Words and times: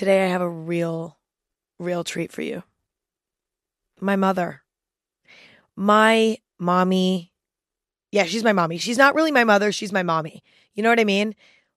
Today 0.00 0.24
I 0.24 0.28
have 0.28 0.40
a 0.40 0.48
real, 0.48 1.18
real 1.78 2.04
treat 2.04 2.32
for 2.32 2.40
you. 2.40 2.62
My 4.00 4.16
mother. 4.16 4.62
My 5.76 6.38
mommy. 6.58 7.34
Yeah, 8.10 8.24
she's 8.24 8.42
my 8.42 8.54
mommy. 8.54 8.78
She's 8.78 8.96
not 8.96 9.14
really 9.14 9.30
my 9.30 9.44
mother. 9.44 9.72
She's 9.72 9.92
my 9.92 10.02
mommy. 10.02 10.42
You 10.72 10.82
know 10.82 10.88
what 10.88 11.00
I 11.00 11.04
mean? 11.04 11.34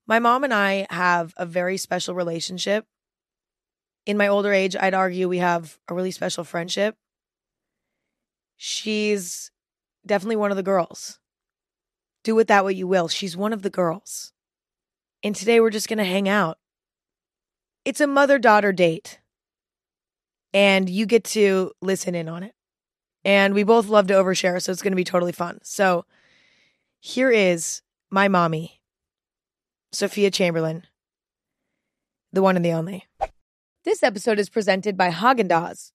My 0.07 0.19
mom 0.19 0.45
and 0.45 0.53
I 0.53 0.87
have 0.89 1.33
a 1.35 1.45
very 1.45 1.75
special 1.75 2.15
relationship. 2.15 2.85
In 4.05 4.15
my 4.15 4.29
older 4.29 4.53
age, 4.53 4.77
I'd 4.79 4.93
argue 4.93 5.27
we 5.27 5.39
have 5.39 5.77
a 5.89 5.93
really 5.93 6.11
special 6.11 6.45
friendship. 6.45 6.95
She's 8.55 9.51
definitely 10.05 10.37
one 10.37 10.51
of 10.51 10.55
the 10.55 10.63
girls. 10.63 11.19
Do 12.23 12.35
with 12.35 12.47
that 12.47 12.63
what 12.63 12.77
you 12.77 12.87
will. 12.87 13.09
She's 13.09 13.35
one 13.35 13.51
of 13.51 13.63
the 13.63 13.69
girls. 13.69 14.31
And 15.23 15.35
today 15.35 15.59
we're 15.59 15.71
just 15.71 15.89
going 15.89 15.97
to 15.97 16.05
hang 16.05 16.29
out. 16.29 16.57
It's 17.85 18.01
a 18.01 18.07
mother 18.07 18.39
daughter 18.39 18.71
date. 18.71 19.19
And 20.53 20.89
you 20.89 21.05
get 21.05 21.23
to 21.25 21.71
listen 21.81 22.15
in 22.15 22.29
on 22.29 22.43
it. 22.43 22.53
And 23.25 23.53
we 23.53 23.63
both 23.63 23.87
love 23.87 24.07
to 24.07 24.13
overshare, 24.13 24.61
so 24.61 24.71
it's 24.71 24.81
going 24.81 24.91
to 24.91 24.97
be 24.97 25.05
totally 25.05 25.31
fun. 25.31 25.59
So 25.63 26.05
here 26.99 27.31
is 27.31 27.81
my 28.11 28.27
mommy, 28.27 28.81
Sophia 29.93 30.29
Chamberlain, 30.29 30.83
the 32.33 32.41
one 32.41 32.57
and 32.57 32.65
the 32.65 32.73
only. 32.73 33.05
This 33.85 34.03
episode 34.03 34.39
is 34.39 34.49
presented 34.49 34.97
by 34.97 35.09
Haagen 35.09 35.47
Dazs. 35.47 35.91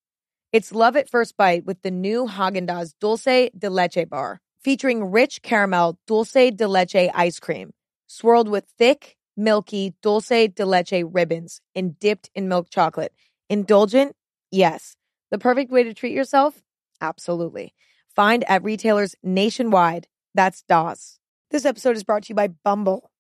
It's 0.52 0.73
love 0.73 0.96
at 0.96 1.10
first 1.10 1.37
bite 1.37 1.66
with 1.66 1.82
the 1.82 1.91
new 1.91 2.27
Haagen 2.27 2.66
Dazs 2.66 2.95
Dulce 2.98 3.51
de 3.57 3.68
Leche 3.68 4.09
bar, 4.09 4.41
featuring 4.62 5.10
rich 5.10 5.43
caramel 5.43 5.98
dulce 6.07 6.51
de 6.51 6.66
leche 6.66 7.10
ice 7.15 7.38
cream, 7.38 7.73
swirled 8.07 8.48
with 8.48 8.65
thick, 8.79 9.17
milky 9.38 9.95
dulce 10.02 10.48
de 10.48 10.66
leche 10.66 11.05
ribbons 11.05 11.60
and 11.74 11.98
dipped 11.98 12.29
in 12.34 12.48
milk 12.48 12.69
chocolate. 12.69 13.12
Indulgent? 13.48 14.15
Yes. 14.51 14.96
The 15.30 15.38
perfect 15.38 15.70
way 15.70 15.85
to 15.85 15.95
treat 15.95 16.12
yourself? 16.12 16.62
Absolutely. 17.01 17.74
Find 18.15 18.45
at 18.45 18.65
retailers 18.65 19.15
nationwide. 19.23 20.09
That's 20.35 20.62
DAS. 20.62 21.18
This 21.51 21.65
episode 21.65 21.96
is 21.96 22.04
brought 22.04 22.24
to 22.24 22.30
you 22.30 22.35
by 22.35 22.49
Bumble. 22.49 23.10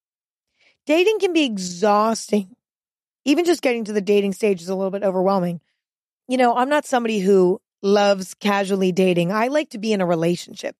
Dating 0.86 1.18
can 1.20 1.32
be 1.32 1.44
exhausting. 1.44 2.56
Even 3.24 3.44
just 3.44 3.62
getting 3.62 3.84
to 3.84 3.92
the 3.92 4.00
dating 4.00 4.32
stage 4.32 4.60
is 4.60 4.68
a 4.68 4.74
little 4.74 4.90
bit 4.90 5.04
overwhelming. 5.04 5.60
You 6.26 6.36
know, 6.36 6.56
I'm 6.56 6.68
not 6.68 6.84
somebody 6.84 7.20
who 7.20 7.60
loves 7.82 8.34
casually 8.34 8.92
dating. 8.92 9.32
I 9.32 9.48
like 9.48 9.70
to 9.70 9.78
be 9.78 9.92
in 9.92 10.00
a 10.00 10.06
relationship. 10.06 10.76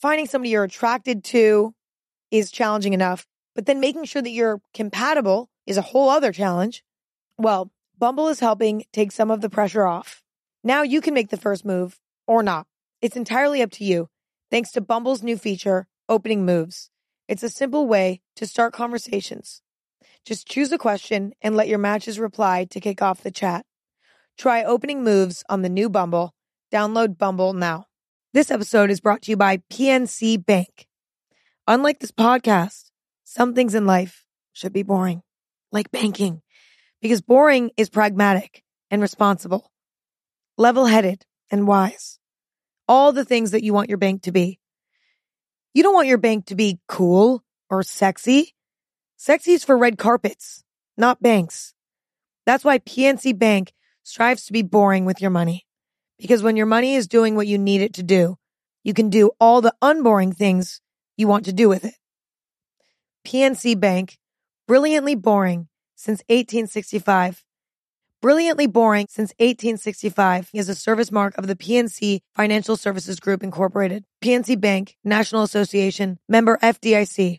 Finding 0.00 0.26
somebody 0.26 0.50
you're 0.50 0.64
attracted 0.64 1.24
to 1.24 1.74
is 2.30 2.50
challenging 2.50 2.92
enough, 2.92 3.26
but 3.54 3.66
then 3.66 3.80
making 3.80 4.04
sure 4.04 4.22
that 4.22 4.30
you're 4.30 4.60
compatible 4.74 5.50
is 5.66 5.76
a 5.76 5.82
whole 5.82 6.08
other 6.08 6.32
challenge. 6.32 6.84
Well, 7.38 7.70
Bumble 7.98 8.28
is 8.28 8.40
helping 8.40 8.84
take 8.92 9.12
some 9.12 9.30
of 9.30 9.40
the 9.40 9.50
pressure 9.50 9.86
off. 9.86 10.22
Now 10.64 10.82
you 10.82 11.00
can 11.00 11.14
make 11.14 11.30
the 11.30 11.36
first 11.36 11.64
move 11.64 11.98
or 12.26 12.42
not. 12.42 12.66
It's 13.02 13.16
entirely 13.16 13.62
up 13.62 13.70
to 13.72 13.84
you. 13.84 14.08
Thanks 14.50 14.72
to 14.72 14.80
Bumble's 14.80 15.22
new 15.22 15.36
feature, 15.36 15.86
Opening 16.08 16.44
Moves. 16.44 16.90
It's 17.28 17.42
a 17.42 17.48
simple 17.48 17.86
way 17.86 18.20
to 18.36 18.46
start 18.46 18.72
conversations. 18.72 19.62
Just 20.24 20.46
choose 20.46 20.72
a 20.72 20.78
question 20.78 21.32
and 21.40 21.56
let 21.56 21.68
your 21.68 21.78
matches 21.78 22.18
reply 22.18 22.66
to 22.70 22.80
kick 22.80 23.00
off 23.00 23.22
the 23.22 23.30
chat. 23.30 23.64
Try 24.36 24.64
opening 24.64 25.04
moves 25.04 25.44
on 25.48 25.62
the 25.62 25.68
new 25.68 25.88
Bumble. 25.88 26.34
Download 26.72 27.16
Bumble 27.16 27.52
now. 27.52 27.86
This 28.32 28.50
episode 28.50 28.90
is 28.90 29.00
brought 29.00 29.22
to 29.22 29.30
you 29.30 29.36
by 29.36 29.58
PNC 29.72 30.44
Bank. 30.44 30.86
Unlike 31.66 32.00
this 32.00 32.12
podcast, 32.12 32.89
some 33.30 33.54
things 33.54 33.76
in 33.76 33.86
life 33.86 34.24
should 34.52 34.72
be 34.72 34.82
boring, 34.82 35.22
like 35.70 35.92
banking, 35.92 36.42
because 37.00 37.20
boring 37.20 37.70
is 37.76 37.88
pragmatic 37.88 38.64
and 38.90 39.00
responsible, 39.00 39.70
level 40.58 40.86
headed 40.86 41.24
and 41.48 41.68
wise. 41.68 42.18
All 42.88 43.12
the 43.12 43.24
things 43.24 43.52
that 43.52 43.62
you 43.62 43.72
want 43.72 43.88
your 43.88 43.98
bank 43.98 44.22
to 44.22 44.32
be. 44.32 44.58
You 45.74 45.84
don't 45.84 45.94
want 45.94 46.08
your 46.08 46.18
bank 46.18 46.46
to 46.46 46.56
be 46.56 46.80
cool 46.88 47.44
or 47.68 47.84
sexy. 47.84 48.52
Sexy 49.16 49.52
is 49.52 49.62
for 49.62 49.78
red 49.78 49.96
carpets, 49.96 50.64
not 50.96 51.22
banks. 51.22 51.72
That's 52.46 52.64
why 52.64 52.80
PNC 52.80 53.38
Bank 53.38 53.72
strives 54.02 54.46
to 54.46 54.52
be 54.52 54.62
boring 54.62 55.04
with 55.04 55.20
your 55.20 55.30
money. 55.30 55.68
Because 56.18 56.42
when 56.42 56.56
your 56.56 56.66
money 56.66 56.96
is 56.96 57.06
doing 57.06 57.36
what 57.36 57.46
you 57.46 57.58
need 57.58 57.80
it 57.80 57.94
to 57.94 58.02
do, 58.02 58.38
you 58.82 58.92
can 58.92 59.08
do 59.08 59.30
all 59.38 59.60
the 59.60 59.74
unboring 59.80 60.32
things 60.32 60.80
you 61.16 61.28
want 61.28 61.44
to 61.44 61.52
do 61.52 61.68
with 61.68 61.84
it. 61.84 61.94
PNC 63.30 63.78
Bank, 63.78 64.18
brilliantly 64.66 65.14
boring 65.14 65.68
since 65.94 66.18
1865. 66.26 67.44
Brilliantly 68.20 68.66
boring 68.66 69.06
since 69.08 69.30
1865 69.38 70.50
is 70.52 70.68
a 70.68 70.74
service 70.74 71.12
mark 71.12 71.38
of 71.38 71.46
the 71.46 71.54
PNC 71.54 72.22
Financial 72.34 72.76
Services 72.76 73.20
Group 73.20 73.44
Incorporated. 73.44 74.04
PNC 74.20 74.60
Bank, 74.60 74.96
National 75.04 75.44
Association, 75.44 76.18
member 76.28 76.58
FDIC. 76.60 77.38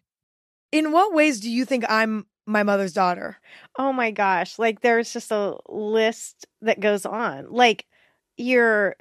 In 0.72 0.94
what 0.94 1.14
ways 1.14 1.42
do 1.42 1.52
you 1.52 1.66
think 1.66 1.84
I'm 1.90 2.26
my 2.46 2.64
mother's 2.64 2.94
daughter? 2.94 3.38
Oh 3.78 3.92
my 3.92 4.12
gosh. 4.12 4.58
Like 4.58 4.80
there's 4.80 5.12
just 5.12 5.30
a 5.30 5.58
list 5.68 6.48
that 6.62 6.80
goes 6.80 7.06
on. 7.06 7.52
Like 7.52 7.86
you're 8.38 8.96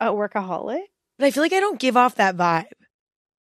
a 0.00 0.06
workaholic. 0.06 0.80
But 1.18 1.26
I 1.26 1.30
feel 1.30 1.42
like 1.42 1.52
I 1.52 1.60
don't 1.60 1.78
give 1.78 1.98
off 1.98 2.14
that 2.14 2.38
vibe. 2.38 2.72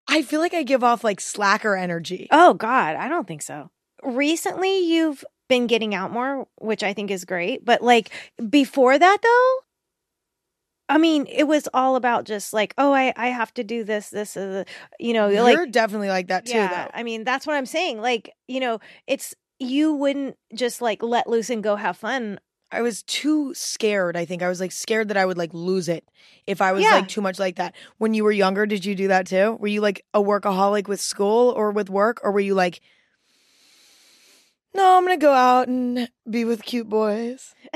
I 0.08 0.22
feel 0.22 0.40
like 0.40 0.54
I 0.54 0.64
give 0.64 0.84
off 0.84 1.04
like 1.04 1.20
slacker 1.20 1.76
energy. 1.76 2.28
Oh 2.32 2.54
God, 2.54 2.96
I 2.96 3.08
don't 3.08 3.28
think 3.28 3.42
so. 3.42 3.70
Recently 4.04 4.80
you've 4.80 5.24
been 5.50 5.68
getting 5.68 5.96
out 5.96 6.12
more, 6.12 6.48
which 6.60 6.84
I 6.84 6.94
think 6.94 7.12
is 7.12 7.26
great. 7.26 7.66
But 7.66 7.82
like 7.82 8.10
before 8.50 8.98
that 8.98 9.18
though, 9.22 9.56
I 10.90 10.98
mean, 10.98 11.26
it 11.28 11.44
was 11.44 11.68
all 11.74 11.98
about 11.98 12.26
just 12.26 12.54
like, 12.54 12.74
oh, 12.78 12.94
I, 12.94 13.14
I 13.18 13.28
have 13.28 13.54
to 13.56 13.64
do 13.64 13.84
this, 13.84 14.10
this, 14.10 14.38
uh, 14.38 14.64
you 15.00 15.14
know, 15.14 15.28
like 15.28 15.54
You're 15.54 15.66
like, 15.66 15.72
definitely 15.72 16.10
like 16.10 16.28
that 16.28 16.46
too, 16.46 16.54
yeah. 16.54 16.86
though. 16.86 16.92
I 16.94 17.04
mean, 17.04 17.26
that's 17.26 17.46
what 17.46 17.58
I'm 17.58 17.66
saying. 17.66 18.02
Like, 18.02 18.34
you 18.48 18.62
know, 18.62 18.80
it's 19.06 19.36
you 19.60 19.94
wouldn't 19.94 20.38
just 20.54 20.82
like 20.82 21.04
let 21.04 21.28
loose 21.28 21.50
and 21.50 21.64
go 21.64 21.76
have 21.76 21.98
fun. 21.98 22.40
I 22.72 22.82
was 22.82 23.04
too 23.04 23.54
scared. 23.54 24.18
I 24.18 24.26
think 24.26 24.42
I 24.44 24.50
was 24.50 24.60
like 24.60 24.72
scared 24.74 25.08
that 25.08 25.18
I 25.18 25.26
would 25.26 25.38
like 25.38 25.54
lose 25.54 25.88
it 25.88 26.08
if 26.46 26.62
I 26.62 26.74
was 26.74 26.84
Yeah. 26.84 26.92
like 26.92 27.08
too 27.08 27.22
much 27.22 27.40
like 27.40 27.56
that. 27.56 27.76
When 27.98 28.14
you 28.14 28.24
were 28.24 28.32
younger, 28.32 28.66
did 28.66 28.84
you 28.86 28.94
do 28.96 29.08
that 29.08 29.26
too? 29.28 29.58
Were 29.60 29.68
you 29.68 29.80
like 29.82 30.04
a 30.14 30.22
workaholic 30.22 30.88
with 30.88 31.00
school 31.00 31.52
or 31.52 31.72
with 31.72 31.90
work, 31.90 32.20
or 32.24 32.32
were 32.32 32.42
you 32.42 32.54
like, 32.56 32.82
no, 34.74 34.98
I'm 34.98 35.04
gonna 35.04 35.18
go 35.18 35.34
out 35.34 35.68
and 35.68 36.10
be 36.30 36.46
with 36.46 36.64
cute 36.64 36.88
boys? 36.90 37.56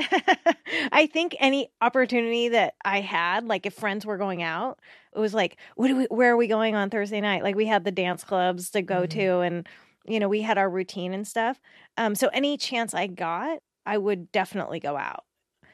I 0.92 1.08
think 1.12 1.34
any 1.40 1.68
opportunity 1.80 2.50
that 2.50 2.74
I 2.84 3.00
had, 3.00 3.44
like 3.46 3.66
if 3.66 3.74
friends 3.74 4.06
were 4.06 4.18
going 4.18 4.42
out, 4.42 4.78
it 5.14 5.18
was 5.18 5.34
like, 5.34 5.56
what 5.74 5.88
do 5.88 5.96
we, 5.96 6.04
where 6.04 6.32
are 6.32 6.36
we 6.36 6.46
going 6.46 6.74
on 6.76 6.90
Thursday 6.90 7.20
night? 7.20 7.42
Like 7.42 7.56
we 7.56 7.66
had 7.66 7.84
the 7.84 7.90
dance 7.90 8.22
clubs 8.24 8.70
to 8.70 8.82
go 8.82 9.02
Mhm. 9.02 9.10
to, 9.10 9.38
and 9.40 9.68
you 10.06 10.20
know 10.20 10.28
we 10.28 10.42
had 10.42 10.58
our 10.58 10.70
routine 10.70 11.12
and 11.12 11.26
stuff. 11.26 11.60
Um, 11.96 12.14
so 12.14 12.28
any 12.28 12.56
chance 12.56 12.94
I 12.94 13.06
got, 13.08 13.60
I 13.86 13.98
would 13.98 14.30
definitely 14.32 14.80
go 14.80 14.96
out, 14.96 15.24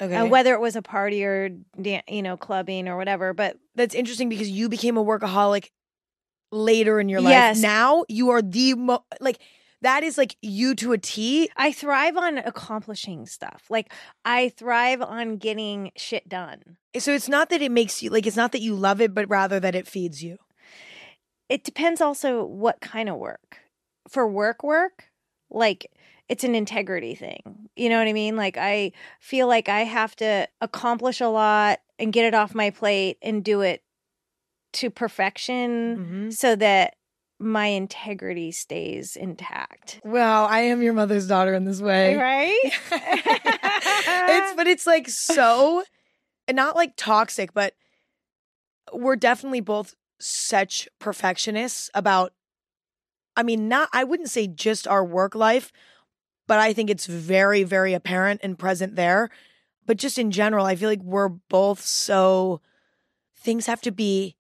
uh, 0.01 0.05
Okay, 0.05 0.15
and 0.15 0.31
whether 0.31 0.55
it 0.55 0.61
was 0.61 0.77
a 0.77 0.83
party 0.83 1.25
or 1.25 1.51
you 1.77 2.23
know 2.23 2.37
clubbing 2.37 2.89
or 2.89 2.97
whatever. 2.97 3.35
But 3.35 3.57
that's 3.75 3.95
interesting 3.95 4.29
because 4.29 4.49
you 4.49 4.69
became 4.69 4.97
a 4.97 5.05
workaholic 5.05 5.71
later 6.51 6.99
in 7.01 7.09
your 7.09 7.21
life. 7.21 7.31
Yes. 7.33 7.61
Now 7.61 8.05
you 8.09 8.31
are 8.31 8.43
the 8.43 8.75
mo- 8.75 9.05
like 9.21 9.39
that 9.83 10.03
is 10.03 10.17
like 10.19 10.37
you 10.43 10.75
to 10.77 10.93
a 10.93 10.99
T. 10.99 11.51
I 11.57 11.73
thrive 11.73 12.17
on 12.17 12.39
accomplishing 12.39 13.27
stuff. 13.27 13.65
Like 13.71 13.93
I 14.25 14.49
thrive 14.49 15.03
on 15.03 15.37
getting 15.37 15.93
shit 15.97 16.29
done. 16.29 16.79
Eh, 16.95 17.01
so 17.01 17.13
it's 17.13 17.29
not 17.29 17.51
that 17.51 17.63
it 17.63 17.71
makes 17.71 18.03
you 18.03 18.11
like 18.11 18.27
it's 18.27 18.37
not 18.37 18.53
that 18.53 18.63
you 18.63 18.75
love 18.75 19.01
it, 19.01 19.15
but 19.15 19.29
rather 19.29 19.61
that 19.61 19.75
it 19.75 19.87
feeds 19.87 20.23
you. 20.23 20.39
it 21.49 21.65
depends 21.65 22.01
also 22.01 22.45
what 22.45 22.81
kind 22.81 23.09
of 23.09 23.17
work. 23.17 23.59
For 24.09 24.27
work 24.27 24.63
work, 24.63 25.05
like 25.51 25.91
it's 26.29 26.45
an 26.45 26.55
integrity 26.55 27.15
thing. 27.15 27.69
You 27.77 27.89
know 27.89 27.99
what 27.99 28.09
I 28.09 28.13
mean? 28.13 28.37
Like 28.37 28.57
I 28.57 28.93
feel 29.21 29.47
like 29.47 29.69
I 29.69 29.81
have 29.81 30.15
to 30.17 30.49
accomplish 30.61 31.21
a 31.21 31.29
lot 31.29 31.81
and 31.99 32.13
get 32.13 32.27
it 32.27 32.35
off 32.35 32.55
my 32.55 32.71
plate 32.71 33.19
and 33.23 33.43
do 33.45 33.61
it 33.63 33.83
to 34.75 34.91
perfection 34.91 36.29
Mhm. 36.31 36.33
so 36.33 36.55
that 36.57 36.95
my 37.41 37.67
integrity 37.67 38.51
stays 38.53 39.17
intact. 39.17 40.01
Well, 40.05 40.45
I 40.47 40.61
am 40.61 40.83
your 40.83 40.93
mother's 40.93 41.27
daughter 41.29 41.55
in 41.55 41.65
this 41.65 41.81
way. 41.81 42.17
Right? 42.17 42.59
it's 42.93 44.55
but 44.55 44.67
it's 44.67 44.87
like 44.87 45.09
so 45.09 45.85
not 46.51 46.77
like 46.77 46.95
toxic, 46.97 47.55
but 47.55 47.75
we're 48.93 49.17
definitely 49.17 49.61
both 49.61 49.95
such 50.21 50.89
perfectionists 50.99 51.91
about 51.95 52.33
I 53.37 53.45
mean, 53.45 53.69
not 53.69 53.89
I 53.93 54.03
wouldn't 54.03 54.31
say 54.31 54.49
just 54.49 54.89
our 54.89 55.05
work 55.05 55.35
life, 55.37 55.71
but 56.49 56.59
I 56.59 56.73
think 56.73 56.91
it's 56.91 57.07
very, 57.07 57.63
very 57.63 57.95
apparent 57.95 58.41
and 58.43 58.59
present 58.59 58.97
there. 58.97 59.31
But 59.87 59.99
just 59.99 60.19
in 60.19 60.33
general, 60.33 60.67
I 60.67 60.75
feel 60.75 60.89
like 60.89 61.03
we're 61.03 61.29
both 61.29 61.83
so 61.83 62.61
things 63.37 63.67
have 63.67 63.81
to 63.83 63.93
be 63.93 64.35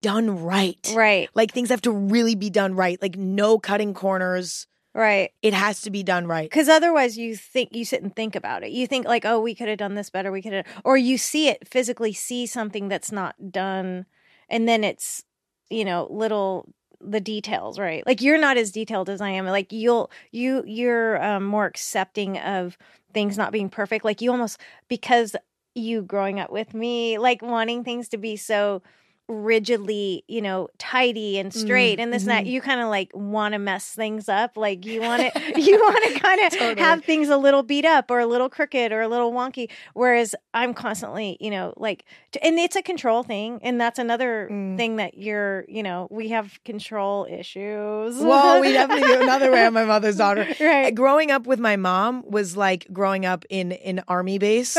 done 0.00 0.42
right. 0.42 0.92
right. 0.94 1.28
Like 1.34 1.52
things 1.52 1.70
have 1.70 1.82
to 1.82 1.90
really 1.90 2.34
be 2.34 2.50
done 2.50 2.74
right. 2.74 3.00
Like 3.02 3.16
no 3.16 3.58
cutting 3.58 3.94
corners. 3.94 4.66
Right. 4.94 5.30
It 5.42 5.54
has 5.54 5.80
to 5.82 5.90
be 5.90 6.02
done 6.04 6.26
right. 6.26 6.48
Because 6.48 6.68
otherwise, 6.68 7.18
you 7.18 7.34
think 7.34 7.74
you 7.74 7.84
sit 7.84 8.02
and 8.02 8.14
think 8.14 8.36
about 8.36 8.62
it. 8.62 8.70
You 8.70 8.86
think 8.86 9.06
like, 9.06 9.24
oh, 9.24 9.40
we 9.40 9.54
could 9.54 9.68
have 9.68 9.78
done 9.78 9.94
this 9.94 10.10
better. 10.10 10.30
We 10.30 10.42
could 10.42 10.52
have, 10.52 10.66
or 10.84 10.96
you 10.96 11.18
see 11.18 11.48
it 11.48 11.66
physically, 11.66 12.12
see 12.12 12.46
something 12.46 12.88
that's 12.88 13.10
not 13.10 13.50
done, 13.50 14.06
and 14.48 14.68
then 14.68 14.84
it's, 14.84 15.24
you 15.68 15.84
know, 15.84 16.06
little 16.10 16.72
the 17.04 17.20
details, 17.20 17.78
right? 17.78 18.06
Like 18.06 18.22
you're 18.22 18.38
not 18.38 18.56
as 18.56 18.70
detailed 18.70 19.08
as 19.10 19.20
I 19.20 19.30
am. 19.30 19.46
Like 19.46 19.72
you'll 19.72 20.10
you 20.32 20.62
you're 20.66 21.22
um, 21.22 21.44
more 21.44 21.66
accepting 21.66 22.38
of 22.38 22.76
things 23.12 23.38
not 23.38 23.52
being 23.52 23.68
perfect. 23.68 24.04
Like 24.04 24.20
you 24.20 24.30
almost 24.30 24.60
because 24.88 25.36
you 25.74 26.02
growing 26.02 26.40
up 26.40 26.50
with 26.50 26.74
me, 26.74 27.18
like 27.18 27.42
wanting 27.42 27.84
things 27.84 28.08
to 28.10 28.16
be 28.16 28.36
so 28.36 28.82
rigidly, 29.28 30.22
you 30.28 30.42
know, 30.42 30.68
tidy 30.78 31.38
and 31.38 31.52
straight 31.52 31.98
Mm, 31.98 32.02
and 32.02 32.12
this 32.12 32.22
and 32.24 32.30
that. 32.30 32.44
mhm. 32.44 32.48
You 32.50 32.60
kind 32.60 32.80
of 32.80 32.88
like 32.88 33.10
want 33.14 33.52
to 33.52 33.58
mess 33.58 33.88
things 33.90 34.28
up. 34.28 34.56
Like 34.56 34.84
you 34.84 35.00
want 35.00 35.22
to, 35.22 35.40
you 35.60 35.78
want 35.78 36.04
to 36.14 36.20
kind 36.20 36.40
of 36.40 36.52
Totally. 36.52 36.80
have 36.80 37.04
things 37.04 37.28
a 37.28 37.36
little 37.36 37.62
beat 37.62 37.84
up 37.84 38.10
or 38.10 38.18
a 38.20 38.26
little 38.26 38.48
crooked 38.48 38.92
or 38.92 39.00
a 39.00 39.08
little 39.08 39.32
wonky. 39.32 39.70
Whereas 39.94 40.34
I'm 40.52 40.74
constantly, 40.74 41.36
you 41.40 41.50
know, 41.50 41.72
like, 41.76 42.04
and 42.42 42.58
it's 42.58 42.76
a 42.76 42.82
control 42.82 43.22
thing. 43.22 43.60
And 43.62 43.80
that's 43.80 43.98
another 43.98 44.48
Mm. 44.50 44.76
thing 44.76 44.96
that 44.96 45.16
you're, 45.16 45.64
you 45.68 45.82
know, 45.82 46.06
we 46.10 46.28
have 46.28 46.58
control 46.64 47.26
issues. 47.30 48.16
Well, 48.18 48.60
we 48.60 48.72
definitely 48.72 49.08
do. 49.08 49.22
Another 49.22 49.50
way 49.50 49.64
I'm 49.64 49.72
my 49.74 49.84
mother's 49.94 50.16
daughter. 50.16 50.46
Right. 50.60 50.94
Growing 50.94 51.30
up 51.30 51.46
with 51.46 51.58
my 51.58 51.76
mom 51.76 52.24
was 52.28 52.56
like 52.56 52.86
growing 52.92 53.24
up 53.24 53.44
in 53.48 53.72
an 53.72 54.02
army 54.08 54.38
base. 54.38 54.76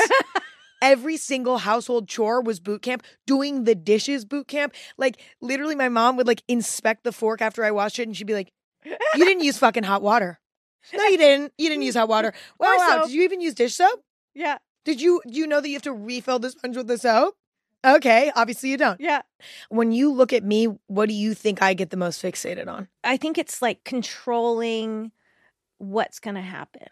Every 0.82 1.18
single 1.18 1.60
household 1.60 2.08
chore 2.08 2.42
was 2.42 2.60
boot 2.60 2.82
camp. 2.82 3.04
Doing 3.26 3.64
the 3.64 3.76
dishes 3.76 4.26
boot 4.26 4.48
camp. 4.48 4.74
Like 4.98 5.22
literally, 5.42 5.76
my 5.76 5.90
mom 5.90 6.18
would 6.18 6.28
like 6.28 6.44
inspect 6.48 7.04
the 7.04 7.12
fork 7.12 7.42
after 7.42 7.64
I 7.64 7.72
washed 7.72 8.00
it, 8.00 8.04
and 8.04 8.16
she'd 8.16 8.28
be 8.28 8.34
like, 8.34 8.52
"You 8.84 9.26
didn't 9.26 9.44
use 9.44 9.58
fucking 9.58 9.84
hot 9.84 10.02
water. 10.02 10.40
No, 10.94 11.04
you 11.06 11.18
didn't. 11.18 11.54
You 11.58 11.70
didn't 11.70 11.84
use 11.84 11.96
hot 11.96 12.10
water. 12.10 12.34
Wow, 12.60 12.76
wow. 12.78 13.04
Did 13.04 13.14
you 13.14 13.24
even 13.24 13.42
use 13.42 13.54
dish 13.56 13.76
soap? 13.76 14.04
Yeah. 14.34 14.58
Did 14.84 15.02
you 15.02 15.22
do 15.28 15.38
you 15.38 15.48
know 15.48 15.62
that 15.62 15.68
you 15.68 15.76
have 15.76 15.82
to 15.84 15.94
refill 15.94 16.40
the 16.40 16.52
sponge 16.52 16.78
with 16.78 16.88
the 16.88 16.98
soap? 16.98 17.36
Okay, 17.86 18.32
obviously 18.36 18.70
you 18.70 18.78
don't. 18.78 19.00
Yeah. 19.00 19.22
When 19.70 19.92
you 19.92 20.12
look 20.12 20.34
at 20.34 20.44
me, 20.44 20.68
what 20.88 21.08
do 21.08 21.14
you 21.14 21.36
think 21.36 21.62
I 21.62 21.76
get 21.76 21.92
the 21.92 21.98
most 21.98 22.22
fixated 22.22 22.68
on? 22.68 22.88
I 23.04 23.18
think 23.18 23.38
it's 23.38 23.62
like 23.62 23.84
controlling 23.84 25.12
what's 25.78 26.20
going 26.20 26.36
to 26.36 26.42
happen. 26.42 26.88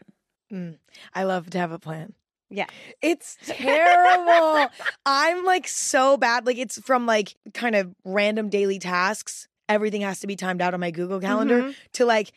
Mm, 0.52 0.78
I 1.16 1.24
love 1.24 1.50
to 1.52 1.58
have 1.58 1.72
a 1.72 1.80
plan. 1.80 2.14
Yeah. 2.56 2.68
It's 3.02 3.36
terrible. 3.46 4.70
I'm 5.08 5.44
like 5.44 5.68
so 5.68 6.18
bad. 6.18 6.46
Like 6.46 6.58
it's 6.60 6.80
from 6.82 7.08
like 7.08 7.36
kind 7.56 7.76
of 7.76 7.96
random 8.06 8.50
daily 8.50 8.78
tasks. 8.78 9.48
Everything 9.68 10.02
has 10.02 10.20
to 10.20 10.28
be 10.28 10.36
timed 10.36 10.62
out 10.62 10.76
on 10.76 10.80
my 10.80 10.92
Google 10.92 11.20
Calendar 11.20 11.64
Mhm. 11.64 11.76
to 11.94 12.06
like 12.06 12.32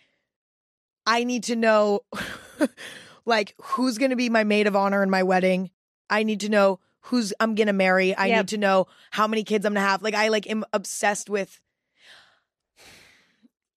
I 1.06 1.24
need 1.24 1.44
to 1.44 1.56
know 1.56 2.00
like 3.26 3.54
who's 3.60 3.98
going 3.98 4.10
to 4.10 4.16
be 4.16 4.30
my 4.30 4.42
maid 4.44 4.66
of 4.66 4.74
honor 4.74 5.02
in 5.02 5.10
my 5.10 5.22
wedding. 5.22 5.70
I 6.08 6.22
need 6.22 6.40
to 6.40 6.48
know 6.48 6.80
who's 7.00 7.34
I'm 7.38 7.54
going 7.54 7.66
to 7.66 7.72
marry. 7.74 8.14
I 8.14 8.26
Yep. 8.26 8.36
need 8.38 8.48
to 8.48 8.56
know 8.58 8.86
how 9.10 9.26
many 9.26 9.44
kids 9.44 9.66
I'm 9.66 9.74
going 9.74 9.84
to 9.84 9.88
have. 9.88 10.02
Like 10.02 10.14
I 10.14 10.28
like 10.28 10.48
am 10.48 10.64
obsessed 10.72 11.28
with 11.28 11.60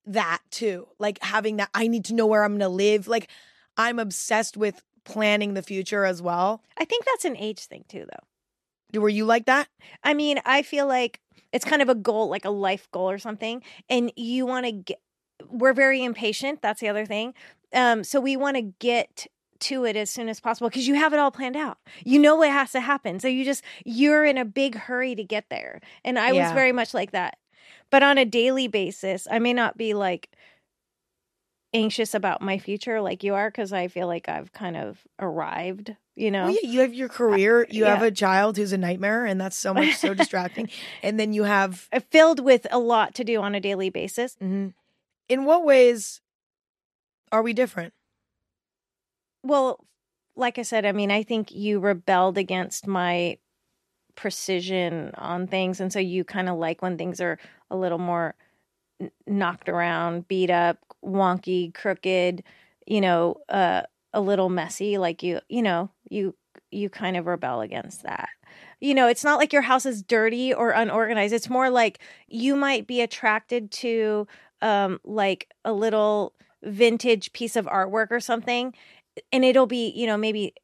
that 0.06 0.40
too. 0.50 0.88
Like 0.98 1.22
having 1.22 1.58
that 1.58 1.70
I 1.74 1.86
need 1.86 2.06
to 2.06 2.14
know 2.14 2.26
where 2.26 2.44
I'm 2.44 2.52
going 2.52 2.60
to 2.60 2.68
live. 2.68 3.06
Like 3.08 3.28
I'm 3.76 3.98
obsessed 3.98 4.56
with 4.56 4.82
planning 5.12 5.54
the 5.54 5.62
future 5.62 6.04
as 6.04 6.22
well. 6.22 6.62
I 6.76 6.84
think 6.84 7.04
that's 7.04 7.24
an 7.24 7.36
age 7.36 7.60
thing 7.60 7.84
too, 7.88 8.06
though. 8.10 9.00
Were 9.00 9.08
you 9.08 9.24
like 9.24 9.46
that? 9.46 9.68
I 10.02 10.14
mean, 10.14 10.40
I 10.44 10.62
feel 10.62 10.86
like 10.86 11.20
it's 11.52 11.64
kind 11.64 11.82
of 11.82 11.88
a 11.88 11.94
goal, 11.94 12.28
like 12.28 12.44
a 12.44 12.50
life 12.50 12.88
goal 12.90 13.10
or 13.10 13.18
something, 13.18 13.62
and 13.88 14.12
you 14.16 14.46
want 14.46 14.66
to 14.66 14.72
get. 14.72 15.00
We're 15.48 15.72
very 15.72 16.04
impatient. 16.04 16.60
That's 16.60 16.80
the 16.80 16.88
other 16.88 17.06
thing. 17.06 17.34
Um, 17.72 18.04
so 18.04 18.20
we 18.20 18.36
want 18.36 18.56
to 18.56 18.62
get 18.62 19.26
to 19.60 19.84
it 19.84 19.96
as 19.96 20.10
soon 20.10 20.28
as 20.28 20.40
possible 20.40 20.68
because 20.68 20.88
you 20.88 20.94
have 20.94 21.12
it 21.12 21.18
all 21.18 21.30
planned 21.30 21.56
out. 21.56 21.78
You 22.04 22.18
know 22.18 22.36
what 22.36 22.50
has 22.50 22.72
to 22.72 22.80
happen. 22.80 23.20
So 23.20 23.28
you 23.28 23.44
just 23.44 23.62
you're 23.84 24.24
in 24.24 24.38
a 24.38 24.44
big 24.44 24.74
hurry 24.74 25.14
to 25.14 25.24
get 25.24 25.48
there. 25.50 25.80
And 26.04 26.18
I 26.18 26.32
was 26.32 26.50
very 26.52 26.72
much 26.72 26.94
like 26.94 27.12
that. 27.12 27.36
But 27.90 28.02
on 28.02 28.18
a 28.18 28.24
daily 28.24 28.68
basis, 28.68 29.26
I 29.30 29.38
may 29.38 29.52
not 29.52 29.76
be 29.76 29.94
like 29.94 30.30
anxious 31.72 32.14
about 32.14 32.42
my 32.42 32.58
future 32.58 33.00
like 33.00 33.22
you 33.22 33.34
are 33.34 33.48
because 33.50 33.72
I 33.72 33.88
feel 33.88 34.06
like 34.06 34.28
I've 34.28 34.52
kind 34.52 34.76
of 34.76 34.98
arrived, 35.18 35.94
you 36.16 36.30
know. 36.30 36.44
Well, 36.46 36.56
yeah, 36.62 36.68
you 36.70 36.80
have 36.80 36.92
your 36.94 37.08
career, 37.08 37.66
you 37.70 37.84
have 37.84 38.02
a 38.02 38.10
child 38.10 38.56
who's 38.56 38.72
a 38.72 38.78
nightmare, 38.78 39.24
and 39.24 39.40
that's 39.40 39.56
so 39.56 39.72
much 39.72 39.94
so 39.96 40.12
distracting. 40.14 40.68
And 41.02 41.18
then 41.20 41.32
you 41.32 41.44
have 41.44 41.88
Uh, 41.92 42.00
filled 42.10 42.40
with 42.40 42.66
a 42.70 42.78
lot 42.78 43.14
to 43.16 43.24
do 43.24 43.40
on 43.40 43.54
a 43.54 43.60
daily 43.60 43.90
basis. 43.90 44.36
mhm. 44.42 44.74
in 45.28 45.44
what 45.44 45.64
ways 45.64 46.20
are 47.32 47.42
we 47.42 47.52
different? 47.52 47.94
Well, 49.44 49.86
like 50.36 50.58
I 50.58 50.62
said, 50.62 50.84
I 50.84 50.92
mean, 50.92 51.10
I 51.10 51.22
think 51.22 51.52
you 51.52 51.78
rebelled 51.80 52.36
against 52.36 52.86
my 52.86 53.38
precision 54.16 55.12
on 55.16 55.46
things. 55.46 55.80
And 55.80 55.92
so 55.92 55.98
you 55.98 56.24
kind 56.24 56.48
of 56.48 56.58
like 56.58 56.82
when 56.82 56.98
things 56.98 57.20
are 57.20 57.38
a 57.70 57.76
little 57.76 57.98
more 57.98 58.34
knocked 59.26 59.68
around, 59.68 60.28
beat 60.28 60.50
up, 60.50 60.78
wonky, 61.04 61.72
crooked, 61.74 62.42
you 62.86 63.00
know, 63.00 63.36
uh, 63.48 63.82
a 64.12 64.20
little 64.20 64.48
messy. 64.48 64.98
Like 64.98 65.22
you, 65.22 65.40
you 65.48 65.62
know, 65.62 65.90
you, 66.08 66.34
you 66.70 66.88
kind 66.90 67.16
of 67.16 67.26
rebel 67.26 67.60
against 67.60 68.02
that. 68.04 68.28
You 68.80 68.94
know, 68.94 69.08
it's 69.08 69.24
not 69.24 69.38
like 69.38 69.52
your 69.52 69.62
house 69.62 69.86
is 69.86 70.02
dirty 70.02 70.54
or 70.54 70.70
unorganized. 70.70 71.34
It's 71.34 71.50
more 71.50 71.70
like 71.70 72.00
you 72.28 72.56
might 72.56 72.86
be 72.86 73.00
attracted 73.02 73.70
to, 73.72 74.26
um, 74.62 74.98
like 75.04 75.48
a 75.64 75.72
little 75.72 76.34
vintage 76.62 77.32
piece 77.32 77.56
of 77.56 77.66
artwork 77.66 78.08
or 78.10 78.20
something 78.20 78.74
and 79.32 79.44
it'll 79.44 79.66
be 79.66 79.90
you 79.94 80.06
know 80.06 80.16
maybe 80.16 80.54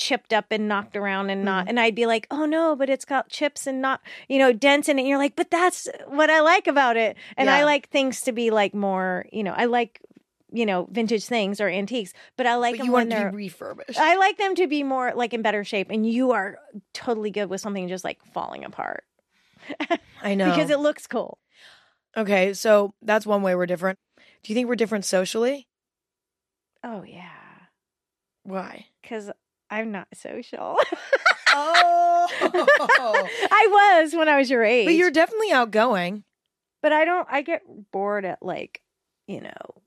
chipped 0.00 0.32
up 0.32 0.46
and 0.50 0.66
knocked 0.66 0.96
around 0.96 1.28
and 1.28 1.44
not 1.44 1.66
mm. 1.66 1.68
and 1.68 1.78
i'd 1.78 1.94
be 1.94 2.06
like 2.06 2.26
oh 2.30 2.46
no 2.46 2.74
but 2.74 2.88
it's 2.88 3.04
got 3.04 3.28
chips 3.28 3.66
and 3.66 3.82
not 3.82 4.00
you 4.30 4.38
know 4.38 4.50
dents 4.50 4.88
in 4.88 4.98
it 4.98 5.02
and 5.02 5.08
you're 5.08 5.18
like 5.18 5.36
but 5.36 5.50
that's 5.50 5.86
what 6.06 6.30
i 6.30 6.40
like 6.40 6.66
about 6.66 6.96
it 6.96 7.18
and 7.36 7.50
i 7.50 7.64
like 7.64 7.88
things 7.90 8.22
to 8.22 8.32
be 8.32 8.50
like 8.50 8.72
more 8.74 9.26
you 9.30 9.42
know 9.44 9.52
i 9.54 9.66
like 9.66 10.00
you 10.50 10.64
know 10.64 10.88
vintage 10.90 11.24
things 11.26 11.60
or 11.60 11.68
antiques 11.68 12.14
but 12.38 12.46
i 12.46 12.54
like 12.56 12.72
But 12.74 12.78
them 12.78 12.86
you 12.86 12.92
when 12.92 13.08
want 13.08 13.10
to 13.10 13.16
they're 13.16 13.30
be 13.30 13.36
refurbished. 13.36 13.98
i 14.00 14.16
like 14.16 14.38
them 14.38 14.54
to 14.54 14.66
be 14.66 14.82
more 14.82 15.12
like 15.14 15.34
in 15.34 15.42
better 15.42 15.64
shape 15.64 15.88
and 15.90 16.10
you 16.10 16.32
are 16.32 16.56
totally 16.94 17.30
good 17.30 17.50
with 17.50 17.60
something 17.60 17.86
just 17.86 18.02
like 18.02 18.18
falling 18.32 18.64
apart 18.64 19.04
I 20.22 20.34
know. 20.34 20.48
because 20.50 20.70
it 20.70 20.78
looks 20.80 21.06
cool 21.06 21.38
okay, 22.16 22.54
so 22.54 22.94
that's 23.02 23.24
one 23.24 23.42
way 23.42 23.54
we're 23.54 23.66
different. 23.66 23.96
Do 24.42 24.50
you 24.52 24.54
think 24.56 24.68
we're 24.68 24.74
different 24.74 25.04
socially? 25.04 25.68
oh 26.82 27.02
yeah 27.04 27.28
Why? 28.42 28.86
because 29.02 29.30
i'm 29.70 29.90
not 29.92 30.08
social 30.14 30.76
Oh, 31.52 32.26
i 33.50 33.98
was 34.02 34.14
when 34.14 34.28
i 34.28 34.36
was 34.38 34.50
your 34.50 34.62
age 34.64 34.86
but 34.86 34.94
you're 34.94 35.10
definitely 35.10 35.52
outgoing. 35.52 36.24
but 36.82 36.92
I 36.92 37.04
don't 37.04 37.26
I 37.30 37.42
get 37.42 37.62
bored 37.92 38.24
at 38.24 38.42
like, 38.42 38.80
you 39.26 39.40
know, 39.40 39.82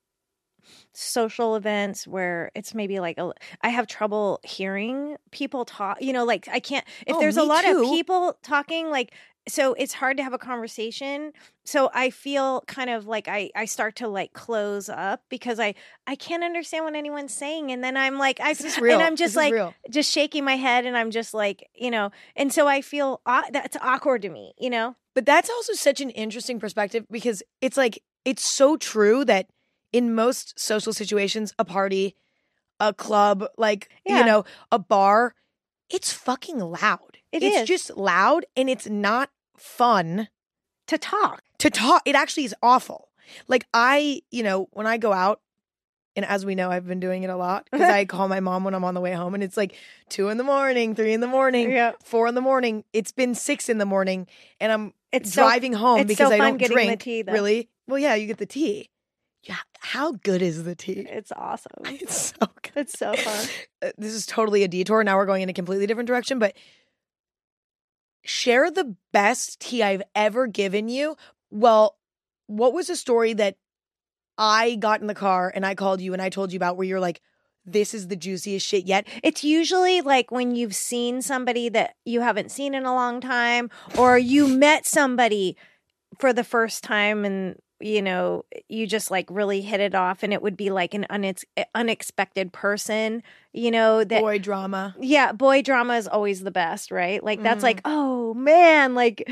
social 0.93 1.55
events 1.55 2.07
where 2.07 2.51
it's 2.55 2.73
maybe 2.75 2.99
like 2.99 3.17
a, 3.17 3.31
I 3.61 3.69
have 3.69 3.87
trouble 3.87 4.39
hearing 4.43 5.17
people 5.31 5.65
talk, 5.65 6.01
you 6.01 6.13
know, 6.13 6.23
like 6.25 6.47
I 6.51 6.59
can't 6.59 6.85
if 7.07 7.15
Oh, 7.15 7.19
there's 7.19 7.37
a 7.37 7.43
lot 7.43 7.63
too. 7.63 7.77
of 7.83 7.89
people 7.91 8.37
talking 8.43 8.89
like 8.89 9.13
so 9.47 9.73
it's 9.73 9.93
hard 9.93 10.17
to 10.17 10.23
have 10.23 10.31
a 10.33 10.37
conversation. 10.37 11.33
So 11.65 11.89
I 11.93 12.09
feel 12.09 12.61
kind 12.67 12.89
of 12.89 13.07
like 13.07 13.27
I 13.27 13.49
I 13.55 13.65
start 13.65 13.95
to 13.97 14.07
like 14.07 14.33
close 14.33 14.87
up 14.89 15.23
because 15.29 15.59
I 15.59 15.75
I 16.07 16.15
can't 16.15 16.43
understand 16.43 16.85
what 16.85 16.95
anyone's 16.95 17.33
saying 17.33 17.71
and 17.71 17.83
then 17.83 17.97
I'm 17.97 18.17
like 18.17 18.39
I 18.39 18.53
This 18.53 18.79
real. 18.79 18.93
and 18.93 19.03
I'm 19.03 19.15
just 19.15 19.35
like 19.35 19.53
just 19.89 20.11
shaking 20.11 20.43
my 20.45 20.55
head 20.55 20.85
and 20.85 20.95
I'm 20.97 21.11
just 21.11 21.33
like, 21.33 21.69
you 21.75 21.91
know, 21.91 22.11
and 22.35 22.53
so 22.53 22.67
I 22.67 22.81
feel 22.81 23.21
au- 23.25 23.43
that's 23.51 23.75
awkward 23.81 24.21
to 24.23 24.29
me, 24.29 24.53
you 24.57 24.69
know. 24.69 24.95
But 25.15 25.25
that's 25.25 25.49
also 25.49 25.73
such 25.73 26.01
an 26.01 26.09
interesting 26.11 26.59
perspective 26.59 27.05
because 27.11 27.43
it's 27.61 27.77
like 27.77 28.01
it's 28.25 28.43
so 28.43 28.77
true 28.77 29.25
that 29.25 29.47
in 29.91 30.15
most 30.15 30.57
social 30.59 30.91
situations, 30.93 31.53
a 31.59 31.65
party, 31.65 32.15
a 32.79 32.93
club, 32.93 33.45
like 33.57 33.89
Yeah. 34.05 34.19
you 34.19 34.25
know, 34.25 34.45
a 34.71 34.79
bar, 34.79 35.35
it's 35.89 36.11
fucking 36.13 36.59
loud. 36.59 37.12
It 37.33 37.43
it's 37.43 37.61
is. 37.63 37.67
just 37.67 37.97
loud 37.97 38.45
and 38.55 38.69
it's 38.69 38.87
not 38.87 39.29
fun 39.57 40.27
To 40.87 40.97
talk. 40.97 41.41
to 41.59 41.69
talk. 41.69 42.01
It 42.05 42.15
actually 42.15 42.45
is 42.45 42.55
awful. 42.63 43.09
Like 43.47 43.65
I, 43.73 44.21
you 44.31 44.43
know, 44.43 44.67
when 44.71 44.85
I 44.87 44.97
go 44.97 45.11
out, 45.13 45.41
and 46.15 46.25
as 46.25 46.45
we 46.45 46.53
know, 46.53 46.69
I've 46.69 46.85
been 46.85 46.99
doing 46.99 47.23
it 47.23 47.29
a 47.31 47.35
lot 47.35 47.67
because 47.71 47.89
I 47.89 48.05
call 48.13 48.27
my 48.27 48.39
mom 48.39 48.63
when 48.63 48.75
I'm 48.75 48.83
on 48.83 48.93
the 48.93 49.01
way 49.01 49.13
home, 49.13 49.33
and 49.33 49.43
it's 49.43 49.57
like 49.57 49.73
two 50.09 50.29
in 50.29 50.37
the 50.37 50.43
morning, 50.43 50.93
three 50.93 51.13
in 51.13 51.21
the 51.21 51.27
morning, 51.27 51.71
Yeah. 51.71 51.93
four 52.03 52.27
in 52.27 52.35
the 52.35 52.41
morning. 52.41 52.83
It's 52.93 53.11
been 53.11 53.33
six 53.33 53.67
in 53.69 53.79
the 53.79 53.85
morning, 53.85 54.27
and 54.59 54.71
I'm 54.71 54.93
It's 55.11 55.33
so 55.33 55.41
driving 55.43 55.73
home 55.73 56.01
it's 56.01 56.07
because 56.09 56.29
so 56.29 56.33
I 56.35 56.37
don't 56.37 56.57
getting 56.57 56.77
the 56.77 56.83
drink. 56.83 57.01
tea, 57.01 57.23
really? 57.27 57.69
Well, 57.87 57.97
yeah, 57.99 58.13
you 58.15 58.27
get 58.27 58.37
the 58.37 58.45
tea. 58.45 58.89
Yeah, 59.43 59.57
how 59.79 60.11
good 60.11 60.41
is 60.41 60.63
the 60.65 60.75
tea? 60.75 61.05
It's 61.09 61.31
awesome. 61.35 61.71
It's 61.85 62.33
so 62.39 62.47
good. 62.61 62.71
It's 62.75 62.97
so 62.99 63.13
fun. 63.15 63.47
This 63.97 64.13
is 64.13 64.25
totally 64.25 64.63
a 64.63 64.67
detour. 64.69 65.03
Now 65.03 65.17
we're 65.17 65.25
going 65.25 65.41
in 65.41 65.49
a 65.49 65.53
completely 65.53 65.87
different 65.87 66.07
direction, 66.07 66.37
but 66.39 66.55
share 68.23 68.71
the 68.71 68.95
best 69.11 69.59
tea 69.59 69.83
I've 69.83 70.03
ever 70.15 70.47
given 70.47 70.89
you. 70.89 71.15
Well, 71.51 71.97
what 72.47 72.73
was 72.73 72.89
a 72.89 72.95
story 72.95 73.33
that 73.33 73.57
I 74.37 74.75
got 74.75 75.01
in 75.01 75.07
the 75.07 75.13
car 75.13 75.51
and 75.53 75.65
I 75.65 75.75
called 75.75 76.01
you 76.01 76.13
and 76.13 76.21
I 76.21 76.29
told 76.29 76.51
you 76.51 76.57
about 76.57 76.77
where 76.77 76.87
you're 76.87 76.99
like, 76.99 77.21
this 77.65 77.93
is 77.93 78.07
the 78.07 78.15
juiciest 78.15 78.67
shit 78.67 78.85
yet. 78.85 79.07
It's 79.23 79.43
usually 79.43 80.01
like 80.01 80.31
when 80.31 80.55
you've 80.55 80.75
seen 80.75 81.21
somebody 81.21 81.69
that 81.69 81.95
you 82.03 82.21
haven't 82.21 82.51
seen 82.51 82.73
in 82.73 82.85
a 82.85 82.93
long 82.93 83.21
time, 83.21 83.69
or 83.97 84.17
you 84.17 84.47
met 84.47 84.85
somebody 84.85 85.55
for 86.19 86.33
the 86.33 86.43
first 86.43 86.83
time 86.83 87.23
and 87.23 87.57
you 87.83 88.01
know 88.01 88.45
you 88.69 88.87
just 88.87 89.11
like 89.11 89.27
really 89.29 89.61
hit 89.61 89.79
it 89.79 89.93
off 89.93 90.23
and 90.23 90.31
it 90.33 90.41
would 90.41 90.55
be 90.57 90.69
like 90.69 90.93
an 90.93 91.05
unex- 91.09 91.43
unexpected 91.75 92.51
person 92.53 93.21
you 93.51 93.69
know 93.69 94.03
that 94.03 94.21
Boy 94.21 94.39
drama. 94.39 94.95
yeah 94.99 95.31
boy 95.33 95.61
drama 95.61 95.95
is 95.95 96.07
always 96.07 96.41
the 96.41 96.51
best 96.51 96.91
right 96.91 97.23
like 97.23 97.43
that's 97.43 97.59
Mhm. 97.59 97.63
like 97.63 97.81
oh 97.85 98.33
man 98.35 98.95
like 98.95 99.29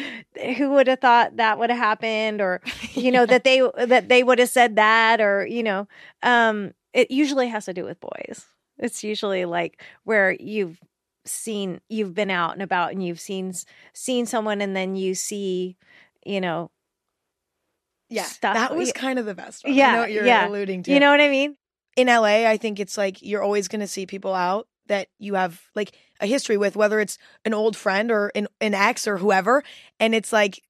who 0.58 0.72
would 0.72 0.88
have 0.88 1.00
thought 1.00 1.38
that 1.38 1.58
would 1.58 1.70
have 1.70 1.79
happened 1.79 2.41
or 2.41 2.62
you 2.93 3.12
know 3.12 3.25
that 3.25 3.43
they 3.43 3.62
that 3.86 4.10
they 4.10 4.22
would 4.24 4.39
have 4.39 4.50
said 4.50 4.75
that 4.75 5.22
or 5.22 5.46
you 5.48 5.63
know 5.63 5.88
um 6.24 6.74
it 6.93 7.10
usually 7.10 7.48
has 7.48 7.65
to 7.65 7.74
do 7.74 7.86
with 7.86 8.00
boys 8.00 8.46
it's 8.77 9.03
usually 9.03 9.46
like 9.46 9.81
where 10.03 10.31
you've 10.39 10.79
seen 11.24 11.79
you've 11.88 12.13
been 12.15 12.31
out 12.31 12.53
and 12.53 12.62
about 12.63 12.91
and 12.91 13.05
you've 13.05 13.20
seen 13.20 13.53
seen 13.93 14.25
someone 14.25 14.60
and 14.60 14.75
then 14.75 14.96
you 14.96 15.13
see 15.15 15.77
you 16.25 16.41
know 16.41 16.70
Yeah. 18.12 18.24
stuff- 18.24 18.53
That 18.56 18.75
was 18.75 18.91
kind 18.91 19.18
of 19.20 19.25
the 19.25 19.34
best 19.34 19.63
one. 19.63 19.74
I 19.74 19.75
Yeah, 19.75 19.91
know 19.94 20.00
what 20.01 20.12
you're 20.12 20.25
yeah. 20.25 20.48
alluding 20.48 20.84
to. 20.84 20.91
you 20.94 21.00
know 21.00 21.10
what 21.12 21.22
i 21.22 21.30
mean 21.30 21.56
in 21.98 22.08
LA, 22.08 22.48
I 22.48 22.56
think 22.58 22.80
it's 22.80 22.98
like 22.98 23.22
you're 23.22 23.41
always 23.44 23.68
going 23.68 23.82
to 23.82 23.88
see 23.88 24.06
people 24.06 24.34
out 24.34 24.68
that 24.88 25.08
you 25.20 25.34
have 25.34 25.62
like 25.75 25.91
a 26.22 26.25
history 26.25 26.56
with, 26.58 26.75
whether 26.77 27.00
it's 27.01 27.18
an 27.44 27.53
old 27.53 27.75
friend 27.75 28.12
or 28.12 28.32
an, 28.34 28.48
an 28.62 28.74
ex 28.74 29.08
or 29.08 29.18
whoever. 29.18 29.62
And 30.00 30.15
it's 30.15 30.32
like, 30.32 30.62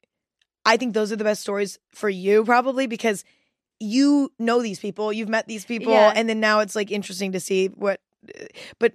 I 0.65 0.77
think 0.77 0.93
those 0.95 1.11
are 1.11 1.15
the 1.15 1.23
best 1.23 1.41
stories 1.41 1.77
for 1.89 2.09
you, 2.09 2.43
probably 2.43 2.87
because 2.87 3.23
you 3.79 4.31
know 4.39 4.61
these 4.63 4.79
people, 4.79 5.13
you've 5.13 5.29
met 5.29 5.47
these 5.47 5.63
people, 5.65 5.93
Yeah. 5.93 6.11
and 6.15 6.27
then 6.27 6.39
now 6.39 6.59
it's 6.59 6.75
like 6.75 6.91
interesting 6.91 7.31
to 7.33 7.39
see 7.39 7.67
what. 7.67 7.99
Uh, 8.27 8.45
but 8.79 8.93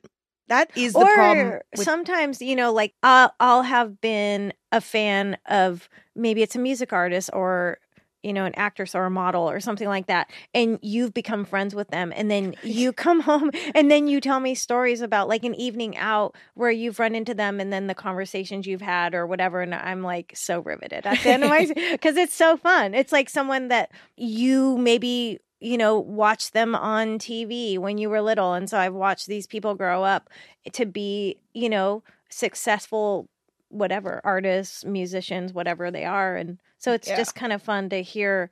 that 0.48 0.70
is 0.76 0.92
the 0.94 1.00
problem. 1.04 1.60
With, 1.76 1.84
sometimes 1.84 2.40
you 2.42 2.54
know 2.56 2.72
like 2.72 2.92
I'll, 3.02 3.32
I'll 3.40 3.62
have 3.62 4.00
been 4.00 4.52
a 4.72 4.80
fan 4.80 5.36
of 5.46 5.88
maybe 6.14 6.42
it's 6.42 6.54
a 6.56 6.60
music 6.60 6.92
artist 6.92 7.30
or 7.32 7.78
you 8.26 8.32
know 8.32 8.44
an 8.44 8.54
actress 8.56 8.94
or 8.94 9.04
a 9.04 9.10
model 9.10 9.48
or 9.48 9.60
something 9.60 9.88
like 9.88 10.06
that 10.06 10.28
and 10.54 10.78
you've 10.82 11.14
become 11.14 11.44
friends 11.44 11.74
with 11.74 11.88
them 11.88 12.12
and 12.16 12.30
then 12.30 12.54
you 12.62 12.92
come 12.92 13.20
home 13.20 13.50
and 13.74 13.90
then 13.90 14.08
you 14.08 14.20
tell 14.20 14.40
me 14.40 14.54
stories 14.54 15.00
about 15.00 15.28
like 15.28 15.44
an 15.44 15.54
evening 15.54 15.96
out 15.96 16.34
where 16.54 16.70
you've 16.70 16.98
run 16.98 17.14
into 17.14 17.34
them 17.34 17.60
and 17.60 17.72
then 17.72 17.86
the 17.86 17.94
conversations 17.94 18.66
you've 18.66 18.80
had 18.80 19.14
or 19.14 19.26
whatever 19.26 19.60
and 19.60 19.74
i'm 19.74 20.02
like 20.02 20.32
so 20.34 20.60
riveted 20.60 21.06
at 21.06 21.22
the 21.22 21.30
end 21.30 21.44
of 21.44 21.50
my 21.50 21.66
because 21.92 22.16
it's 22.16 22.34
so 22.34 22.56
fun. 22.56 22.94
It's 22.94 23.12
like 23.12 23.28
someone 23.28 23.68
that 23.68 23.90
you 24.16 24.76
maybe 24.78 25.40
you 25.60 25.78
know 25.78 25.98
watch 25.98 26.50
them 26.50 26.74
on 26.74 27.18
tv 27.18 27.78
when 27.78 27.96
you 27.96 28.10
were 28.10 28.20
little 28.20 28.52
and 28.52 28.68
so 28.68 28.78
i've 28.78 28.92
watched 28.92 29.26
these 29.26 29.46
people 29.46 29.74
grow 29.74 30.04
up 30.04 30.28
to 30.72 30.84
be 30.84 31.38
you 31.54 31.70
know 31.70 32.02
successful 32.28 33.26
whatever 33.68 34.20
artists 34.24 34.84
musicians 34.84 35.52
whatever 35.52 35.90
they 35.90 36.04
are 36.04 36.36
and 36.36 36.58
so 36.78 36.92
it's 36.92 37.08
Yeah. 37.08 37.16
just 37.16 37.34
kind 37.34 37.52
of 37.52 37.62
fun 37.62 37.88
to 37.90 38.02
hear 38.02 38.50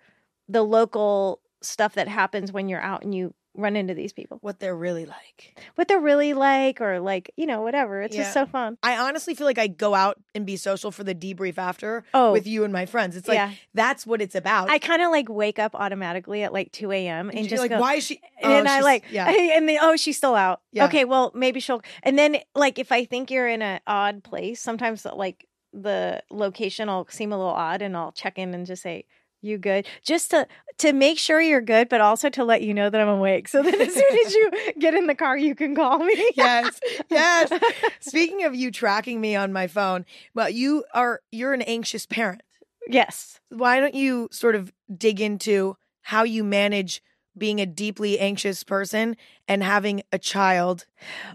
the 0.48 0.62
local 0.62 1.40
stuff 1.62 1.94
that 1.94 2.08
happens 2.08 2.52
when 2.52 2.68
you're 2.68 2.80
out 2.80 3.02
and 3.02 3.14
you 3.14 3.34
run 3.56 3.76
into 3.76 3.94
these 3.94 4.12
people 4.12 4.38
what 4.40 4.58
they're 4.58 4.74
really 4.76 5.06
like. 5.06 5.56
what 5.76 5.86
they're 5.88 6.00
really 6.00 6.34
like 6.34 6.80
or 6.80 6.98
like 7.00 7.30
you 7.36 7.46
know 7.46 7.60
whatever 7.62 8.02
it's 8.02 8.14
Yeah. 8.16 8.22
just 8.22 8.34
so 8.34 8.46
fun 8.46 8.76
I 8.82 8.96
honestly 8.96 9.34
feel 9.34 9.46
like 9.46 9.58
I 9.58 9.68
go 9.68 9.94
out 9.94 10.18
and 10.34 10.44
be 10.44 10.56
social 10.56 10.90
for 10.90 11.04
the 11.04 11.14
debrief 11.14 11.56
after 11.56 12.04
oh 12.12 12.32
with 12.32 12.46
you 12.46 12.64
and 12.64 12.72
my 12.72 12.84
friends. 12.86 13.16
It's 13.16 13.28
like 13.28 13.36
yeah 13.36 13.52
that's 13.72 14.06
what 14.06 14.20
it's 14.20 14.34
about. 14.34 14.70
i 14.70 14.78
kind 14.78 15.02
of 15.02 15.10
like 15.12 15.28
wake 15.28 15.58
up 15.58 15.74
automatically 15.74 16.42
at 16.42 16.52
like 16.52 16.72
2 16.72 16.90
a.m 16.90 17.30
and 17.30 17.38
you're 17.40 17.48
just 17.48 17.60
like, 17.60 17.70
go 17.70 17.78
why 17.80 17.94
is 17.94 18.04
she? 18.04 18.20
and 18.42 18.66
Oh, 18.66 18.70
I 18.70 18.80
like, 18.80 19.04
yeah. 19.10 19.28
and 19.56 19.68
then 19.68 19.78
oh, 19.80 19.96
she's 19.96 20.16
still 20.16 20.34
out. 20.34 20.60
Yeah. 20.72 20.86
Okay, 20.86 21.04
well 21.04 21.30
maybe 21.34 21.60
she'll. 21.60 21.82
And 22.02 22.18
then 22.18 22.38
like 22.54 22.78
if 22.78 22.90
I 22.90 23.04
think 23.04 23.30
you're 23.30 23.48
in 23.48 23.62
an 23.62 23.80
odd 23.86 24.24
place, 24.24 24.60
sometimes 24.60 25.04
like 25.04 25.46
the 25.72 26.22
location 26.30 26.88
will 26.88 27.06
seem 27.10 27.32
a 27.32 27.36
little 27.36 27.52
odd, 27.52 27.82
and 27.82 27.96
I'll 27.96 28.12
check 28.12 28.38
in 28.38 28.54
and 28.54 28.64
just 28.66 28.82
say, 28.82 29.04
"You 29.44 29.58
good?" 29.58 29.86
Just 30.02 30.30
to 30.30 30.46
to 30.78 30.92
make 30.92 31.18
sure 31.18 31.40
you're 31.40 31.60
good, 31.60 31.88
but 31.88 32.00
also 32.00 32.28
to 32.30 32.44
let 32.44 32.62
you 32.62 32.74
know 32.74 32.90
that 32.90 33.00
I'm 33.00 33.08
awake. 33.08 33.46
So 33.48 33.62
then 33.62 33.80
as 33.80 33.94
soon 33.94 34.18
as 34.26 34.34
you 34.34 34.50
get 34.80 34.94
in 34.94 35.06
the 35.06 35.14
car, 35.14 35.36
you 35.36 35.54
can 35.54 35.74
call 35.76 35.98
me. 35.98 36.30
yes, 36.36 36.80
yes. 37.10 37.52
Speaking 38.00 38.44
of 38.44 38.54
you 38.54 38.70
tracking 38.70 39.20
me 39.20 39.36
on 39.36 39.52
my 39.52 39.66
phone, 39.68 40.04
well, 40.34 40.48
you 40.50 40.84
are 40.94 41.20
you're 41.30 41.52
an 41.52 41.62
anxious 41.62 42.06
parent. 42.06 42.42
yes. 42.88 43.40
Why 43.50 43.78
don't 43.80 43.94
you 43.94 44.28
sort 44.32 44.56
of 44.56 44.72
dig 44.96 45.20
into 45.20 45.76
how 46.02 46.24
you 46.24 46.42
manage 46.44 47.02
being 47.36 47.60
a 47.60 47.66
deeply 47.66 48.18
anxious 48.18 48.62
person 48.62 49.16
and 49.48 49.62
having 49.62 50.02
a 50.12 50.18
child? 50.18 50.86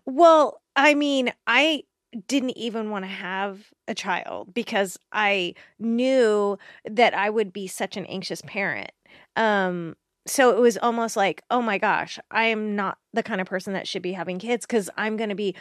Well, 0.05 0.61
I 0.75 0.93
mean, 0.93 1.31
I 1.47 1.83
didn't 2.27 2.57
even 2.57 2.89
want 2.89 3.05
to 3.05 3.09
have 3.09 3.71
a 3.87 3.93
child 3.93 4.53
because 4.53 4.97
I 5.11 5.53
knew 5.77 6.57
that 6.89 7.13
I 7.13 7.29
would 7.29 7.53
be 7.53 7.67
such 7.67 7.97
an 7.97 8.05
anxious 8.07 8.41
parent. 8.41 8.91
Um 9.35 9.95
so 10.27 10.51
it 10.55 10.59
was 10.59 10.77
almost 10.77 11.15
like, 11.17 11.41
oh 11.49 11.61
my 11.61 11.77
gosh, 11.79 12.19
I 12.29 12.45
am 12.45 12.75
not 12.75 12.97
the 13.13 13.23
kind 13.23 13.41
of 13.41 13.47
person 13.47 13.73
that 13.73 13.87
should 13.87 14.01
be 14.03 14.11
having 14.13 14.37
kids 14.37 14.65
cuz 14.65 14.89
I'm 14.97 15.17
going 15.17 15.29
to 15.29 15.35
be 15.35 15.55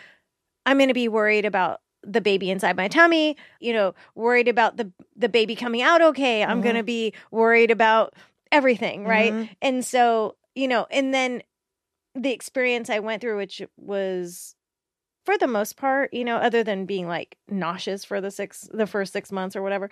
I'm 0.66 0.76
going 0.78 0.88
to 0.88 0.94
be 0.94 1.08
worried 1.08 1.44
about 1.46 1.80
the 2.02 2.20
baby 2.20 2.50
inside 2.50 2.76
my 2.76 2.88
tummy, 2.88 3.36
you 3.60 3.72
know, 3.72 3.94
worried 4.14 4.48
about 4.48 4.76
the 4.76 4.92
the 5.16 5.28
baby 5.28 5.54
coming 5.56 5.82
out 5.82 6.02
okay. 6.02 6.42
I'm 6.44 6.58
Mhm. 6.60 6.62
going 6.62 6.76
to 6.76 6.82
be 6.82 7.14
worried 7.30 7.70
about 7.70 8.14
everything, 8.52 9.04
right? 9.04 9.32
Mhm. 9.32 9.48
And 9.62 9.84
so, 9.84 10.36
you 10.54 10.68
know, 10.68 10.86
and 10.90 11.12
then 11.14 11.42
the 12.14 12.32
experience 12.32 12.90
I 12.90 12.98
went 12.98 13.20
through, 13.22 13.36
which 13.38 13.62
was 13.76 14.54
for 15.28 15.36
the 15.36 15.46
most 15.46 15.76
part, 15.76 16.14
you 16.14 16.24
know, 16.24 16.36
other 16.36 16.64
than 16.64 16.86
being 16.86 17.06
like 17.06 17.36
nauseous 17.50 18.02
for 18.02 18.18
the 18.18 18.30
six, 18.30 18.66
the 18.72 18.86
first 18.86 19.12
six 19.12 19.30
months 19.30 19.54
or 19.56 19.60
whatever, 19.60 19.90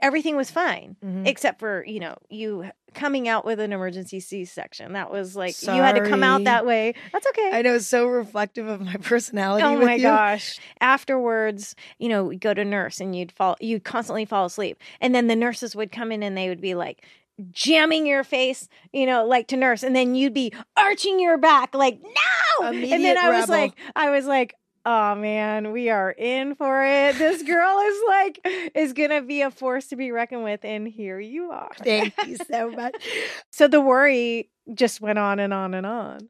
everything 0.00 0.36
was 0.36 0.48
fine 0.48 0.94
Mhm. 1.04 1.26
except 1.26 1.58
for 1.58 1.82
you 1.86 1.98
know 1.98 2.14
you 2.28 2.70
coming 2.94 3.26
out 3.28 3.44
with 3.44 3.58
an 3.58 3.72
emergency 3.72 4.20
C-section. 4.20 4.92
That 4.92 5.10
was 5.10 5.34
like 5.34 5.60
you 5.62 5.70
had 5.70 5.96
to 5.96 6.08
come 6.08 6.22
out 6.22 6.44
that 6.44 6.64
way. 6.64 6.94
That's 7.12 7.26
okay. 7.26 7.50
I 7.52 7.62
know 7.62 7.74
it's 7.74 7.86
so 7.88 8.06
reflective 8.06 8.68
of 8.68 8.80
my 8.80 8.94
personality. 9.02 9.64
Oh 9.66 9.76
my 9.76 9.94
you. 9.96 10.02
gosh. 10.02 10.60
Afterwards, 10.80 11.74
you 11.98 12.08
know, 12.08 12.32
go 12.32 12.54
to 12.54 12.64
nurse 12.64 13.00
and 13.00 13.16
you'd 13.16 13.32
fall 13.32 13.56
you'd 13.60 13.82
constantly 13.84 14.24
fall 14.24 14.46
asleep. 14.46 14.78
And 15.00 15.14
then 15.16 15.26
the 15.26 15.36
nurses 15.36 15.74
would 15.74 15.90
come 15.90 16.12
in 16.12 16.22
and 16.22 16.36
they 16.36 16.48
would 16.48 16.60
be 16.60 16.74
like 16.76 17.04
jamming 17.50 18.06
your 18.06 18.24
face, 18.24 18.68
you 18.92 19.04
know, 19.04 19.26
like 19.26 19.46
to 19.48 19.56
nurse, 19.56 19.82
and 19.82 19.94
then 19.96 20.14
you'd 20.14 20.32
be 20.32 20.52
arching 20.76 21.18
your 21.20 21.36
back 21.38 21.74
like 21.74 21.98
no. 22.02 22.66
and 22.68 23.04
then 23.04 23.18
I 23.18 23.28
was 23.40 23.48
like 23.48 23.72
I 23.96 24.10
was 24.10 24.26
like 24.26 24.54
Oh 24.88 25.16
man, 25.16 25.72
we 25.72 25.90
are 25.90 26.12
in 26.12 26.54
for 26.54 26.84
it. 26.86 27.18
This 27.18 27.42
girl 27.42 27.78
is 27.80 27.96
like 28.08 28.40
is 28.74 28.92
gonna 28.92 29.20
be 29.20 29.42
a 29.42 29.50
force 29.50 29.88
to 29.88 29.96
be 29.96 30.12
reckoned 30.12 30.44
with, 30.44 30.64
and 30.64 30.86
here 30.86 31.18
you 31.18 31.50
are. 31.50 31.72
Thank 31.82 32.14
you 32.24 32.36
so 32.50 32.70
much. 32.70 32.94
So 33.50 33.66
the 33.68 33.80
worry 33.80 34.50
just 34.74 35.00
went 35.00 35.18
on 35.18 35.38
and 35.40 35.52
on 35.52 35.74
and 35.74 35.86
on. 35.86 36.28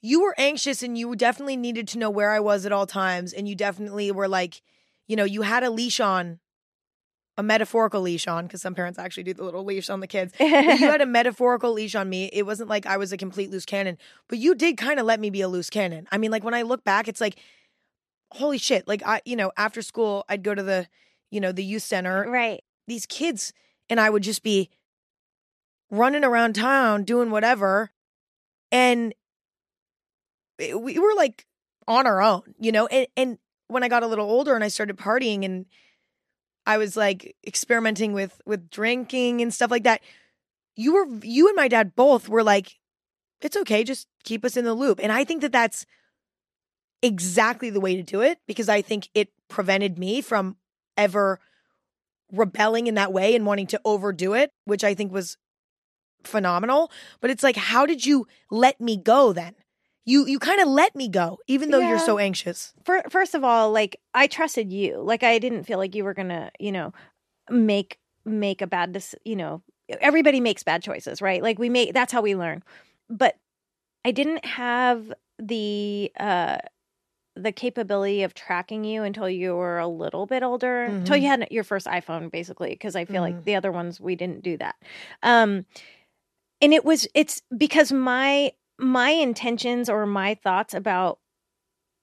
you 0.00 0.22
were 0.22 0.34
anxious 0.38 0.82
and 0.82 0.96
you 0.98 1.14
definitely 1.16 1.56
needed 1.56 1.88
to 1.88 1.98
know 1.98 2.10
where 2.10 2.30
I 2.30 2.40
was 2.40 2.64
at 2.66 2.72
all 2.72 2.86
times. 2.86 3.32
And 3.32 3.48
you 3.48 3.54
definitely 3.54 4.10
were 4.12 4.28
like, 4.28 4.62
you 5.08 5.16
know, 5.16 5.24
you 5.24 5.42
had 5.42 5.64
a 5.64 5.70
leash 5.70 5.98
on, 6.00 6.38
a 7.36 7.42
metaphorical 7.42 8.02
leash 8.02 8.28
on, 8.28 8.46
because 8.46 8.62
some 8.62 8.74
parents 8.74 8.98
actually 8.98 9.24
do 9.24 9.34
the 9.34 9.44
little 9.44 9.64
leash 9.64 9.90
on 9.90 10.00
the 10.00 10.06
kids. 10.06 10.32
You 10.38 10.46
had 10.48 11.00
a 11.00 11.06
metaphorical 11.20 11.72
leash 11.72 11.94
on 11.94 12.08
me. 12.08 12.30
It 12.32 12.44
wasn't 12.44 12.68
like 12.70 12.86
I 12.86 12.96
was 12.98 13.12
a 13.12 13.16
complete 13.16 13.50
loose 13.50 13.64
cannon, 13.66 13.98
but 14.28 14.38
you 14.38 14.54
did 14.54 14.76
kind 14.76 15.00
of 15.00 15.06
let 15.06 15.20
me 15.20 15.30
be 15.30 15.40
a 15.40 15.48
loose 15.48 15.70
cannon. 15.70 16.06
I 16.12 16.18
mean, 16.18 16.30
like 16.30 16.44
when 16.44 16.54
I 16.54 16.62
look 16.62 16.84
back, 16.84 17.08
it's 17.08 17.20
like, 17.20 17.36
holy 18.34 18.58
shit. 18.58 18.86
Like, 18.88 19.02
I, 19.06 19.22
you 19.24 19.36
know, 19.36 19.52
after 19.56 19.80
school, 19.80 20.24
I'd 20.28 20.42
go 20.42 20.54
to 20.54 20.62
the, 20.62 20.88
you 21.30 21.40
know, 21.40 21.52
the 21.52 21.64
youth 21.64 21.82
center. 21.82 22.28
right. 22.28 22.62
These 22.86 23.06
kids 23.06 23.52
and 23.88 24.00
I 24.00 24.10
would 24.10 24.22
just 24.22 24.42
be 24.42 24.70
running 25.90 26.24
around 26.24 26.54
town 26.54 27.04
doing 27.04 27.30
whatever. 27.30 27.90
And 28.72 29.14
eh, 30.58 30.74
we 30.74 30.98
were 30.98 31.14
like 31.16 31.46
on 31.86 32.06
our 32.06 32.20
own, 32.20 32.54
you 32.58 32.72
know? 32.72 32.86
And, 32.88 33.06
and 33.16 33.38
when 33.68 33.82
I 33.82 33.88
got 33.88 34.02
a 34.02 34.06
little 34.06 34.28
older 34.28 34.54
and 34.54 34.64
I 34.64 34.68
started 34.68 34.96
partying 34.96 35.44
and 35.44 35.66
I 36.66 36.78
was 36.78 36.96
like 36.96 37.36
experimenting 37.46 38.12
with 38.12 38.40
with 38.46 38.70
drinking 38.70 39.40
and 39.40 39.52
stuff 39.52 39.70
like 39.70 39.84
that, 39.84 40.00
you 40.76 40.94
were 40.94 41.06
you 41.22 41.48
and 41.48 41.56
my 41.56 41.68
dad 41.68 41.94
both 41.94 42.28
were 42.28 42.42
like, 42.42 42.78
it's 43.40 43.56
okay, 43.56 43.84
just 43.84 44.08
keep 44.24 44.44
us 44.44 44.56
in 44.56 44.64
the 44.64 44.74
loop. 44.74 44.98
And 45.02 45.12
I 45.12 45.24
think 45.24 45.42
that 45.42 45.52
that's 45.52 45.86
exactly 47.04 47.68
the 47.68 47.80
way 47.80 47.96
to 47.96 48.02
do 48.02 48.22
it 48.22 48.38
because 48.46 48.70
I 48.70 48.80
think 48.80 49.10
it 49.14 49.28
prevented 49.48 49.98
me 49.98 50.22
from 50.22 50.56
ever 50.96 51.38
rebelling 52.32 52.86
in 52.86 52.94
that 52.94 53.12
way 53.12 53.36
and 53.36 53.44
wanting 53.44 53.66
to 53.68 53.80
overdo 53.84 54.32
it, 54.32 54.50
which 54.64 54.82
I 54.82 54.94
think 54.94 55.12
was 55.12 55.36
phenomenal. 56.24 56.90
But 57.20 57.30
it's 57.30 57.42
like, 57.42 57.56
how 57.56 57.84
did 57.84 58.06
you 58.06 58.26
let 58.50 58.80
me 58.80 58.96
go 58.96 59.34
then? 59.34 59.54
You 60.06 60.26
you 60.26 60.38
kind 60.38 60.60
of 60.60 60.68
let 60.68 60.96
me 60.96 61.08
go, 61.08 61.38
even 61.46 61.70
though 61.70 61.78
you're 61.78 61.98
so 61.98 62.18
anxious. 62.18 62.72
For, 62.84 63.02
first 63.08 63.34
of 63.34 63.44
all, 63.44 63.70
like 63.70 64.00
I 64.14 64.26
trusted 64.26 64.72
you. 64.72 64.98
Like 64.98 65.22
I 65.22 65.38
didn't 65.38 65.64
feel 65.64 65.78
like 65.78 65.94
you 65.94 66.04
were 66.04 66.14
gonna, 66.14 66.50
you 66.58 66.72
know, 66.72 66.92
make 67.50 67.98
make 68.24 68.62
a 68.62 68.66
bad, 68.66 69.02
you 69.24 69.36
know, 69.36 69.62
everybody 70.00 70.40
makes 70.40 70.62
bad 70.62 70.82
choices, 70.82 71.22
right? 71.22 71.42
Like 71.42 71.58
we 71.58 71.68
make 71.68 71.92
that's 71.94 72.12
how 72.12 72.20
we 72.22 72.34
learn. 72.34 72.62
But 73.08 73.36
I 74.04 74.10
didn't 74.10 74.44
have 74.44 75.12
the 75.38 76.12
uh 76.18 76.58
the 77.36 77.52
capability 77.52 78.22
of 78.22 78.34
tracking 78.34 78.84
you 78.84 79.02
until 79.02 79.28
you 79.28 79.56
were 79.56 79.78
a 79.78 79.88
little 79.88 80.26
bit 80.26 80.42
older, 80.42 80.84
until 80.84 81.16
you 81.16 81.26
had 81.28 81.48
your 81.50 81.64
first 81.64 81.86
iPhone, 81.86 82.30
basically, 82.30 82.70
because 82.70 82.94
I 82.94 83.04
feel 83.04 83.22
like 83.22 83.34
Mhm. 83.34 83.44
the 83.44 83.56
other 83.56 83.72
ones 83.72 84.00
we 84.00 84.14
didn't 84.14 84.42
do 84.42 84.56
that. 84.58 84.76
Um, 85.22 85.66
and 86.60 86.72
it 86.72 86.84
was 86.84 87.08
it's 87.14 87.42
because 87.56 87.92
my 87.92 88.52
my 88.78 89.10
intentions 89.10 89.88
or 89.88 90.06
my 90.06 90.34
thoughts 90.34 90.74
about 90.74 91.18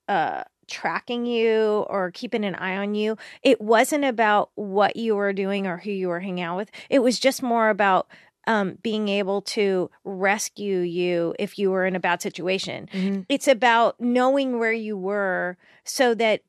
uh 0.08 0.44
tracking 0.68 1.26
you 1.26 1.86
or 1.90 2.12
keeping 2.12 2.46
an 2.46 2.56
eye 2.56 2.78
on 2.78 2.96
you 2.96 3.18
it 3.44 3.60
wasn't 3.60 4.06
about 4.06 4.52
what 4.56 4.96
you 4.96 5.16
were 5.16 5.34
doing 5.34 5.68
or 5.68 5.78
who 5.78 5.92
you 5.92 6.08
were 6.08 6.20
hanging 6.22 6.44
out 6.44 6.56
with 6.56 6.72
it 6.90 7.00
was 7.00 7.20
just 7.20 7.44
more 7.44 7.70
about 7.70 8.08
um 8.48 8.78
being 8.82 9.08
able 9.08 9.42
to 9.42 9.90
rescue 10.04 10.80
you 10.80 11.34
if 11.40 11.60
you 11.60 11.70
were 11.72 11.86
in 11.86 11.96
a 11.96 12.00
bad 12.00 12.22
situation 12.22 12.88
Mhm. 12.94 13.26
it's 13.30 13.48
about 13.48 14.00
knowing 14.00 14.58
where 14.60 14.72
you 14.74 14.98
were 14.98 15.58
so 15.84 16.14
that 16.16 16.42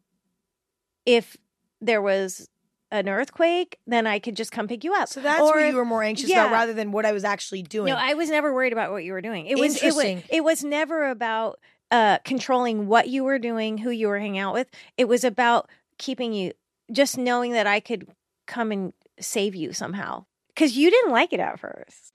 if 1.07 1.37
there 1.81 2.01
was 2.03 2.49
an 2.91 3.09
earthquake 3.09 3.79
then 3.87 4.07
i 4.07 4.19
could 4.19 4.37
just 4.37 4.53
come 4.53 4.69
pick 4.69 4.85
you 4.85 4.95
up 4.95 5.09
So 5.09 5.21
that's 5.21 5.41
Or 5.41 5.55
what 5.57 5.67
you 5.69 5.75
were 5.77 5.85
more 5.85 6.03
anxious 6.03 6.29
yeah. 6.29 6.43
about 6.45 6.53
rather 6.53 6.75
than 6.75 6.93
what 6.93 7.07
I 7.07 7.13
was 7.13 7.25
actually 7.25 7.63
doing. 7.63 7.93
no, 7.93 7.99
I 7.99 8.15
was 8.15 8.29
never 8.31 8.53
worried 8.53 8.73
about 8.73 8.91
what 8.93 9.03
you 9.05 9.13
were 9.13 9.23
doing. 9.23 9.47
It 9.47 9.59
was 9.59 9.83
it 9.83 9.95
was 9.95 10.23
it 10.31 10.45
was 10.45 10.63
never 10.63 11.09
about 11.09 11.59
uh 11.91 12.19
controlling 12.25 12.87
what 12.87 13.09
you 13.09 13.25
were 13.25 13.39
doing, 13.39 13.79
who 13.79 13.91
you 13.91 14.09
were 14.09 14.19
hanging 14.19 14.39
out 14.39 14.53
with. 14.55 14.69
It 14.99 15.07
was 15.09 15.25
about 15.25 15.69
keeping 15.99 16.33
you 16.35 16.53
just 16.91 17.17
knowing 17.17 17.53
that 17.53 17.67
I 17.67 17.81
could 17.81 18.09
come 18.47 18.71
and 18.73 18.93
save 19.19 19.55
you 19.55 19.73
somehow. 19.73 20.27
Cuz 20.57 20.77
you 20.77 20.91
didn't 20.91 21.13
like 21.13 21.33
it 21.33 21.41
at 21.41 21.59
first. 21.59 22.13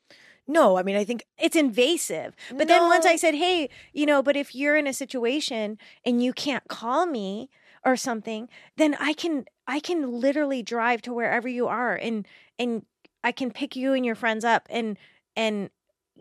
no, 0.48 0.78
I 0.78 0.84
mean, 0.84 0.96
I 0.96 1.04
think 1.04 1.26
It's 1.38 1.56
invasive. 1.56 2.36
But 2.56 2.68
then 2.68 2.88
once 2.88 3.06
I 3.06 3.16
said, 3.18 3.36
"Hey, 3.36 3.70
you 3.94 4.06
know, 4.06 4.24
but 4.24 4.38
if 4.38 4.56
you're 4.56 4.78
in 4.78 4.88
a 4.88 4.94
situation 4.94 5.78
and 6.06 6.24
you 6.24 6.34
can't 6.34 6.68
call 6.68 7.06
me 7.06 7.50
or 7.86 7.96
something, 7.98 8.50
then 8.78 8.96
I 9.00 9.14
can 9.14 9.46
I 9.68 9.80
can 9.80 10.20
literally 10.22 10.64
drive 10.64 11.02
to 11.04 11.14
wherever 11.14 11.48
you 11.48 11.68
are 11.68 11.96
and 11.96 12.26
and 12.58 12.86
I 13.24 13.32
can 13.34 13.52
pick 13.52 13.76
you 13.76 13.94
and 13.94 14.06
your 14.06 14.16
friends 14.16 14.46
up 14.46 14.68
and 14.70 14.98
and 15.36 15.70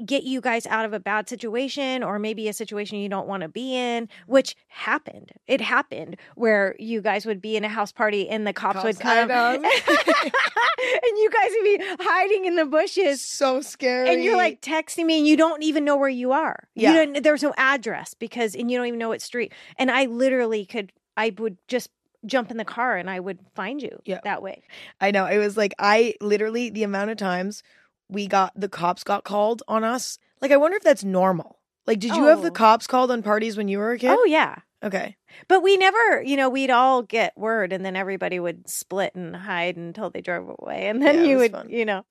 get 0.04 0.24
you 0.24 0.40
guys 0.40 0.66
out 0.66 0.84
of 0.84 0.92
a 0.92 1.00
bad 1.00 1.28
situation 1.28 2.02
or 2.02 2.18
maybe 2.18 2.48
a 2.48 2.52
situation 2.52 2.98
you 2.98 3.08
don't 3.08 3.26
want 3.26 3.42
to 3.42 3.48
be 3.48 3.74
in, 3.74 4.08
which 4.26 4.54
happened. 4.68 5.32
It 5.46 5.60
happened 5.60 6.16
where 6.34 6.74
you 6.78 7.00
guys 7.00 7.24
would 7.24 7.40
be 7.40 7.56
in 7.56 7.64
a 7.64 7.68
house 7.68 7.92
party 7.92 8.28
and 8.28 8.46
the 8.46 8.52
cops, 8.52 8.84
would 8.84 8.98
Cops, 8.98 9.06
I 9.06 9.26
come 9.26 9.64
and 9.64 11.18
you 11.18 11.30
guys 11.30 11.50
would 11.52 11.64
be 11.64 11.78
hiding 12.04 12.44
in 12.44 12.56
the 12.56 12.66
bushes 12.66 13.20
so 13.22 13.60
scary. 13.60 14.12
and 14.12 14.22
you're 14.22 14.36
like 14.36 14.60
texting 14.60 15.06
me 15.06 15.18
and 15.18 15.26
you 15.26 15.36
don't 15.36 15.62
even 15.62 15.84
know 15.84 15.96
where 15.96 16.08
you 16.08 16.32
are. 16.32 16.68
Yeah. 16.74 16.92
You 16.92 17.12
don't, 17.12 17.22
there's 17.22 17.42
no 17.42 17.54
address 17.56 18.14
because 18.14 18.54
and 18.54 18.70
you 18.70 18.76
don't 18.78 18.86
even 18.86 18.98
know 18.98 19.08
what 19.08 19.22
street. 19.22 19.52
And 19.78 19.90
I 19.90 20.04
literally 20.06 20.64
could 20.66 20.92
I 21.16 21.32
would 21.38 21.56
just 21.68 21.90
jump 22.26 22.50
in 22.50 22.56
the 22.56 22.64
car 22.64 22.96
and 22.96 23.08
I 23.08 23.20
would 23.20 23.38
find 23.54 23.80
you 23.80 24.00
Yeah. 24.04 24.20
that 24.24 24.42
way. 24.42 24.64
I 25.00 25.10
know. 25.12 25.26
It 25.26 25.38
was 25.38 25.56
like 25.56 25.74
I 25.78 26.14
literally 26.20 26.70
the 26.70 26.82
amount 26.82 27.10
of 27.10 27.16
times 27.16 27.62
we 28.08 28.26
got 28.26 28.52
the 28.58 28.68
cops 28.68 29.04
got 29.04 29.24
called 29.24 29.62
on 29.68 29.84
us. 29.84 30.18
Like 30.40 30.50
I 30.52 30.56
wonder 30.56 30.76
if 30.76 30.82
that's 30.82 31.04
normal. 31.04 31.58
Like 31.86 31.98
did 32.00 32.14
you 32.16 32.24
have 32.24 32.42
the 32.42 32.48
Oh. 32.48 32.52
cops 32.52 32.86
called 32.86 33.10
on 33.10 33.22
parties 33.22 33.56
when 33.56 33.68
you 33.68 33.78
were 33.78 33.92
a 33.92 33.98
kid? 33.98 34.10
Oh 34.18 34.24
yeah. 34.24 34.56
Okay. 34.84 35.16
But 35.48 35.62
we 35.62 35.76
never, 35.78 36.22
you 36.22 36.36
know, 36.36 36.50
we'd 36.50 36.70
all 36.70 37.02
get 37.02 37.36
word 37.36 37.72
and 37.72 37.84
then 37.84 37.96
everybody 37.96 38.38
would 38.38 38.68
split 38.68 39.14
and 39.14 39.34
hide 39.34 39.76
until 39.76 40.10
they 40.10 40.20
drove 40.20 40.54
away. 40.58 40.88
And 40.88 41.02
then 41.02 41.16
Yeah, 41.16 41.30
you 41.30 41.36
would, 41.38 41.52
fun. 41.52 41.70
you 41.70 41.84
know. 41.86 42.04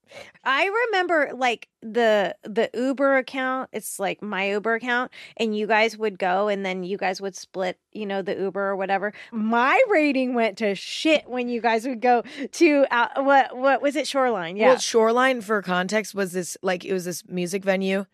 I 0.43 0.65
remember 0.89 1.31
like 1.35 1.69
the 1.83 2.35
the 2.43 2.69
Uber 2.73 3.17
account, 3.17 3.69
it's 3.71 3.99
like 3.99 4.21
my 4.23 4.49
Uber 4.49 4.73
account, 4.73 5.11
and 5.37 5.55
you 5.55 5.67
guys 5.67 5.95
would 5.95 6.17
go 6.17 6.47
and 6.47 6.65
then 6.65 6.83
you 6.83 6.97
guys 6.97 7.21
would 7.21 7.35
split, 7.35 7.79
you 7.93 8.07
know, 8.07 8.23
the 8.23 8.35
Uber 8.35 8.61
or 8.69 8.75
whatever. 8.75 9.13
My 9.31 9.79
rating 9.89 10.33
went 10.33 10.57
to 10.57 10.73
shit 10.73 11.29
when 11.29 11.47
you 11.47 11.61
guys 11.61 11.87
would 11.87 12.01
go 12.01 12.23
to 12.53 12.85
uh, 12.89 13.21
what 13.21 13.55
what 13.55 13.81
was 13.83 13.95
it 13.95 14.07
Shoreline? 14.07 14.57
Yeah. 14.57 14.69
Well, 14.69 14.79
Shoreline 14.79 15.41
for 15.41 15.61
context 15.61 16.15
was 16.15 16.33
this 16.33 16.57
like 16.63 16.83
it 16.83 16.93
was 16.93 17.05
this 17.05 17.23
music 17.27 17.63
venue. 17.63 18.05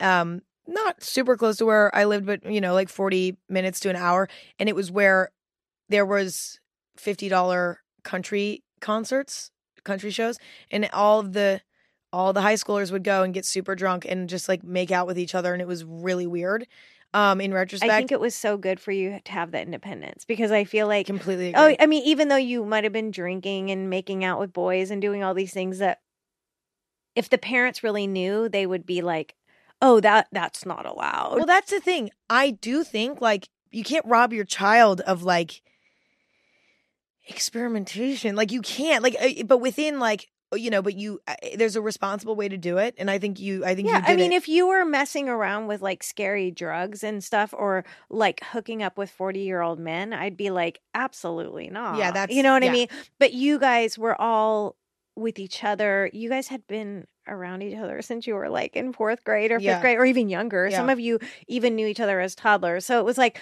Um 0.00 0.42
not 0.68 1.02
super 1.02 1.36
close 1.36 1.56
to 1.56 1.66
where 1.66 1.94
I 1.94 2.04
lived, 2.04 2.26
but 2.26 2.44
you 2.44 2.60
know, 2.60 2.74
like 2.74 2.88
40 2.88 3.36
minutes 3.48 3.80
to 3.80 3.90
an 3.90 3.96
hour. 3.96 4.28
And 4.58 4.68
it 4.68 4.76
was 4.76 4.92
where 4.92 5.30
there 5.88 6.06
was 6.06 6.60
$50 6.98 7.76
country 8.04 8.62
concerts, 8.80 9.50
country 9.84 10.10
shows, 10.10 10.38
and 10.70 10.88
all 10.92 11.20
of 11.20 11.32
the 11.32 11.60
all 12.10 12.32
the 12.32 12.40
high 12.40 12.54
schoolers 12.54 12.90
would 12.90 13.04
go 13.04 13.22
and 13.22 13.34
get 13.34 13.44
super 13.44 13.74
drunk 13.74 14.06
and 14.08 14.28
just 14.28 14.48
like 14.48 14.62
make 14.64 14.90
out 14.90 15.06
with 15.06 15.18
each 15.18 15.34
other 15.34 15.52
and 15.52 15.60
it 15.60 15.68
was 15.68 15.84
really 15.84 16.26
weird. 16.26 16.66
Um 17.12 17.40
in 17.40 17.52
retrospect, 17.52 17.92
I 17.92 17.98
think 17.98 18.12
it 18.12 18.20
was 18.20 18.34
so 18.34 18.56
good 18.56 18.80
for 18.80 18.92
you 18.92 19.18
to 19.24 19.32
have 19.32 19.50
that 19.52 19.66
independence 19.66 20.24
because 20.24 20.50
I 20.50 20.64
feel 20.64 20.86
like 20.86 21.06
completely 21.06 21.54
Oh. 21.54 21.74
I 21.78 21.86
mean, 21.86 22.02
even 22.04 22.28
though 22.28 22.36
you 22.36 22.64
might 22.64 22.84
have 22.84 22.92
been 22.92 23.10
drinking 23.10 23.70
and 23.70 23.90
making 23.90 24.24
out 24.24 24.40
with 24.40 24.52
boys 24.52 24.90
and 24.90 25.02
doing 25.02 25.22
all 25.22 25.34
these 25.34 25.52
things 25.52 25.78
that 25.78 26.00
if 27.14 27.28
the 27.28 27.38
parents 27.38 27.82
really 27.82 28.06
knew, 28.06 28.48
they 28.48 28.64
would 28.66 28.86
be 28.86 29.02
like, 29.02 29.34
"Oh, 29.80 30.00
that 30.00 30.28
that's 30.32 30.64
not 30.66 30.86
allowed." 30.86 31.36
Well, 31.36 31.46
that's 31.46 31.70
the 31.70 31.80
thing. 31.80 32.10
I 32.28 32.50
do 32.50 32.84
think 32.84 33.20
like 33.20 33.48
you 33.70 33.84
can't 33.84 34.06
rob 34.06 34.32
your 34.32 34.44
child 34.44 35.00
of 35.02 35.22
like 35.22 35.62
experimentation. 37.28 38.36
Like 38.36 38.52
you 38.52 38.62
can't 38.62 39.02
like, 39.02 39.16
uh, 39.20 39.44
but 39.44 39.58
within 39.58 39.98
like 40.00 40.28
you 40.54 40.70
know, 40.70 40.80
but 40.80 40.94
you 40.94 41.20
uh, 41.28 41.34
there's 41.56 41.76
a 41.76 41.82
responsible 41.82 42.34
way 42.34 42.48
to 42.48 42.56
do 42.56 42.78
it, 42.78 42.94
and 42.96 43.10
I 43.10 43.18
think 43.18 43.38
you, 43.38 43.64
I 43.64 43.74
think 43.74 43.88
yeah, 43.88 43.96
you 43.96 44.02
did 44.06 44.12
I 44.12 44.16
mean, 44.16 44.32
it. 44.32 44.36
if 44.36 44.48
you 44.48 44.66
were 44.66 44.84
messing 44.84 45.28
around 45.28 45.66
with 45.66 45.82
like 45.82 46.02
scary 46.02 46.50
drugs 46.50 47.04
and 47.04 47.22
stuff, 47.22 47.52
or 47.56 47.84
like 48.08 48.42
hooking 48.42 48.82
up 48.82 48.96
with 48.96 49.10
forty-year-old 49.10 49.78
men, 49.78 50.12
I'd 50.14 50.36
be 50.36 50.50
like, 50.50 50.80
absolutely 50.94 51.68
not. 51.68 51.98
Yeah, 51.98 52.12
that's- 52.12 52.34
you 52.34 52.42
know 52.42 52.54
what 52.54 52.62
yeah. 52.62 52.70
I 52.70 52.72
mean. 52.72 52.88
But 53.18 53.34
you 53.34 53.58
guys 53.58 53.98
were 53.98 54.18
all 54.18 54.76
with 55.16 55.38
each 55.38 55.64
other. 55.64 56.08
You 56.14 56.30
guys 56.30 56.48
had 56.48 56.66
been 56.66 57.06
around 57.28 57.62
each 57.62 57.76
other 57.76 58.02
since 58.02 58.26
you 58.26 58.34
were 58.34 58.48
like 58.48 58.76
in 58.76 58.92
fourth 58.92 59.24
grade 59.24 59.50
or 59.50 59.58
fifth 59.58 59.64
Yeah. 59.64 59.80
grade 59.80 59.98
or 59.98 60.04
even 60.04 60.28
younger. 60.28 60.70
Some 60.70 60.88
of 60.90 60.98
you 61.00 61.18
even 61.46 61.74
knew 61.76 61.86
each 61.86 62.00
other 62.00 62.20
as 62.20 62.34
toddlers. 62.34 62.84
So 62.84 62.98
it 62.98 63.04
was 63.04 63.18
like 63.18 63.38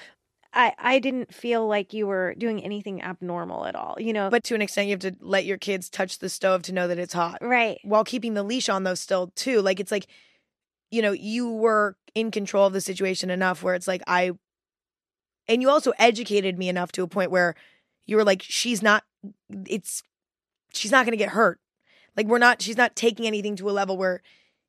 I 0.52 0.72
I 0.78 0.98
didn't 0.98 1.34
feel 1.34 1.66
like 1.66 1.92
you 1.92 2.06
were 2.06 2.34
doing 2.36 2.62
anything 2.64 3.02
abnormal 3.02 3.66
at 3.66 3.74
all. 3.74 3.96
You 3.98 4.12
know, 4.12 4.30
but 4.30 4.44
to 4.44 4.54
an 4.54 4.62
extent, 4.62 4.88
you 4.88 4.92
have 4.92 5.00
to 5.00 5.16
let 5.20 5.44
your 5.44 5.58
kids 5.58 5.88
touch 5.90 6.18
the 6.18 6.28
stove 6.28 6.62
to 6.62 6.72
know 6.72 6.88
that 6.88 6.98
it's 6.98 7.12
hot, 7.12 7.38
right. 7.42 7.78
while 7.84 8.04
keeping 8.04 8.34
the 8.34 8.42
leash 8.42 8.68
on 8.68 8.84
though, 8.84 8.94
still 8.94 9.28
too. 9.36 9.60
Like 9.60 9.80
it's 9.80 9.92
like, 9.92 10.06
you 10.90 11.02
know, 11.02 11.12
you 11.12 11.50
were 11.50 11.96
in 12.14 12.30
control 12.30 12.66
of 12.66 12.72
the 12.72 12.80
situation 12.80 13.28
enough 13.28 13.62
where 13.62 13.74
it's 13.74 13.86
like 13.88 14.02
I, 14.06 14.32
and 15.48 15.60
you 15.60 15.68
also 15.68 15.92
educated 15.98 16.58
me 16.58 16.68
enough 16.68 16.90
to 16.92 17.02
a 17.02 17.08
point 17.08 17.30
where 17.30 17.54
you 18.06 18.16
were 18.16 18.24
like, 18.24 18.40
she's 18.42 18.82
not, 18.82 19.04
it's, 19.66 20.02
she's 20.72 20.90
not 20.90 21.04
going 21.04 21.12
to 21.12 21.22
get 21.22 21.30
hurt. 21.30 21.60
Like 22.16 22.26
we're 22.26 22.38
not, 22.38 22.62
she's 22.62 22.76
not 22.76 22.96
taking 22.96 23.26
anything 23.26 23.56
to 23.56 23.68
a 23.68 23.72
level 23.72 23.96
where 23.96 24.22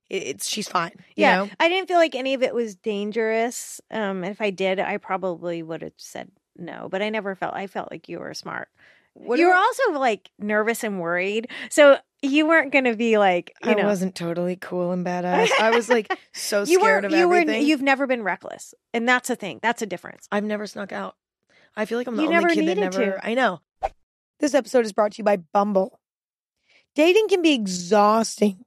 it's, 0.09 0.47
she's 0.47 0.67
fine. 0.67 0.91
You 1.15 1.23
yeah, 1.23 1.35
know? 1.37 1.49
I 1.59 1.69
didn't 1.69 1.87
feel 1.87 1.97
like 1.97 2.15
any 2.15 2.33
of 2.33 2.43
it 2.43 2.53
was 2.53 2.75
dangerous. 2.75 3.81
Um, 3.91 4.23
if 4.23 4.41
I 4.41 4.49
did, 4.51 4.79
I 4.79 4.97
probably 4.97 5.63
would 5.63 5.81
have 5.81 5.93
said 5.97 6.29
no. 6.57 6.87
But 6.89 7.01
I 7.01 7.09
never 7.09 7.35
felt. 7.35 7.53
I 7.53 7.67
felt 7.67 7.91
like 7.91 8.07
you 8.09 8.19
were 8.19 8.33
smart. 8.33 8.69
What 9.13 9.39
you 9.39 9.47
were 9.47 9.53
about- 9.53 9.63
also 9.63 9.99
like 9.99 10.29
nervous 10.37 10.83
and 10.83 10.99
worried, 11.01 11.49
so 11.69 11.97
you 12.21 12.47
weren't 12.47 12.71
going 12.71 12.83
to 12.85 12.95
be 12.95 13.17
like 13.17 13.51
you 13.63 13.71
I 13.71 13.73
know. 13.73 13.85
wasn't 13.85 14.13
totally 14.13 14.55
cool 14.57 14.91
and 14.91 15.03
badass. 15.05 15.49
I 15.59 15.71
was 15.71 15.89
like 15.89 16.15
so 16.33 16.63
you 16.63 16.79
scared 16.79 17.03
of 17.05 17.11
You 17.11 17.27
were. 17.27 17.35
everything. 17.37 17.65
You've 17.65 17.81
never 17.81 18.05
been 18.05 18.21
reckless, 18.21 18.75
and 18.93 19.09
that's 19.09 19.29
a 19.31 19.35
thing. 19.35 19.59
That's 19.63 19.81
a 19.81 19.87
difference. 19.87 20.27
I've 20.31 20.43
never 20.43 20.67
snuck 20.67 20.91
out. 20.91 21.15
I 21.75 21.85
feel 21.85 21.97
like 21.97 22.05
I'm 22.07 22.15
the 22.15 22.21
You 22.23 22.27
only 22.29 22.41
never 22.41 22.53
kid 22.53 22.67
that 22.67 22.77
never. 22.77 23.11
to. 23.17 23.25
I 23.27 23.33
know. 23.33 23.61
This 24.39 24.53
episode 24.53 24.85
is 24.85 24.93
brought 24.93 25.13
to 25.13 25.17
you 25.17 25.23
by 25.23 25.37
Bumble. 25.37 25.99
Dating 26.97 27.27
can 27.27 27.43
be 27.43 27.53
exhausting. 27.53 28.65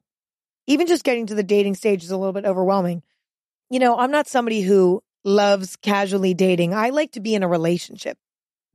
Even 0.69 0.87
just 0.87 1.03
getting 1.03 1.27
to 1.27 1.35
the 1.35 1.43
dating 1.43 1.75
stage 1.75 2.05
is 2.05 2.13
a 2.13 2.17
little 2.17 2.33
bit 2.33 2.45
overwhelming. 2.45 3.03
You 3.71 3.81
know, 3.81 3.99
I'm 3.99 4.13
not 4.13 4.29
somebody 4.29 4.61
who 4.61 5.03
loves 5.25 5.75
casually 5.75 6.33
dating. 6.33 6.73
I 6.73 6.91
like 6.91 7.11
to 7.13 7.21
be 7.21 7.35
in 7.35 7.43
a 7.43 7.49
relationship. 7.49 8.19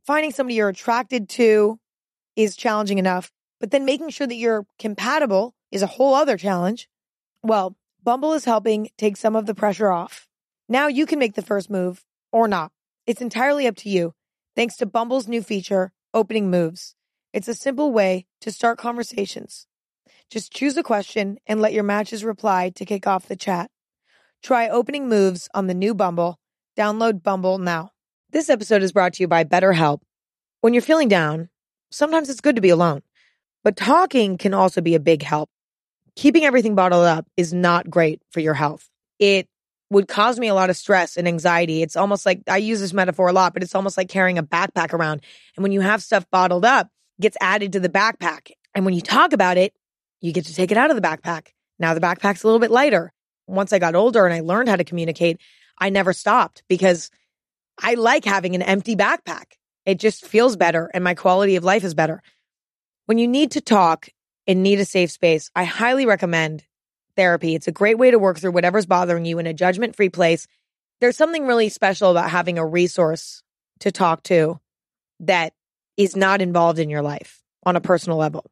Finding 0.06 0.34
somebody 0.34 0.56
you're 0.56 0.68
attracted 0.68 1.30
to 1.30 1.80
is 2.36 2.58
challenging 2.58 2.98
enough, 2.98 3.32
but 3.62 3.72
then 3.72 3.86
making 3.86 4.10
sure 4.10 4.28
that 4.28 4.36
you're 4.36 4.65
compatible 4.78 5.56
is 5.72 5.82
a 5.82 5.88
whole 5.88 6.15
other 6.15 6.36
challenge. 6.36 6.89
Well, 7.41 7.78
Bumble 8.04 8.34
is 8.34 8.44
helping 8.44 8.89
take 8.98 9.15
some 9.15 9.38
of 9.38 9.46
the 9.46 9.56
pressure 9.56 9.89
off. 9.89 10.28
Now 10.68 10.88
you 10.88 11.06
can 11.06 11.18
make 11.18 11.36
the 11.36 11.41
first 11.41 11.70
move 11.70 12.04
or 12.30 12.50
not. 12.50 12.74
It's 13.08 13.22
entirely 13.22 13.68
up 13.68 13.78
to 13.78 13.89
you. 13.89 14.15
Thanks 14.54 14.76
to 14.76 14.86
Bumble's 14.86 15.30
new 15.30 15.41
feature, 15.41 15.94
Opening 16.13 16.52
Moves. 16.52 16.95
It's 17.36 17.50
a 17.50 17.54
simple 17.54 17.91
way 17.91 18.28
to 18.39 18.50
start 18.50 18.78
conversations. 18.78 19.67
Just 20.32 20.54
choose 20.54 20.78
a 20.78 20.84
question 20.84 21.38
and 21.45 21.60
let 21.60 21.74
your 21.74 21.84
matches 21.84 22.24
reply 22.24 22.69
to 22.76 22.86
kick 22.86 23.08
off 23.08 23.28
the 23.28 23.36
chat. 23.36 23.69
Try 24.41 24.69
Opening 24.69 25.10
Moves 25.10 25.50
on 25.54 25.67
the 25.67 25.74
new 25.74 25.93
Bumble. 25.93 26.39
Download 26.78 27.21
Bumble 27.21 27.58
now. 27.58 27.91
This 28.30 28.50
episode 28.50 28.84
is 28.84 28.93
brought 28.93 29.15
to 29.15 29.24
you 29.24 29.28
by 29.28 29.43
BetterHelp. 29.43 30.00
When 30.62 30.74
you're 30.74 30.82
feeling 30.82 31.10
down, 31.10 31.50
sometimes 31.91 32.30
it's 32.30 32.39
good 32.39 32.56
to 32.56 32.62
be 32.62 32.69
alone, 32.69 33.02
but 33.65 33.76
talking 33.76 34.38
can 34.38 34.54
also 34.54 34.80
be 34.80 34.95
a 34.95 35.00
big 35.02 35.21
help. 35.21 35.50
keeping 36.15 36.45
everything 36.45 36.74
bottled 36.74 37.04
up 37.04 37.28
is 37.36 37.54
not 37.54 37.89
great 37.89 38.21
for 38.32 38.39
your 38.39 38.54
health. 38.54 38.89
It 39.19 39.50
would 39.89 40.08
cause 40.08 40.39
me 40.39 40.48
a 40.48 40.54
lot 40.54 40.69
of 40.69 40.78
stress 40.78 41.17
and 41.17 41.28
anxiety. 41.28 41.82
It's 41.82 41.98
almost 41.98 42.26
like 42.26 42.43
I 42.48 42.58
use 42.58 42.80
this 42.80 42.93
metaphor 42.93 43.28
a 43.28 43.34
lot, 43.34 43.54
but 43.54 43.62
it's 43.62 43.76
almost 43.76 43.98
like 43.98 44.08
carrying 44.08 44.38
a 44.38 44.43
backpack 44.43 44.93
around. 44.93 45.19
And 45.58 45.63
when 45.63 45.74
you 45.74 45.82
have 45.82 46.02
stuff 46.02 46.26
bottled 46.32 46.63
up, 46.63 46.89
gets 47.19 47.38
added 47.41 47.73
to 47.73 47.80
the 47.80 47.89
backpack. 47.89 48.51
And 48.73 48.86
when 48.86 48.93
you 48.93 49.01
talk 49.01 49.34
about 49.34 49.58
it, 49.58 49.73
you 50.21 50.34
get 50.34 50.45
to 50.45 50.54
take 50.54 50.71
it 50.71 50.78
out 50.78 50.89
of 50.89 50.95
the 50.95 51.01
backpack. 51.01 51.47
Now 51.80 51.93
the 51.93 52.01
backpack's 52.01 52.43
a 52.43 52.47
little 52.47 52.60
bit 52.60 52.71
lighter. 52.71 53.12
Once 53.47 53.73
I 53.73 53.80
got 53.80 53.95
older 53.95 54.25
and 54.25 54.34
I 54.34 54.39
learned 54.39 54.69
how 54.69 54.75
to 54.75 54.84
communicate, 54.84 55.39
I 55.78 55.89
never 55.89 56.13
stopped 56.13 56.63
because 56.67 57.10
I 57.82 57.95
like 57.95 58.25
having 58.25 58.56
an 58.56 58.62
empty 58.62 58.95
backpack. 58.95 59.54
It 59.86 59.99
just 59.99 60.25
feels 60.25 60.56
better 60.56 60.89
and 60.93 61.04
my 61.04 61.13
quality 61.13 61.56
of 61.56 61.63
life 61.63 61.84
is 61.84 61.93
better. 61.93 62.21
When 63.06 63.17
you 63.17 63.28
need 63.28 63.51
to 63.51 63.62
talk 63.62 64.10
and 64.47 64.63
need 64.63 64.80
a 64.80 64.86
safe 64.86 65.12
space, 65.12 65.51
I 65.56 65.63
highly 65.63 66.06
recommend 66.06 66.63
therapy. 67.15 67.56
It's 67.56 67.67
a 67.67 67.71
great 67.71 67.97
way 67.97 68.12
to 68.12 68.19
work 68.19 68.39
through 68.39 68.51
whatever's 68.51 68.86
bothering 68.86 69.25
you 69.25 69.39
in 69.39 69.47
a 69.47 69.54
judgment 69.54 69.95
free 69.95 70.10
place. 70.10 70.47
There's 71.01 71.17
something 71.17 71.45
really 71.45 71.69
special 71.69 72.12
about 72.12 72.30
having 72.30 72.58
a 72.58 72.65
resource 72.65 73.43
to 73.82 73.91
talk 73.91 74.23
to 74.23 74.60
that 75.19 75.54
is 75.98 76.16
not 76.16 76.42
involved 76.42 76.80
in 76.80 76.90
your 76.90 77.02
life 77.02 77.42
on 77.66 77.76
a 77.76 77.82
personal 77.82 78.18
level. 78.18 78.46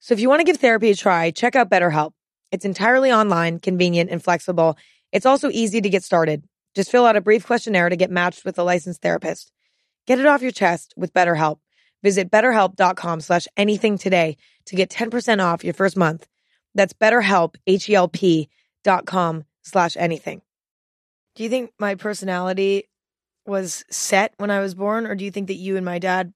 So 0.00 0.14
if 0.14 0.20
you 0.20 0.28
want 0.28 0.40
to 0.40 0.44
give 0.44 0.58
therapy 0.58 0.90
a 0.90 0.94
try, 0.94 1.30
check 1.30 1.56
out 1.56 1.70
BetterHelp. 1.70 2.12
It's 2.52 2.64
entirely 2.64 3.10
online, 3.12 3.58
convenient, 3.58 4.10
and 4.10 4.22
flexible. 4.22 4.76
It's 5.12 5.26
also 5.26 5.50
easy 5.50 5.80
to 5.80 5.88
get 5.88 6.04
started. 6.04 6.44
Just 6.74 6.90
fill 6.90 7.06
out 7.06 7.16
a 7.16 7.20
brief 7.20 7.46
questionnaire 7.46 7.88
to 7.88 7.96
get 7.96 8.10
matched 8.10 8.44
with 8.44 8.58
a 8.58 8.62
licensed 8.62 9.02
therapist. 9.02 9.50
Get 10.06 10.18
it 10.18 10.26
off 10.26 10.42
your 10.42 10.52
chest 10.52 10.94
with 10.96 11.12
BetterHelp. 11.12 11.58
Visit 12.02 12.30
betterhelp.com 12.30 13.20
slash 13.20 13.48
anything 13.56 13.98
today 13.98 14.36
to 14.66 14.76
get 14.76 14.90
10% 14.90 15.42
off 15.42 15.64
your 15.64 15.74
first 15.74 15.96
month. 15.96 16.28
That's 16.74 16.92
betterhelp, 16.92 17.56
H-E-L-P 17.66 18.48
dot 18.84 19.06
com 19.06 19.44
slash 19.62 19.96
anything. 19.96 20.42
Do 21.34 21.42
you 21.42 21.48
think 21.48 21.72
my 21.78 21.96
personality 21.96 22.84
was 23.46 23.84
set 23.90 24.34
when 24.36 24.50
I 24.50 24.60
was 24.60 24.74
born, 24.74 25.06
or 25.06 25.14
do 25.14 25.24
you 25.24 25.30
think 25.30 25.48
that 25.48 25.54
you 25.54 25.76
and 25.76 25.84
my 25.84 25.98
dad 25.98 26.32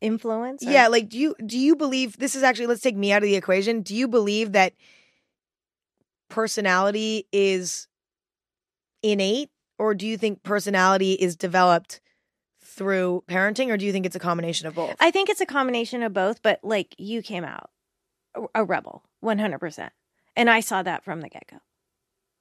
Influence? 0.00 0.64
or- 0.64 0.70
yeah, 0.70 0.88
like 0.88 1.08
do 1.08 1.18
you 1.18 1.34
do 1.44 1.58
you 1.58 1.74
believe 1.76 2.18
this 2.18 2.34
is 2.34 2.42
actually 2.42 2.66
let's 2.66 2.80
take 2.80 2.96
me 2.96 3.12
out 3.12 3.22
of 3.22 3.28
the 3.28 3.36
equation. 3.36 3.82
Do 3.82 3.94
you 3.94 4.08
believe 4.08 4.52
that 4.52 4.74
personality 6.28 7.26
is 7.32 7.88
innate 9.02 9.50
or 9.78 9.94
do 9.94 10.06
you 10.06 10.16
think 10.16 10.42
personality 10.42 11.12
is 11.12 11.36
developed 11.36 12.00
through 12.60 13.24
parenting 13.28 13.68
or 13.68 13.76
do 13.76 13.84
you 13.86 13.92
think 13.92 14.06
it's 14.06 14.16
a 14.16 14.20
combination 14.20 14.66
of 14.66 14.74
both? 14.74 14.94
I 15.00 15.10
think 15.10 15.28
it's 15.28 15.40
a 15.40 15.46
combination 15.46 16.02
of 16.02 16.12
both, 16.12 16.42
but 16.42 16.60
like 16.62 16.94
you 16.98 17.22
came 17.22 17.44
out 17.44 17.70
a- 18.54 18.64
rebel, 18.64 19.04
100%. 19.24 19.90
And 20.36 20.48
I 20.50 20.60
saw 20.60 20.82
that 20.82 21.04
from 21.04 21.20
the 21.20 21.28
get 21.28 21.46
go. 21.50 21.58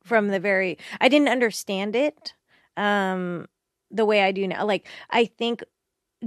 From 0.03 0.27
the 0.27 0.39
very, 0.39 0.77
I 1.01 1.09
didn't 1.09 1.29
understand 1.29 1.95
it 1.95 2.33
um, 2.75 3.47
the 3.89 4.05
way 4.05 4.21
I 4.21 4.31
do 4.31 4.47
now. 4.47 4.65
Like, 4.65 4.85
I 5.09 5.25
think 5.25 5.63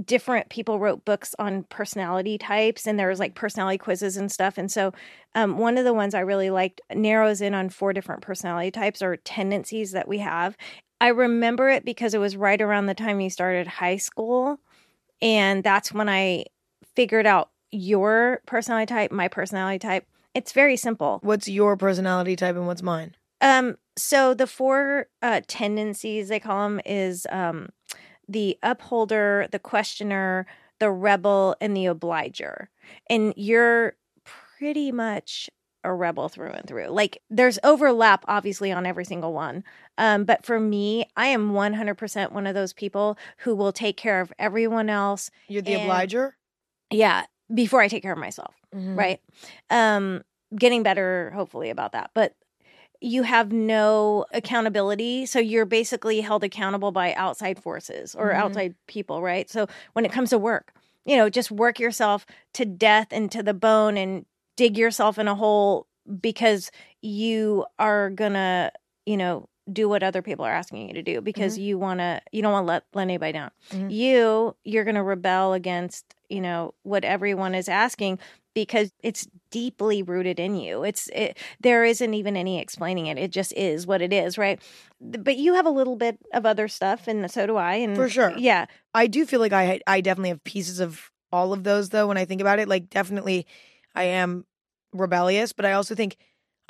different 0.05 0.49
people 0.49 0.79
wrote 0.79 1.03
books 1.03 1.35
on 1.37 1.63
personality 1.63 2.37
types 2.37 2.87
and 2.87 2.97
there 2.97 3.09
was 3.09 3.19
like 3.19 3.35
personality 3.35 3.77
quizzes 3.77 4.17
and 4.17 4.31
stuff. 4.31 4.57
And 4.57 4.71
so, 4.71 4.93
um, 5.35 5.57
one 5.57 5.77
of 5.77 5.85
the 5.85 5.93
ones 5.93 6.15
I 6.15 6.21
really 6.21 6.49
liked 6.49 6.81
narrows 6.93 7.41
in 7.41 7.53
on 7.53 7.69
four 7.69 7.93
different 7.93 8.21
personality 8.21 8.71
types 8.71 9.01
or 9.01 9.17
tendencies 9.17 9.91
that 9.91 10.07
we 10.07 10.19
have. 10.19 10.55
I 11.01 11.07
remember 11.07 11.69
it 11.69 11.83
because 11.83 12.13
it 12.13 12.19
was 12.19 12.37
right 12.37 12.61
around 12.61 12.85
the 12.85 12.93
time 12.93 13.19
you 13.19 13.29
started 13.29 13.67
high 13.67 13.97
school. 13.97 14.59
And 15.21 15.63
that's 15.63 15.91
when 15.91 16.07
I 16.09 16.45
figured 16.95 17.25
out 17.25 17.49
your 17.71 18.41
personality 18.45 18.93
type, 18.93 19.11
my 19.11 19.27
personality 19.27 19.79
type. 19.79 20.05
It's 20.33 20.53
very 20.53 20.77
simple. 20.77 21.19
what's 21.23 21.47
your 21.47 21.75
personality 21.75 22.35
type 22.35 22.55
and 22.55 22.67
what's 22.67 22.81
mine? 22.81 23.15
Um, 23.41 23.77
so 23.97 24.33
the 24.33 24.47
four 24.47 25.07
uh, 25.21 25.41
tendencies 25.47 26.29
they 26.29 26.39
call 26.39 26.69
them 26.69 26.79
is 26.85 27.27
um, 27.29 27.69
the 28.27 28.57
upholder, 28.63 29.47
the 29.51 29.59
questioner, 29.59 30.45
the 30.79 30.89
rebel, 30.91 31.55
and 31.61 31.75
the 31.75 31.85
obliger. 31.85 32.69
And 33.09 33.33
you're 33.35 33.95
pretty 34.57 34.91
much 34.91 35.49
a 35.83 35.91
rebel 35.93 36.29
through 36.29 36.51
and 36.51 36.67
through. 36.67 36.87
Like 36.87 37.21
there's 37.29 37.57
overlap, 37.63 38.23
obviously, 38.27 38.71
on 38.71 38.85
every 38.85 39.03
single 39.05 39.33
one. 39.33 39.63
Um, 39.97 40.25
but 40.25 40.45
for 40.45 40.59
me, 40.59 41.05
I 41.17 41.27
am 41.27 41.53
100% 41.53 42.31
one 42.31 42.45
of 42.47 42.53
those 42.53 42.71
people 42.73 43.17
who 43.39 43.55
will 43.55 43.71
take 43.71 43.97
care 43.97 44.21
of 44.21 44.31
everyone 44.37 44.89
else. 44.89 45.31
You're 45.47 45.61
the 45.63 45.73
And- 45.73 45.83
obliger? 45.89 46.37
Yeah, 46.91 47.25
before 47.53 47.81
I 47.81 47.87
take 47.87 48.03
care 48.03 48.13
of 48.13 48.17
myself 48.19 48.55
Mhm. 48.73 48.97
right 48.97 49.19
um 49.69 50.23
getting 50.57 50.83
better 50.83 51.31
hopefully 51.35 51.69
about 51.69 51.91
that 51.91 52.09
but 52.13 52.33
you 53.01 53.23
have 53.23 53.51
no 53.51 54.25
accountability 54.31 55.25
so 55.25 55.39
you're 55.39 55.65
basically 55.65 56.21
held 56.21 56.43
accountable 56.43 56.91
by 56.91 57.13
outside 57.15 57.61
forces 57.61 58.13
or 58.15 58.29
Mhm. 58.31 58.35
outside 58.35 58.75
people 58.87 59.21
right 59.21 59.49
so 59.49 59.67
when 59.93 60.05
it 60.05 60.11
comes 60.11 60.29
to 60.29 60.37
work 60.37 60.73
you 61.05 61.17
know 61.17 61.29
just 61.29 61.49
work 61.51 61.79
yourself 61.79 62.25
to 62.53 62.63
death 62.63 63.07
and 63.11 63.31
to 63.31 63.41
the 63.41 63.53
bone 63.55 63.97
and 63.97 64.25
dig 64.55 64.77
yourself 64.77 65.17
in 65.17 65.27
a 65.27 65.33
hole 65.35 65.87
because 66.21 66.71
you 67.01 67.65
are 67.79 68.09
gonna 68.11 68.71
you 69.05 69.17
know 69.17 69.47
do 69.73 69.87
what 69.89 70.03
other 70.03 70.21
people 70.21 70.45
are 70.45 70.51
asking 70.51 70.87
you 70.87 70.93
to 70.93 71.01
do 71.01 71.21
because 71.21 71.57
you 71.57 71.77
want 71.77 71.99
to 71.99 72.21
you 72.31 72.41
don't 72.41 72.51
want 72.51 72.63
to 72.63 72.67
let, 72.67 72.83
let 72.93 73.03
anybody 73.03 73.33
down 73.33 73.51
Mhm. 73.71 73.91
you 73.91 74.55
you're 74.63 74.83
going 74.83 74.95
to 74.95 75.03
rebel 75.03 75.53
against 75.53 76.05
you 76.29 76.41
know 76.41 76.73
what 76.83 77.03
everyone 77.03 77.55
is 77.55 77.67
asking 77.69 78.19
because 78.53 78.91
it's 79.01 79.27
deeply 79.49 80.03
rooted 80.03 80.39
in 80.39 80.55
you 80.55 80.83
it's 80.83 81.07
it, 81.13 81.37
there 81.61 81.83
isn't 81.85 82.13
even 82.13 82.35
any 82.35 82.59
explaining 82.59 83.07
it 83.07 83.17
it 83.17 83.31
just 83.31 83.53
is 83.53 83.87
what 83.87 84.01
it 84.01 84.11
is 84.11 84.37
right 84.37 84.61
but 84.99 85.37
you 85.37 85.53
have 85.53 85.65
a 85.65 85.69
little 85.69 85.95
bit 85.95 86.17
of 86.33 86.45
other 86.45 86.67
stuff 86.67 87.07
and 87.07 87.29
so 87.31 87.47
do 87.47 87.55
i 87.57 87.75
and 87.75 87.95
For 87.95 88.09
sure. 88.09 88.33
yeah 88.37 88.65
I 88.93 89.07
do 89.07 89.25
feel 89.25 89.39
like 89.39 89.53
I 89.53 89.79
I 89.87 90.01
definitely 90.01 90.29
have 90.29 90.43
pieces 90.43 90.79
of 90.81 91.09
all 91.31 91.53
of 91.53 91.63
those 91.63 91.89
though 91.89 92.07
when 92.07 92.17
I 92.17 92.25
think 92.25 92.41
about 92.41 92.59
it. 92.59 92.67
Like 92.67 92.89
definitely 92.89 93.47
I 93.95 94.03
am 94.03 94.45
rebellious, 94.91 95.53
but 95.53 95.65
I 95.65 95.71
also 95.71 95.95
think 95.95 96.17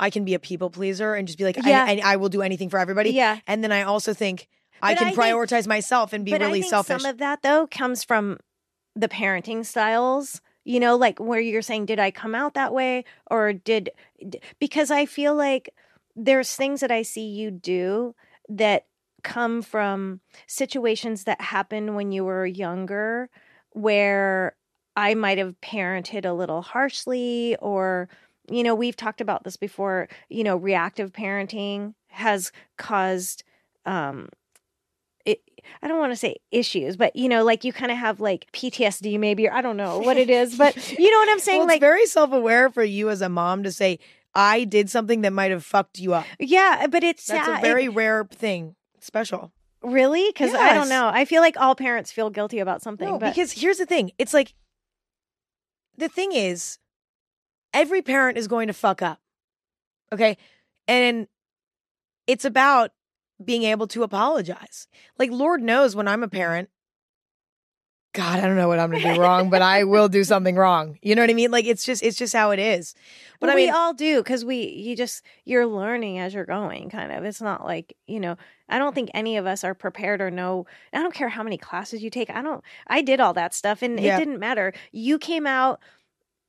I 0.02 0.10
can 0.10 0.26
be 0.26 0.34
a 0.34 0.40
people 0.40 0.70
pleaser 0.70 1.14
and 1.14 1.28
just 1.28 1.38
be 1.38 1.46
like 1.46 1.56
Yeah. 1.64 1.86
I, 1.88 1.92
and 1.92 2.02
I 2.02 2.16
will 2.18 2.28
do 2.30 2.42
anything 2.42 2.70
for 2.70 2.80
everybody. 2.80 3.12
yeah 3.12 3.40
And 3.48 3.64
then 3.64 3.72
I 3.72 3.84
also 3.84 4.14
think 4.14 4.48
I 4.82 4.94
But 4.94 4.98
can 4.98 5.08
I 5.08 5.12
think- 5.12 5.22
prioritize 5.22 5.68
myself 5.68 6.12
and 6.12 6.26
be 6.26 6.32
but 6.32 6.42
really 6.42 6.60
I 6.60 6.62
think 6.64 6.72
selfish. 6.72 7.02
some 7.02 7.10
of 7.10 7.20
that 7.20 7.42
though 7.44 7.68
comes 7.68 8.04
from 8.04 8.40
the 8.96 9.08
parenting 9.08 9.66
styles 9.66 10.42
you 10.66 10.80
know 10.80 10.96
like 10.98 11.18
where 11.20 11.40
you're 11.40 11.62
saying 11.62 11.86
did 11.86 11.98
i 11.98 12.12
come 12.12 12.36
out 12.36 12.56
that 12.56 12.74
way 12.74 13.06
or 13.32 13.54
did 13.54 13.90
because 14.60 14.92
i 14.92 15.06
feel 15.06 15.34
like 15.34 15.74
there's 16.16 16.56
things 16.58 16.82
that 16.82 16.92
i 16.92 17.02
see 17.02 17.26
you 17.26 17.50
do 17.52 18.14
that 18.50 18.86
come 19.24 19.62
from 19.62 20.20
situations 20.46 21.24
that 21.24 21.40
happened 21.40 21.96
when 21.96 22.12
you 22.12 22.26
were 22.26 22.46
younger 22.46 23.30
where 23.72 24.56
i 24.96 25.14
might 25.14 25.38
have 25.38 25.56
parented 25.62 26.26
a 26.26 26.34
little 26.34 26.62
harshly 26.62 27.56
or 27.62 28.10
you 28.50 28.64
know 28.64 28.76
we've 28.76 28.96
talked 28.96 29.22
about 29.22 29.44
this 29.44 29.58
before 29.58 30.08
you 30.30 30.44
know 30.44 30.56
reactive 30.56 31.12
parenting 31.12 31.94
has 32.08 32.52
caused 32.78 33.44
um 33.86 34.30
it, 35.26 35.42
I 35.82 35.88
don't 35.88 36.00
want 36.00 36.12
to 36.12 36.18
say 36.18 36.38
issues, 36.52 36.98
but 36.98 37.16
you 37.16 37.30
know, 37.30 37.44
like 37.44 37.64
you 37.64 37.74
kind 37.74 37.92
of 37.92 37.98
have 37.98 38.20
like 38.20 38.48
PTSD 38.54 39.20
maybe, 39.20 39.48
or 39.48 39.54
I 39.54 39.62
don't 39.62 39.78
know 39.78 40.00
what 40.00 40.18
it 40.18 40.30
is, 40.30 40.58
but 40.58 40.76
you 40.98 41.12
know 41.12 41.18
what 41.18 41.30
I'm 41.30 41.40
saying? 41.40 41.60
well, 41.60 41.68
it's 41.68 41.74
like, 41.76 41.82
very 41.82 42.06
self 42.06 42.32
aware 42.32 42.70
for 42.70 42.84
you 42.84 43.10
as 43.10 43.22
a 43.22 43.30
mom 43.30 43.64
to 43.64 43.72
say, 43.72 44.00
I 44.34 44.64
did 44.64 44.90
something 44.90 45.22
that 45.22 45.34
might 45.34 45.52
have 45.52 45.64
fucked 45.64 46.00
you 46.00 46.14
up. 46.14 46.26
yeah, 46.40 46.88
but 46.88 47.04
it's 47.04 47.28
That's 47.28 47.48
a 47.48 47.62
very 47.62 47.90
rare 47.90 48.26
thing. 48.26 48.76
Special. 49.00 49.52
really 49.82 50.28
because 50.30 50.54
I 50.54 50.74
don't 50.74 50.90
know. 50.90 51.10
I 51.12 51.26
feel 51.26 51.42
like 51.42 51.60
all 51.60 51.76
parents 51.76 52.12
feel 52.12 52.30
guilty 52.30 52.60
about 52.60 52.82
something. 52.82 53.08
No, 53.08 53.18
but 53.18 53.30
because 53.32 53.52
here's 53.52 53.78
the 53.78 53.86
thing. 53.86 54.12
It's 54.20 54.34
like 54.34 54.54
the 55.98 56.08
thing 56.08 56.32
is, 56.34 56.78
every 57.74 58.02
parent 58.02 58.38
is 58.38 58.48
going 58.48 58.68
to 58.68 58.74
fuck 58.74 59.02
up. 59.02 59.20
Okay. 60.14 60.38
And 60.88 61.28
it's 62.28 62.46
about 62.46 62.92
being 63.44 63.64
able 63.64 63.88
to 63.88 64.04
apologize. 64.04 64.88
Like, 65.18 65.32
Lord 65.32 65.62
knows 65.64 65.96
when 65.96 66.08
I'm 66.08 66.24
a 66.24 66.28
parent, 66.28 66.70
God, 68.14 68.40
I 68.40 68.42
don't 68.42 68.58
know 68.58 68.68
what 68.68 68.78
I'm 68.78 68.92
gonna 68.92 69.16
do 69.16 69.22
wrong, 69.22 69.50
but 69.50 69.62
I 69.62 69.86
will 69.86 70.10
do 70.10 70.26
something 70.26 70.58
wrong. 70.58 71.00
You 71.02 71.16
know 71.16 71.22
what 71.22 71.30
I 71.30 71.34
mean? 71.34 71.50
Like 71.50 71.64
it's 71.64 71.86
just 71.86 72.04
it's 72.04 72.18
just 72.18 72.34
how 72.34 72.52
it 72.52 72.60
is. 72.60 72.94
But 73.40 73.48
Well, 73.48 73.54
I 73.54 73.56
mean, 73.56 73.68
we 73.68 73.72
all 73.72 73.94
do 73.94 74.18
because 74.18 74.44
we 74.44 74.68
you 74.68 74.98
just 74.98 75.24
you're 75.46 75.66
learning 75.66 76.20
as 76.20 76.34
you're 76.34 76.46
going 76.46 76.90
kind 76.90 77.14
of 77.14 77.24
it's 77.24 77.42
not 77.42 77.64
like 77.64 77.96
you 78.08 78.20
know 78.20 78.36
i 78.68 78.78
don't 78.78 78.94
think 78.94 79.12
any 79.14 79.38
of 79.38 79.46
us 79.46 79.64
are 79.64 79.74
prepared 79.74 80.20
or 80.20 80.30
know 80.30 80.66
i 80.92 80.98
don't 81.00 81.14
care 81.14 81.30
how 81.30 81.42
many 81.42 81.58
classes 81.58 82.04
you 82.04 82.10
take 82.10 82.30
i 82.30 82.42
don't 82.42 82.64
i 82.88 83.02
did 83.02 83.22
all 83.22 83.34
that 83.34 83.54
stuff 83.54 83.82
and 83.82 83.98
Yeah. 84.00 84.16
it 84.18 84.20
didn't 84.20 84.40
matter 84.40 84.74
you 84.92 85.18
came 85.18 85.48
out 85.48 85.80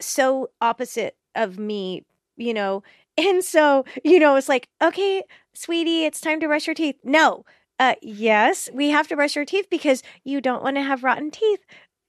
so 0.03 0.51
opposite 0.61 1.17
of 1.35 1.59
me 1.59 2.05
you 2.37 2.53
know 2.55 2.83
and 3.19 3.45
so 3.45 3.85
you 4.05 4.19
know 4.19 4.37
it's 4.37 4.49
like 4.49 4.69
okay 4.83 5.23
sweetie 5.55 6.05
it's 6.05 6.21
time 6.21 6.41
to 6.41 6.47
brush 6.47 6.67
your 6.67 6.75
teeth 6.75 6.97
no 7.05 7.45
uh 7.79 7.95
yes 8.03 8.69
we 8.73 8.89
have 8.91 9.07
to 9.09 9.17
brush 9.17 9.37
your 9.37 9.45
teeth 9.45 9.67
because 9.71 10.03
you 10.25 10.41
don't 10.41 10.63
want 10.63 10.77
to 10.77 10.83
have 10.83 11.05
rotten 11.05 11.31
teeth 11.31 11.61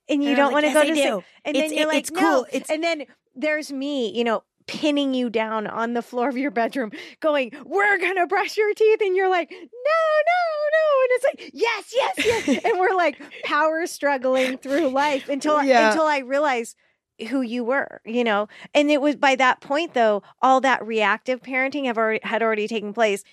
and 0.09 0.21
you 0.23 0.29
And 0.29 0.37
don't 0.37 0.53
was 0.53 0.63
want 0.63 0.65
to 0.65 0.71
"Yes, 0.71 0.83
go 0.83 0.89
to 0.89 0.95
do." 0.95 1.23
and 1.45 1.55
It's- 1.55 1.69
then 1.71 1.77
you're 1.77 1.87
it- 1.87 1.93
like 1.93 1.99
it's 1.99 2.11
no. 2.11 2.19
cool. 2.19 2.45
It's- 2.51 2.69
and 2.69 2.83
then 2.83 3.05
there's 3.35 3.71
me 3.71 4.09
you 4.15 4.23
know 4.23 4.43
pinning 4.65 5.13
you 5.13 5.29
down 5.29 5.67
on 5.67 5.93
the 5.93 6.01
floor 6.01 6.29
of 6.29 6.37
your 6.37 6.49
bedroom, 6.49 6.89
going, 7.19 7.51
We're 7.65 7.97
gonna 7.97 8.25
brush 8.27 8.55
your 8.55 8.73
teeth. 8.73 9.01
And 9.01 9.13
you're 9.13 9.29
like, 9.29 9.51
No, 9.51 9.57
no, 9.59 10.41
no. 10.71 11.01
And 11.01 11.09
it's 11.11 11.25
like, 11.25 11.51
Yes, 11.53 11.93
yes, 11.93 12.47
yes. 12.47 12.61
and 12.65 12.79
we're 12.79 12.95
like 12.95 13.19
power 13.43 13.85
struggling 13.87 14.57
through 14.57 14.87
life 14.87 15.27
until 15.27 15.61
Yeah. 15.61 15.89
until 15.89 16.05
I 16.05 16.19
realized 16.19 16.77
who 17.29 17.41
you 17.41 17.63
were, 17.63 18.01
you 18.05 18.23
know. 18.23 18.47
And 18.73 18.89
it 18.91 19.01
was 19.01 19.15
by 19.15 19.35
that 19.35 19.61
point 19.61 19.93
though, 19.93 20.23
all 20.41 20.61
that 20.61 20.85
reactive 20.85 21.41
parenting 21.41 21.85
have 21.85 21.97
already 21.97 22.19
had 22.23 22.41
already 22.43 22.67
taken 22.67 22.93
place. 22.93 23.23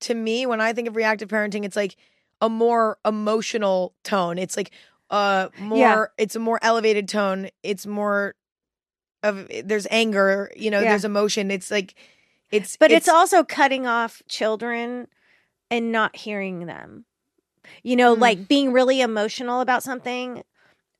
to 0.00 0.14
me, 0.14 0.46
when 0.46 0.60
I 0.60 0.72
think 0.72 0.86
of 0.86 0.94
reactive 0.94 1.28
parenting, 1.28 1.64
it's 1.64 1.74
like 1.74 1.96
a 2.40 2.48
more 2.48 2.98
emotional 3.04 3.94
tone. 4.04 4.38
It's 4.38 4.56
like 4.56 4.70
uh 5.10 5.48
more 5.58 5.78
Yeah. 5.78 6.04
it's 6.24 6.36
a 6.36 6.38
more 6.38 6.58
elevated 6.62 7.08
tone. 7.08 7.48
It's 7.64 7.84
more 7.86 8.34
of 9.24 9.48
there's 9.64 9.86
anger, 9.90 10.52
you 10.56 10.70
know, 10.70 10.80
Yeah. 10.80 10.90
there's 10.90 11.04
emotion. 11.04 11.50
It's 11.50 11.70
like 11.70 11.94
it's 12.50 12.76
But 12.76 12.92
it's, 12.92 13.08
also 13.08 13.42
cutting 13.44 13.86
off 13.86 14.22
children 14.28 15.08
and 15.70 15.90
not 15.92 16.14
hearing 16.16 16.66
them. 16.66 17.04
You 17.82 17.96
know, 17.96 18.14
Mm. 18.16 18.20
like 18.20 18.48
being 18.48 18.72
really 18.72 19.00
emotional 19.00 19.60
about 19.60 19.82
something 19.82 20.44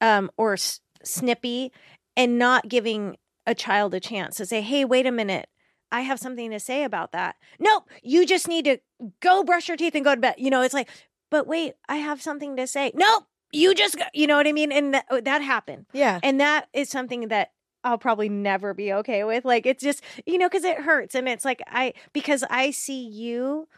um, 0.00 0.30
or 0.36 0.54
s- 0.54 0.80
snippy 1.04 1.72
and 2.18 2.38
not 2.38 2.68
giving 2.68 3.16
a 3.46 3.54
child 3.54 3.94
a 3.94 4.00
chance 4.00 4.36
to 4.36 4.44
say, 4.44 4.60
hey, 4.60 4.84
wait 4.84 5.06
a 5.06 5.12
minute. 5.12 5.48
I 5.90 6.02
have 6.02 6.18
something 6.18 6.50
to 6.50 6.60
say 6.60 6.84
about 6.84 7.12
that. 7.12 7.36
Nope, 7.58 7.84
you 8.02 8.26
just 8.26 8.46
need 8.46 8.66
to 8.66 8.78
go 9.20 9.42
brush 9.42 9.68
your 9.68 9.78
teeth 9.78 9.94
and 9.94 10.04
go 10.04 10.14
to 10.14 10.20
bed. 10.20 10.34
You 10.36 10.50
know, 10.50 10.60
it's 10.60 10.74
like, 10.74 10.90
but 11.30 11.46
wait, 11.46 11.74
I 11.88 11.96
have 11.96 12.20
something 12.20 12.56
to 12.56 12.66
say. 12.66 12.92
Nope, 12.94 13.24
you 13.52 13.74
just, 13.74 13.96
go, 13.96 14.04
you 14.12 14.26
know 14.26 14.36
what 14.36 14.46
I 14.46 14.52
mean? 14.52 14.70
And 14.70 14.92
that, 14.92 15.06
that 15.24 15.40
happened. 15.40 15.86
yeah. 15.94 16.20
And 16.22 16.40
that 16.40 16.68
is 16.74 16.90
something 16.90 17.28
that 17.28 17.52
I'll 17.84 17.96
probably 17.96 18.28
never 18.28 18.74
be 18.74 18.92
okay 18.92 19.24
with. 19.24 19.44
Like 19.44 19.64
it's 19.64 19.82
just, 19.82 20.02
you 20.26 20.36
know, 20.36 20.48
because 20.48 20.64
it 20.64 20.78
hurts. 20.80 21.14
And 21.14 21.28
it's 21.28 21.44
like 21.44 21.62
I 21.68 21.94
because 22.12 22.44
I 22.50 22.72
see 22.72 23.06
you 23.06 23.68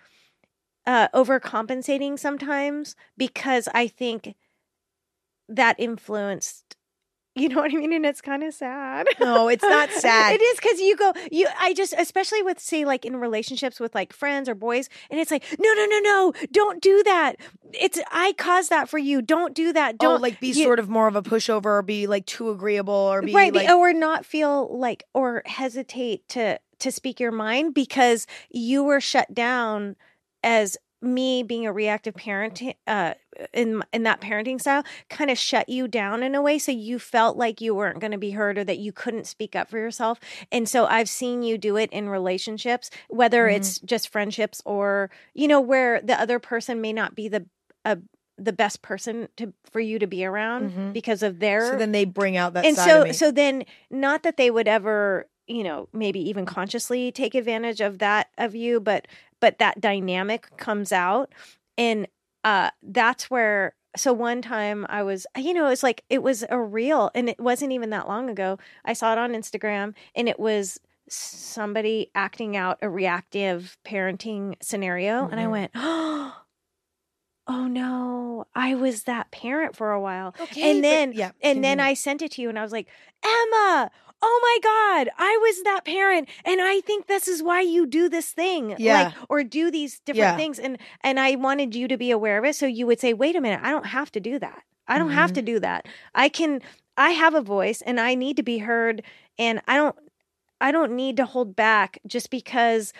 uh 0.87 1.09
overcompensating 1.09 2.19
sometimes 2.19 2.97
because 3.19 3.69
I 3.75 3.87
think 3.87 4.35
that 5.49 5.77
influenced 5.79 6.77
you 7.41 7.49
know 7.49 7.57
what 7.63 7.73
I 7.73 7.77
mean? 7.77 7.93
And 7.93 8.05
it's 8.07 8.21
kind 8.21 8.43
of 8.43 8.53
sad. 8.55 9.07
No, 9.21 9.49
it's 9.49 9.63
not 9.63 9.91
sad. 9.93 10.35
it 10.35 10.43
is 10.43 10.57
because 10.61 10.81
you 10.81 10.97
go, 10.97 11.13
you, 11.31 11.49
I 11.59 11.73
just, 11.75 11.95
especially 11.97 12.43
with, 12.43 12.61
say, 12.61 12.85
like 12.85 13.05
in 13.05 13.17
relationships 13.17 13.81
with 13.81 13.95
like 13.95 14.13
friends 14.13 14.49
or 14.49 14.55
boys, 14.55 14.89
and 15.11 15.19
it's 15.19 15.31
like, 15.31 15.45
no, 15.59 15.73
no, 15.73 15.87
no, 15.87 15.99
no, 16.01 16.33
don't 16.53 16.83
do 16.83 17.03
that. 17.05 17.37
It's, 17.73 17.99
I 18.11 18.35
caused 18.37 18.71
that 18.71 18.89
for 18.89 18.99
you. 18.99 19.23
Don't 19.23 19.55
do 19.55 19.73
that. 19.73 19.99
Don't 19.99 20.11
Don't 20.15 20.23
like 20.23 20.41
be 20.41 20.49
you- 20.49 20.65
sort 20.65 20.79
of 20.79 20.89
more 20.89 21.09
of 21.09 21.17
a 21.17 21.23
pushover 21.23 21.67
or 21.67 21.83
be 21.83 22.07
like 22.07 22.27
too 22.27 22.51
agreeable 22.51 22.93
or 22.95 23.23
be 23.23 23.33
right 23.33 23.55
like 23.55 23.69
oh, 23.69 23.79
or 23.81 23.93
not 23.93 24.27
feel 24.27 24.77
like 24.77 25.05
or 25.15 25.43
hesitate 25.47 26.29
to 26.29 26.59
to 26.81 26.91
speak 26.91 27.21
your 27.21 27.31
mind 27.33 27.75
because 27.75 28.27
you 28.51 28.83
were 28.83 29.01
shut 29.01 29.33
down 29.35 29.97
as 30.43 30.77
me 31.03 31.43
being 31.43 31.67
a 31.67 31.73
reactive 31.73 32.15
parent 32.15 32.61
uh 32.87 33.15
in 33.55 33.83
in 33.93 34.03
that 34.03 34.21
parenting 34.21 34.61
style 34.61 34.83
kind 35.09 35.31
of 35.31 35.39
shut 35.39 35.69
you 35.69 35.89
down 35.89 36.23
in 36.23 36.35
a 36.35 36.43
way 36.43 36.59
so 36.59 36.71
you 36.71 36.99
felt 36.99 37.37
like 37.39 37.61
you 37.61 37.75
weren't 37.75 38.01
going 38.01 38.11
to 38.13 38.19
be 38.19 38.33
heard 38.33 38.59
or 38.59 38.65
that 38.65 38.79
you 38.79 38.93
couldn't 38.93 39.27
speak 39.27 39.57
up 39.57 39.71
for 39.71 39.79
yourself 39.79 40.21
and 40.53 40.69
so 40.69 40.85
i've 40.87 41.09
seen 41.09 41.43
you 41.43 41.57
do 41.57 41.77
it 41.77 41.91
in 41.91 42.09
relationships 42.09 42.91
whether 43.09 43.47
Mhm. 43.47 43.57
it's 43.57 43.79
just 43.81 44.11
friendships 44.11 44.61
or 44.67 45.11
you 45.33 45.49
know 45.49 45.61
where 45.61 46.01
the 46.03 46.21
other 46.21 46.39
person 46.39 46.81
may 46.83 46.93
not 46.93 47.15
be 47.15 47.29
the 47.29 47.47
uh, 47.87 47.97
the 48.37 48.53
best 48.53 48.83
person 48.83 49.29
to 49.37 49.55
for 49.71 49.81
you 49.81 49.99
to 49.99 50.07
be 50.07 50.25
around 50.25 50.71
Mhm. 50.71 50.93
because 50.93 51.23
of 51.23 51.39
their 51.39 51.65
so 51.73 51.77
then 51.79 51.93
they 51.93 52.05
bring 52.05 52.37
out 52.37 52.53
that 52.55 52.67
and 52.67 52.77
side 52.77 52.85
so 52.91 53.01
of 53.03 53.09
me. 53.09 53.13
so 53.15 53.31
then 53.31 53.65
not 53.91 54.23
that 54.23 54.37
they 54.37 54.51
would 54.51 54.69
ever 54.69 55.29
you 55.47 55.65
know 55.65 55.89
maybe 55.93 56.21
even 56.29 56.45
consciously 56.47 57.11
take 57.11 57.35
advantage 57.35 57.81
of 57.81 57.99
that 57.99 58.29
of 58.39 58.55
you 58.55 58.81
but 58.81 59.09
but 59.41 59.59
that 59.59 59.81
dynamic 59.81 60.49
comes 60.57 60.93
out 60.93 61.33
and 61.79 62.07
uh 62.45 62.71
that's 62.83 63.31
where 63.31 63.75
so 63.97 64.13
one 64.13 64.41
time 64.43 64.87
i 64.89 65.03
was 65.03 65.27
you 65.37 65.53
know 65.53 65.67
it's 65.69 65.83
like 65.83 66.05
it 66.09 66.23
was 66.23 66.45
a 66.49 66.59
real 66.61 67.11
and 67.15 67.29
it 67.29 67.41
wasn't 67.41 67.73
even 67.73 67.91
that 67.91 68.07
long 68.09 68.31
ago 68.31 68.59
i 68.85 68.93
saw 68.93 69.13
it 69.13 69.19
on 69.19 69.33
instagram 69.33 69.95
and 70.15 70.29
it 70.29 70.39
was 70.39 70.79
somebody 71.09 72.11
acting 72.15 72.57
out 72.57 72.79
a 72.83 72.89
reactive 72.89 73.77
parenting 73.85 74.55
scenario 74.63 75.27
and 75.29 75.41
i 75.41 75.45
Mhm. 75.45 75.51
went 75.51 75.71
oh 75.75 76.37
oh 77.49 77.67
no 77.67 78.45
i 78.55 78.75
was 78.75 79.05
that 79.05 79.31
parent 79.33 79.75
for 79.75 79.91
a 79.93 80.01
while 80.01 80.35
okay, 80.41 80.71
and 80.71 80.79
but- 80.79 80.83
then 80.89 81.13
yeah, 81.13 81.31
and 81.43 81.65
then. 81.65 81.81
I 81.81 81.95
sent 81.95 82.23
it 82.23 82.31
to 82.33 82.43
you 82.43 82.49
and 82.49 82.59
I 82.59 82.63
was 82.63 82.73
like, 82.73 82.87
Emma, 83.25 83.91
oh 84.23 84.41
my 84.43 84.59
God, 85.05 85.11
I 85.19 85.39
was 85.41 85.63
that 85.63 85.85
parent. 85.85 86.29
And 86.45 86.61
I 86.61 86.81
think 86.81 87.07
this 87.07 87.27
is 87.29 87.43
why 87.43 87.61
you 87.63 87.87
do 87.87 88.09
this 88.09 88.31
thing. 88.31 88.75
Yeah. 88.79 89.05
Like, 89.05 89.15
or 89.29 89.43
do 89.45 89.71
these 89.71 90.01
different 90.01 90.33
Yeah. 90.33 90.37
things. 90.37 90.59
And 90.59 90.79
and 91.03 91.19
I 91.19 91.37
wanted 91.37 91.75
you 91.75 91.89
to 91.89 91.97
be 91.97 92.11
aware 92.11 92.39
of 92.39 92.45
it. 92.45 92.55
So 92.57 92.67
you 92.67 92.87
would 92.87 93.01
say, 93.01 93.15
wait 93.15 93.37
a 93.37 93.41
minute, 93.41 93.61
I 93.63 93.71
don't 93.71 93.87
have 93.87 94.13
to 94.13 94.21
do 94.21 94.39
that. 94.39 94.63
I 94.89 94.99
don't 94.99 95.11
have 95.13 95.31
Mhm. 95.31 95.35
to 95.35 95.43
do 95.43 95.61
that. 95.61 95.87
I 96.15 96.29
can 96.29 96.61
I 96.97 97.11
have 97.11 97.35
a 97.35 97.41
voice 97.41 97.81
and 97.83 97.99
I 98.01 98.15
need 98.15 98.37
to 98.37 98.43
be 98.43 98.59
heard. 98.59 99.03
And 99.39 99.63
I 99.67 99.77
don't 99.77 99.97
I 100.61 100.73
don't 100.73 100.93
need 100.93 101.17
to 101.17 101.25
hold 101.25 101.57
back 101.57 101.99
just 102.07 102.29
because 102.31 102.93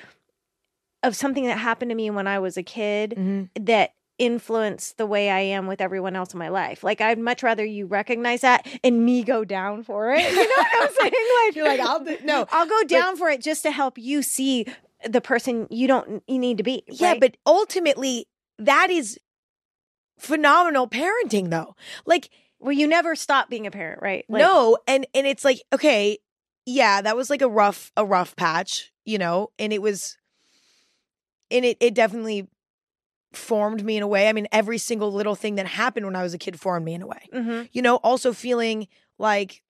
of 1.03 1.17
something 1.17 1.45
that 1.47 1.59
happened 1.59 1.91
to 1.91 1.95
me 1.95 2.11
when 2.11 2.27
I 2.27 2.39
was 2.39 2.57
a 2.57 2.63
kid 2.63 3.15
Mhm. 3.17 3.49
that 3.67 3.93
influence 4.21 4.93
the 4.99 5.07
way 5.07 5.31
I 5.31 5.41
am 5.41 5.67
with 5.67 5.81
everyone 5.81 6.15
else 6.15 6.33
in 6.33 6.39
my 6.39 6.51
life. 6.51 6.85
Like 6.85 7.01
I'd 7.01 7.19
much 7.19 7.43
rather 7.43 7.65
you 7.65 7.87
recognize 7.87 8.43
that 8.43 8.69
and 8.85 9.05
me 9.05 9.25
go 9.25 9.45
down 9.45 9.83
for 9.83 10.13
it. 10.13 10.21
You 10.31 10.37
know 10.37 10.55
what 10.57 10.69
I'm 10.83 10.95
saying? 11.01 11.13
Like 11.47 11.57
You're 11.57 11.67
like, 11.67 11.81
I'll 11.81 12.05
do- 12.05 12.19
no, 12.23 12.47
I'll 12.53 12.69
go 12.69 12.85
down 12.85 13.17
for 13.17 13.29
it 13.31 13.41
just 13.43 13.63
to 13.63 13.71
help 13.71 13.99
you 13.99 14.23
see 14.23 14.67
the 15.09 15.21
person 15.21 15.67
you 15.71 15.89
don't 15.89 16.23
you 16.29 16.39
need 16.39 16.59
to 16.59 16.63
be. 16.63 16.85
Yeah, 16.87 17.13
right? 17.13 17.21
but 17.21 17.37
ultimately, 17.47 18.27
that 18.59 18.91
is 18.91 19.19
phenomenal 20.19 20.87
parenting, 20.87 21.51
though. 21.51 21.75
Like, 22.05 22.29
well, 22.59 22.73
you 22.73 22.87
never 22.87 23.17
stop 23.17 23.49
being 23.49 23.67
a 23.67 23.71
parent, 23.71 24.03
right? 24.03 24.25
Like, 24.29 24.41
no, 24.41 24.77
and 24.87 25.07
and 25.15 25.27
it's 25.27 25.45
like, 25.45 25.63
okay, 25.73 26.19
yeah, 26.67 27.01
that 27.01 27.17
was 27.17 27.31
like 27.31 27.43
a 27.43 27.49
rough 27.49 27.91
a 27.97 28.05
rough 28.05 28.37
patch, 28.37 28.93
you 29.07 29.17
know, 29.17 29.49
and 29.59 29.73
it 29.73 29.81
was, 29.81 30.19
and 31.51 31.65
it 31.65 31.79
it 31.81 31.95
definitely 31.95 32.49
formed 33.33 33.85
me 33.85 33.97
in 33.97 34.03
a 34.03 34.09
way. 34.09 34.29
I 34.29 34.33
mean, 34.33 34.49
every 34.51 34.79
single 34.79 35.13
little 35.13 35.35
thing 35.35 35.55
that 35.55 35.67
happened 35.67 36.07
when 36.07 36.17
I 36.17 36.23
was 36.23 36.35
a 36.35 36.39
kid 36.39 36.59
formed 36.61 36.85
me 36.85 36.95
in 36.95 37.03
a 37.03 37.07
way. 37.07 37.29
Mhm. 37.33 37.69
You 37.73 37.83
know, 37.83 37.97
also 37.97 38.33
feeling 38.33 38.89
like 39.19 39.63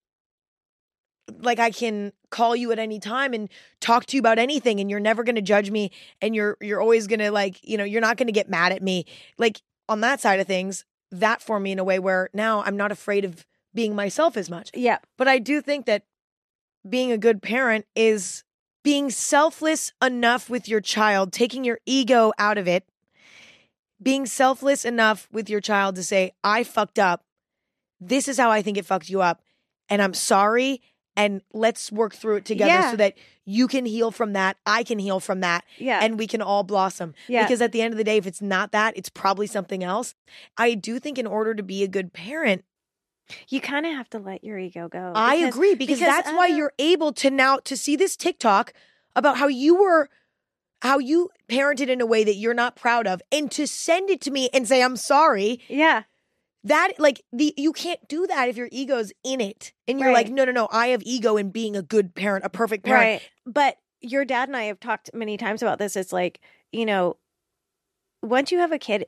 like 1.42 1.60
I 1.60 1.70
can 1.70 2.12
call 2.30 2.56
you 2.56 2.72
at 2.72 2.78
any 2.78 2.98
time 2.98 3.32
and 3.32 3.48
talk 3.80 4.06
to 4.06 4.16
you 4.16 4.20
about 4.20 4.38
anything 4.38 4.80
and 4.80 4.90
you're 4.90 4.98
never 4.98 5.22
going 5.22 5.36
to 5.36 5.42
judge 5.42 5.70
me 5.70 5.92
and 6.20 6.34
you're 6.34 6.56
you're 6.60 6.80
always 6.80 7.06
going 7.06 7.20
to 7.20 7.30
like, 7.30 7.62
you 7.62 7.76
know, 7.78 7.84
you're 7.84 8.00
not 8.00 8.16
going 8.16 8.26
to 8.26 8.32
get 8.32 8.48
mad 8.48 8.72
at 8.72 8.82
me. 8.82 9.06
Like 9.38 9.62
on 9.88 10.00
that 10.00 10.20
side 10.20 10.40
of 10.40 10.46
things, 10.46 10.84
that 11.12 11.40
formed 11.42 11.64
me 11.64 11.72
in 11.72 11.78
a 11.78 11.84
way 11.84 11.98
where 11.98 12.30
now 12.32 12.62
I'm 12.64 12.76
not 12.76 12.90
afraid 12.92 13.24
of 13.24 13.46
being 13.74 13.94
myself 13.94 14.36
as 14.36 14.50
much. 14.50 14.70
Yeah. 14.74 14.98
But 15.16 15.28
I 15.28 15.38
do 15.38 15.60
think 15.60 15.86
that 15.86 16.04
being 16.88 17.12
a 17.12 17.18
good 17.18 17.42
parent 17.42 17.86
is 17.94 18.42
being 18.82 19.10
selfless 19.10 19.92
enough 20.02 20.48
with 20.48 20.68
your 20.68 20.80
child, 20.80 21.32
taking 21.32 21.64
your 21.64 21.78
ego 21.86 22.32
out 22.38 22.58
of 22.58 22.66
it, 22.66 22.88
being 24.02 24.26
selfless 24.26 24.84
enough 24.84 25.28
with 25.32 25.50
your 25.50 25.60
child 25.60 25.96
to 25.96 26.02
say, 26.02 26.32
I 26.42 26.64
fucked 26.64 26.98
up. 26.98 27.24
This 28.00 28.28
is 28.28 28.38
how 28.38 28.50
I 28.50 28.62
think 28.62 28.78
it 28.78 28.86
fucked 28.86 29.10
you 29.10 29.20
up. 29.20 29.42
And 29.88 30.00
I'm 30.00 30.14
sorry. 30.14 30.80
And 31.16 31.42
let's 31.52 31.92
work 31.92 32.14
through 32.14 32.36
it 32.36 32.44
together 32.44 32.70
Yeah. 32.70 32.90
so 32.92 32.96
that 32.96 33.14
you 33.44 33.66
can 33.68 33.84
heal 33.84 34.10
from 34.10 34.32
that. 34.32 34.56
I 34.64 34.84
can 34.84 34.98
heal 34.98 35.20
from 35.20 35.40
that. 35.40 35.64
Yeah. 35.76 36.00
And 36.02 36.18
we 36.18 36.26
can 36.26 36.40
all 36.40 36.62
blossom. 36.62 37.14
yeah. 37.28 37.42
Because 37.42 37.60
at 37.60 37.72
the 37.72 37.82
end 37.82 37.92
of 37.92 37.98
the 37.98 38.04
day, 38.04 38.16
if 38.16 38.26
it's 38.26 38.40
not 38.40 38.72
that, 38.72 38.96
it's 38.96 39.08
probably 39.10 39.46
something 39.46 39.82
else. 39.84 40.14
I 40.56 40.74
do 40.74 40.98
think 40.98 41.18
in 41.18 41.26
order 41.26 41.54
to 41.54 41.62
be 41.62 41.82
a 41.82 41.88
good 41.88 42.12
parent, 42.12 42.64
you 43.48 43.60
kind 43.60 43.86
of 43.86 43.92
have 43.92 44.08
to 44.10 44.18
let 44.18 44.44
your 44.44 44.58
ego 44.58 44.88
go. 44.88 45.12
I 45.14 45.34
agree 45.36 45.74
because, 45.74 45.98
because 45.98 46.14
that's 46.14 46.30
why 46.32 46.46
you're 46.46 46.72
able 46.78 47.12
to 47.14 47.30
now 47.30 47.58
to 47.64 47.76
see 47.76 47.96
this 47.96 48.16
TikTok 48.16 48.72
about 49.14 49.36
how 49.36 49.46
you 49.48 49.74
were 49.76 50.08
how 50.82 50.98
you 50.98 51.30
parented 51.48 51.88
in 51.88 52.00
a 52.00 52.06
way 52.06 52.24
that 52.24 52.36
you're 52.36 52.54
not 52.54 52.76
proud 52.76 53.06
of 53.06 53.20
and 53.30 53.50
to 53.52 53.66
send 53.66 54.10
it 54.10 54.20
to 54.22 54.30
me 54.30 54.48
and 54.52 54.66
say 54.66 54.82
I'm 54.82 54.96
sorry. 54.96 55.60
Yeah. 55.68 56.04
That 56.64 56.92
like 56.98 57.22
the 57.32 57.54
you 57.56 57.72
can't 57.72 58.06
do 58.08 58.26
that 58.26 58.48
if 58.48 58.56
your 58.56 58.68
ego's 58.70 59.12
in 59.24 59.40
it. 59.40 59.72
And 59.88 59.98
you're 59.98 60.12
like 60.12 60.28
no 60.28 60.44
no 60.44 60.52
no, 60.52 60.68
I 60.70 60.88
have 60.88 61.02
ego 61.04 61.36
in 61.36 61.50
being 61.50 61.76
a 61.76 61.82
good 61.82 62.14
parent, 62.14 62.44
a 62.44 62.50
perfect 62.50 62.84
parent. 62.84 63.04
Right. 63.04 63.30
But 63.46 63.76
your 64.00 64.24
dad 64.24 64.48
and 64.48 64.56
I 64.56 64.64
have 64.64 64.80
talked 64.80 65.10
many 65.14 65.36
times 65.36 65.62
about 65.62 65.78
this. 65.78 65.96
It's 65.96 66.12
like, 66.12 66.40
you 66.72 66.86
know, 66.86 67.16
once 68.22 68.52
you 68.52 68.58
have 68.58 68.72
a 68.72 68.78
kid, 68.78 69.06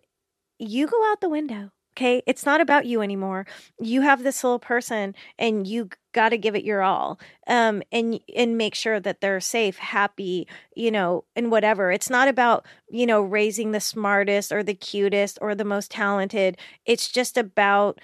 you 0.59 0.87
go 0.87 1.11
out 1.11 1.21
the 1.21 1.29
window. 1.29 1.73
Okay. 1.93 2.23
It's 2.27 2.47
not 2.47 2.63
about 2.63 2.87
you 2.87 3.03
anymore. 3.03 3.47
You 3.79 4.01
have 4.01 4.23
this 4.23 4.43
little 4.43 4.59
person 4.59 5.15
and 5.39 5.67
you 5.67 5.91
got 6.13 6.31
to 6.31 6.39
give 6.39 6.55
it 6.55 6.65
your 6.65 6.83
all. 6.83 7.21
Um, 7.47 7.83
and, 7.93 8.19
and 8.35 8.57
make 8.57 8.75
sure 8.75 8.99
that 8.99 9.21
they're 9.21 9.41
safe, 9.41 9.77
happy, 9.77 10.49
you 10.75 10.91
know, 10.91 11.25
and 11.37 11.51
whatever. 11.51 11.93
It's 11.93 12.09
not 12.09 12.29
about, 12.29 12.65
you 12.89 13.05
know, 13.07 13.21
raising 13.21 13.73
the 13.73 13.81
smartest 13.81 14.53
or 14.53 14.63
the 14.63 14.75
cutest 14.75 15.39
or 15.43 15.55
the 15.55 15.67
most 15.67 15.91
talented. 15.91 16.57
It's 16.87 17.11
just 17.11 17.37
about 17.37 18.01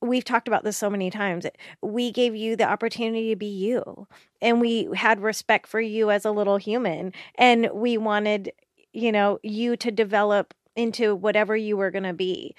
we've 0.00 0.24
talked 0.24 0.48
about 0.48 0.64
this 0.64 0.76
so 0.76 0.90
many 0.90 1.10
times. 1.10 1.46
We 1.82 2.12
gave 2.12 2.34
you 2.34 2.56
the 2.56 2.68
opportunity 2.68 3.30
to 3.30 3.36
be 3.36 3.46
you, 3.46 4.06
and 4.40 4.60
we 4.60 4.88
had 4.94 5.20
respect 5.20 5.66
for 5.66 5.80
you 5.80 6.10
as 6.10 6.24
a 6.24 6.30
little 6.30 6.56
human, 6.56 7.12
and 7.36 7.68
we 7.74 7.98
wanted, 7.98 8.52
you 8.92 9.10
know, 9.10 9.38
you 9.42 9.76
to 9.76 9.90
develop 9.90 10.54
into 10.76 11.14
whatever 11.16 11.56
you 11.56 11.76
were 11.76 11.90
going 11.90 12.04
to 12.04 12.12
be, 12.12 12.54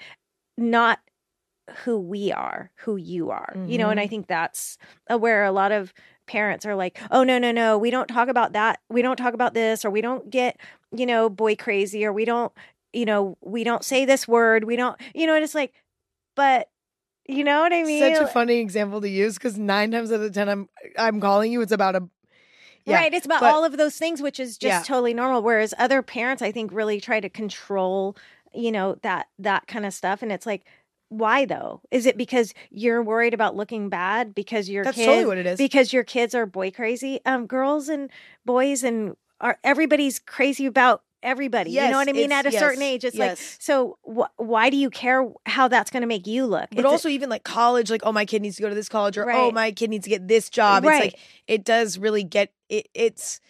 not 0.60 1.00
who 1.84 1.98
we 1.98 2.32
are, 2.32 2.70
who 2.76 2.96
you 2.96 3.30
are, 3.30 3.54
you 3.66 3.78
know, 3.78 3.90
and 3.90 4.00
I 4.00 4.06
think 4.08 4.26
that's 4.26 4.76
uh, 5.10 5.16
where 5.18 5.44
a 5.44 5.52
lot 5.52 5.70
of 5.72 5.94
parents 6.26 6.66
are 6.66 6.74
like, 6.74 6.98
oh, 7.10 7.22
no, 7.22 7.38
no, 7.38 7.52
no, 7.52 7.78
we 7.78 7.90
don't 7.90 8.08
talk 8.08 8.28
about 8.28 8.52
that. 8.54 8.80
We 8.88 9.02
don't 9.02 9.16
talk 9.16 9.34
about 9.34 9.54
this, 9.54 9.84
or 9.84 9.90
we 9.90 10.00
don't 10.00 10.28
get, 10.30 10.58
you 10.94 11.06
know, 11.06 11.28
boy 11.28 11.54
crazy, 11.56 12.04
or 12.04 12.12
we 12.12 12.24
don't, 12.24 12.52
you 12.92 13.04
know, 13.04 13.38
we 13.40 13.62
don't 13.62 13.84
say 13.84 14.04
this 14.04 14.26
word. 14.26 14.64
We 14.64 14.74
don't, 14.76 15.00
you 15.14 15.26
know, 15.26 15.34
and 15.34 15.44
it's 15.44 15.54
like, 15.54 15.72
but 16.34 16.68
you 17.28 17.44
know 17.44 17.60
what 17.60 17.72
I 17.72 17.84
mean? 17.84 18.16
Such 18.16 18.24
a 18.24 18.26
funny 18.26 18.58
example 18.58 19.00
to 19.00 19.08
use 19.08 19.34
because 19.34 19.56
nine 19.56 19.92
times 19.92 20.10
out 20.10 20.20
of 20.20 20.32
ten, 20.32 20.48
I'm 20.48 20.68
I'm 20.98 21.20
calling 21.20 21.52
you. 21.52 21.60
It's 21.60 21.70
about 21.70 21.94
a 21.94 22.08
yeah, 22.84 22.96
right. 22.96 23.14
It's 23.14 23.26
about 23.26 23.40
but- 23.40 23.54
all 23.54 23.64
of 23.64 23.76
those 23.76 23.96
things, 23.96 24.20
which 24.22 24.40
is 24.40 24.56
just 24.58 24.70
Yeah. 24.70 24.82
totally 24.82 25.14
normal. 25.14 25.42
Whereas 25.42 25.74
other 25.78 26.02
parents, 26.02 26.42
I 26.42 26.50
think, 26.50 26.72
really 26.72 27.00
try 27.00 27.20
to 27.20 27.28
control, 27.28 28.16
you 28.54 28.72
know, 28.72 28.96
that 29.02 29.28
that 29.38 29.66
kind 29.66 29.86
of 29.86 29.92
stuff. 29.92 30.22
And 30.22 30.32
it's 30.32 30.46
like, 30.46 30.64
why 31.08 31.44
though? 31.44 31.80
Is 31.90 32.06
it 32.06 32.16
because 32.16 32.54
you're 32.70 33.02
worried 33.02 33.34
about 33.34 33.56
looking 33.56 33.88
bad 33.88 34.34
because 34.34 34.68
your 34.68 34.84
That's 34.84 34.96
kids 34.96 35.06
totally 35.06 35.26
what 35.26 35.38
it 35.38 35.46
is. 35.46 35.58
because 35.58 35.92
your 35.92 36.04
kids 36.04 36.34
are 36.34 36.46
boy 36.46 36.70
crazy? 36.70 37.20
Um, 37.26 37.46
girls 37.46 37.88
and 37.88 38.10
boys 38.44 38.82
and 38.84 39.16
are 39.40 39.58
everybody's 39.64 40.18
crazy 40.18 40.66
about 40.66 41.02
everybody. 41.22 41.72
you 41.72 41.80
know 41.80 41.98
what 41.98 42.08
I 42.08 42.12
mean? 42.12 42.32
At 42.32 42.46
a 42.46 42.52
certain 42.52 42.82
age, 42.82 43.04
it's 43.04 43.16
yes. 43.16 43.38
like, 43.38 43.38
so 43.60 43.98
wh- 44.04 44.40
why 44.40 44.70
do 44.70 44.76
you 44.76 44.88
care 44.88 45.28
how 45.46 45.68
that's 45.68 45.90
going 45.90 46.02
to 46.02 46.06
make 46.06 46.26
you 46.26 46.46
look? 46.46 46.68
But 46.70 46.78
It's 46.78 46.86
a- 46.86 46.88
also 46.88 47.08
even 47.08 47.28
like 47.28 47.44
college, 47.44 47.90
like 47.90 48.02
oh 48.04 48.12
my 48.12 48.24
kid 48.24 48.42
needs 48.42 48.56
to 48.56 48.62
go 48.62 48.68
to 48.68 48.74
this 48.74 48.88
college, 48.88 49.18
or 49.18 49.30
oh 49.30 49.50
my 49.50 49.72
kid 49.72 49.90
needs 49.90 50.04
to 50.04 50.10
get 50.10 50.28
this 50.28 50.48
job. 50.48 50.84
Right. 50.84 51.04
It's 51.06 51.14
like 51.14 51.20
it 51.46 51.64
does 51.64 51.98
really 51.98 52.22
get 52.24 52.52
it. 52.68 52.88
It's 52.94 53.40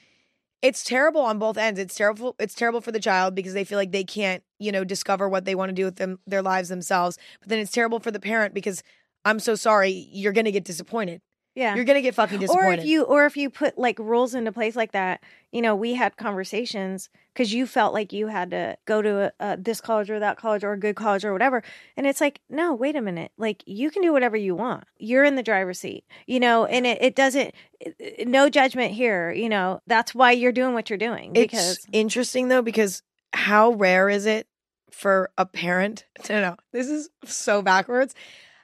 it's 0.63 0.85
terrible 0.85 1.23
on 1.23 1.39
both 1.39 1.57
ends. 1.57 1.81
It's 1.81 1.95
terrible. 1.95 2.37
It's 2.39 2.55
terrible 2.55 2.81
for 2.81 2.93
the 2.93 3.01
child 3.01 3.35
because 3.35 3.55
they 3.55 3.65
feel 3.65 3.79
like 3.79 3.93
they 3.93 4.05
can't, 4.05 4.43
you 4.59 4.73
know, 4.73 4.85
discover 4.85 5.29
what 5.29 5.45
they 5.45 5.55
want 5.55 5.71
to 5.71 5.75
do 5.75 5.85
with 5.85 5.97
them 5.97 6.19
their 6.27 6.43
lives 6.43 6.69
themselves. 6.69 7.19
But 7.41 7.49
then 7.49 7.59
it's 7.59 7.73
terrible 7.73 8.01
for 8.01 8.11
the 8.11 8.21
parent 8.21 8.55
because 8.55 8.83
I'm 9.25 9.41
so 9.41 9.55
sorry, 9.55 9.91
you're 9.91 10.33
gonna 10.33 10.53
get 10.53 10.65
disappointed. 10.65 11.23
Yeah. 11.55 11.75
You're 11.75 11.85
gonna 11.85 12.03
get 12.03 12.15
fucking 12.15 12.39
disappointed. 12.39 12.67
Or 12.67 12.73
if 12.75 12.85
you 12.85 13.03
or 13.05 13.27
if 13.27 13.37
you 13.37 13.51
put 13.51 13.79
like 13.79 13.99
rules 13.99 14.35
into 14.35 14.53
place 14.53 14.77
like 14.77 14.93
that, 14.93 15.23
you 15.53 15.61
know, 15.63 15.75
we 15.75 15.95
had 15.95 16.17
conversations 16.17 17.09
because 17.33 17.53
you 17.53 17.67
felt 17.67 17.93
like 17.95 18.13
you 18.13 18.27
had 18.29 18.51
to 18.51 18.77
go 18.87 19.03
to 19.03 19.25
a, 19.27 19.33
a, 19.41 19.57
this 19.57 19.81
college 19.81 20.11
or 20.11 20.19
that 20.21 20.37
college 20.37 20.63
or 20.65 20.73
a 20.73 20.79
good 20.79 20.97
college 20.97 21.25
or 21.25 21.33
whatever, 21.33 21.63
and 21.97 22.07
it's 22.07 22.21
like, 22.21 22.41
no, 22.49 22.75
wait 22.75 22.97
a 22.97 23.01
minute, 23.03 23.33
like 23.37 23.63
you 23.67 23.91
can 23.91 24.03
do 24.03 24.13
whatever 24.13 24.37
you 24.37 24.55
want. 24.55 24.85
You're 24.99 25.25
in 25.25 25.37
the 25.37 25.43
driver's 25.43 25.79
seat, 25.81 26.05
you 26.27 26.41
know, 26.41 26.67
and 26.67 26.87
it, 26.87 26.99
it 27.01 27.15
doesn't, 27.17 27.55
it- 27.81 28.29
no 28.29 28.49
judgment 28.49 28.93
here, 28.93 29.31
you 29.31 29.49
know. 29.49 29.81
That's 29.87 30.15
why 30.15 30.33
you're 30.33 30.53
doing 30.53 30.75
what 30.75 30.91
you're 30.91 30.99
doing 30.99 31.33
because 31.33 31.79
It's 31.79 31.87
interesting 31.93 32.49
though 32.49 32.63
because 32.63 33.03
how 33.33 33.73
rare 33.73 34.09
is 34.09 34.27
it 34.27 34.47
for 34.91 35.31
a 35.39 35.47
parent 35.47 36.05
to 36.25 36.41
know? 36.41 36.57
This 36.73 36.89
is 36.89 37.11
so 37.25 37.63
backwards. 37.63 38.15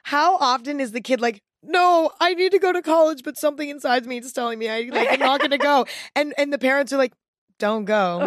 How 0.03 0.37
often 0.37 0.79
is 0.79 0.91
the 0.93 1.01
kid 1.01 1.19
like, 1.19 1.41
"No, 1.63 2.11
I 2.19 2.33
need 2.33 2.51
to 2.51 2.59
go 2.59 2.71
to 2.71 2.81
college, 2.81 3.23
but 3.23 3.37
something 3.37 3.69
inside 3.69 4.05
me 4.05 4.17
is 4.17 4.31
telling 4.33 4.59
me 4.59 4.69
I 4.69 4.89
like 4.91 5.11
I'm 5.11 5.21
not 5.21 5.41
going 5.41 5.51
to 5.51 5.57
go," 5.57 5.85
and 6.15 6.33
and 6.37 6.51
the 6.53 6.59
parents 6.59 6.93
are 6.93 6.97
like, 6.97 7.13
"Don't 7.59 7.85
go." 7.85 8.19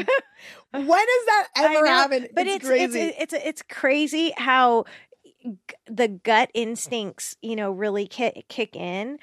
when 0.72 0.84
does 0.84 1.26
that 1.26 1.48
ever 1.56 1.86
happen? 1.86 2.28
But 2.32 2.46
it's, 2.46 2.56
it's 2.56 2.66
crazy. 2.66 3.00
it's 3.00 3.32
it's 3.32 3.44
it's 3.44 3.62
crazy 3.68 4.32
how 4.36 4.84
g- 5.44 5.52
the 5.86 6.08
gut 6.08 6.50
instincts, 6.54 7.36
you 7.42 7.56
know, 7.56 7.70
really 7.70 8.06
kick 8.06 8.46
kick 8.48 8.76
in, 8.76 9.18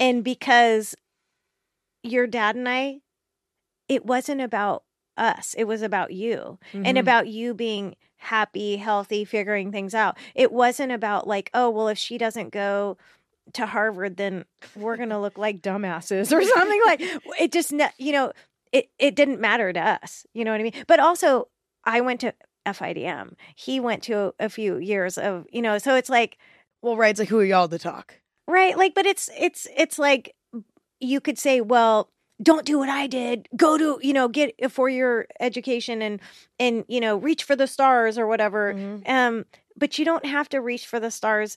and 0.00 0.22
because 0.24 0.94
your 2.02 2.26
dad 2.26 2.56
and 2.56 2.68
I, 2.68 3.00
it 3.88 4.04
wasn't 4.04 4.40
about 4.40 4.84
us; 5.16 5.54
it 5.56 5.64
was 5.64 5.82
about 5.82 6.12
you, 6.12 6.58
and 6.72 6.96
Mhm. 6.96 7.00
about 7.00 7.28
you 7.28 7.54
being 7.54 7.96
happy, 8.16 8.76
healthy, 8.76 9.24
figuring 9.24 9.72
things 9.72 9.94
out. 9.94 10.16
It 10.34 10.52
wasn't 10.52 10.92
about 10.92 11.26
like, 11.26 11.50
oh, 11.54 11.68
well, 11.70 11.88
if 11.88 11.98
she 11.98 12.18
doesn't 12.18 12.50
go 12.52 12.96
to 13.54 13.66
Harvard, 13.66 14.16
then 14.16 14.44
we're 14.76 14.96
gonna 14.96 15.20
look 15.20 15.38
like 15.38 15.62
dumbasses 15.62 16.32
or 16.32 16.42
something 16.56 16.80
like. 16.86 17.00
It 17.40 17.52
just, 17.52 17.72
you 17.98 18.12
know, 18.12 18.32
it 18.72 18.90
it 18.98 19.14
didn't 19.14 19.40
matter 19.40 19.72
to 19.72 19.80
us. 19.80 20.26
You 20.34 20.44
know 20.44 20.52
what 20.52 20.60
I 20.60 20.64
mean? 20.64 20.84
But 20.86 21.00
also, 21.00 21.48
I 21.84 22.00
went 22.00 22.20
to 22.20 22.34
FIDM. 22.66 23.34
He 23.56 23.80
went 23.80 24.02
to 24.04 24.34
a 24.38 24.48
few 24.48 24.78
years 24.78 25.18
of, 25.18 25.46
you 25.52 25.62
know, 25.62 25.78
so 25.78 25.96
it's 25.96 26.08
like, 26.08 26.38
well, 26.80 26.96
right. 26.96 27.10
It's 27.10 27.20
like 27.20 27.28
who 27.28 27.40
are 27.40 27.44
y'all 27.44 27.68
to 27.68 27.78
talk? 27.78 28.14
right, 28.48 28.76
like, 28.76 28.94
but 28.94 29.06
it's 29.06 29.30
it's 29.38 29.66
it's 29.76 29.98
like 29.98 30.34
you 31.00 31.20
could 31.20 31.38
say, 31.38 31.60
well. 31.60 32.08
Don't 32.42 32.66
do 32.66 32.76
what 32.78 32.88
I 32.88 33.06
did. 33.06 33.46
Go 33.54 33.78
to, 33.78 34.00
you 34.02 34.12
know, 34.12 34.26
get 34.26 34.52
a 34.60 34.68
four 34.68 34.88
year 34.88 35.28
education 35.38 36.02
and 36.02 36.18
and 36.58 36.84
you 36.88 36.98
know, 36.98 37.16
reach 37.16 37.44
for 37.44 37.54
the 37.54 37.68
stars 37.68 38.18
or 38.18 38.26
whatever. 38.26 38.74
Mhm. 38.74 39.08
Um, 39.08 39.44
but 39.76 39.96
you 39.96 40.04
don't 40.04 40.26
have 40.26 40.48
to 40.48 40.60
reach 40.60 40.84
for 40.88 40.98
the 40.98 41.12
stars 41.12 41.56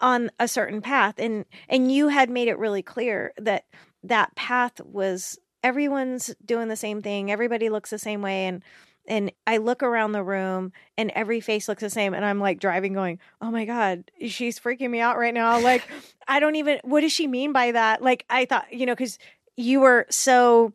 on 0.00 0.30
a 0.38 0.48
certain 0.48 0.80
path. 0.80 1.14
And 1.18 1.44
and 1.68 1.90
you 1.92 2.08
had 2.08 2.30
made 2.30 2.48
it 2.48 2.58
really 2.58 2.82
clear 2.82 3.32
that 3.38 3.64
that 4.02 4.34
path 4.34 4.80
was 4.80 5.38
everyone's 5.62 6.34
doing 6.44 6.68
the 6.68 6.76
same 6.76 7.02
thing. 7.02 7.30
Everybody 7.30 7.68
looks 7.70 7.90
the 7.90 7.98
same 7.98 8.22
way. 8.22 8.46
And 8.46 8.62
and 9.06 9.32
I 9.46 9.58
look 9.58 9.82
around 9.82 10.12
the 10.12 10.22
room 10.22 10.72
and 10.96 11.10
every 11.14 11.40
face 11.40 11.68
looks 11.68 11.82
the 11.82 11.90
same. 11.90 12.14
And 12.14 12.24
I'm 12.24 12.40
like 12.40 12.58
driving, 12.58 12.94
going, 12.94 13.18
Oh 13.40 13.50
my 13.50 13.64
God, 13.64 14.10
she's 14.26 14.58
freaking 14.58 14.90
me 14.90 15.00
out 15.00 15.18
right 15.18 15.34
now. 15.34 15.60
Like, 15.60 15.86
I 16.28 16.40
don't 16.40 16.56
even 16.56 16.80
what 16.84 17.00
does 17.00 17.12
she 17.12 17.26
mean 17.26 17.52
by 17.52 17.72
that? 17.72 18.02
Like 18.02 18.24
I 18.30 18.44
thought, 18.44 18.72
you 18.72 18.86
know, 18.86 18.94
because 18.94 19.18
you 19.56 19.80
were 19.80 20.06
so 20.10 20.72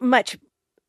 much 0.00 0.36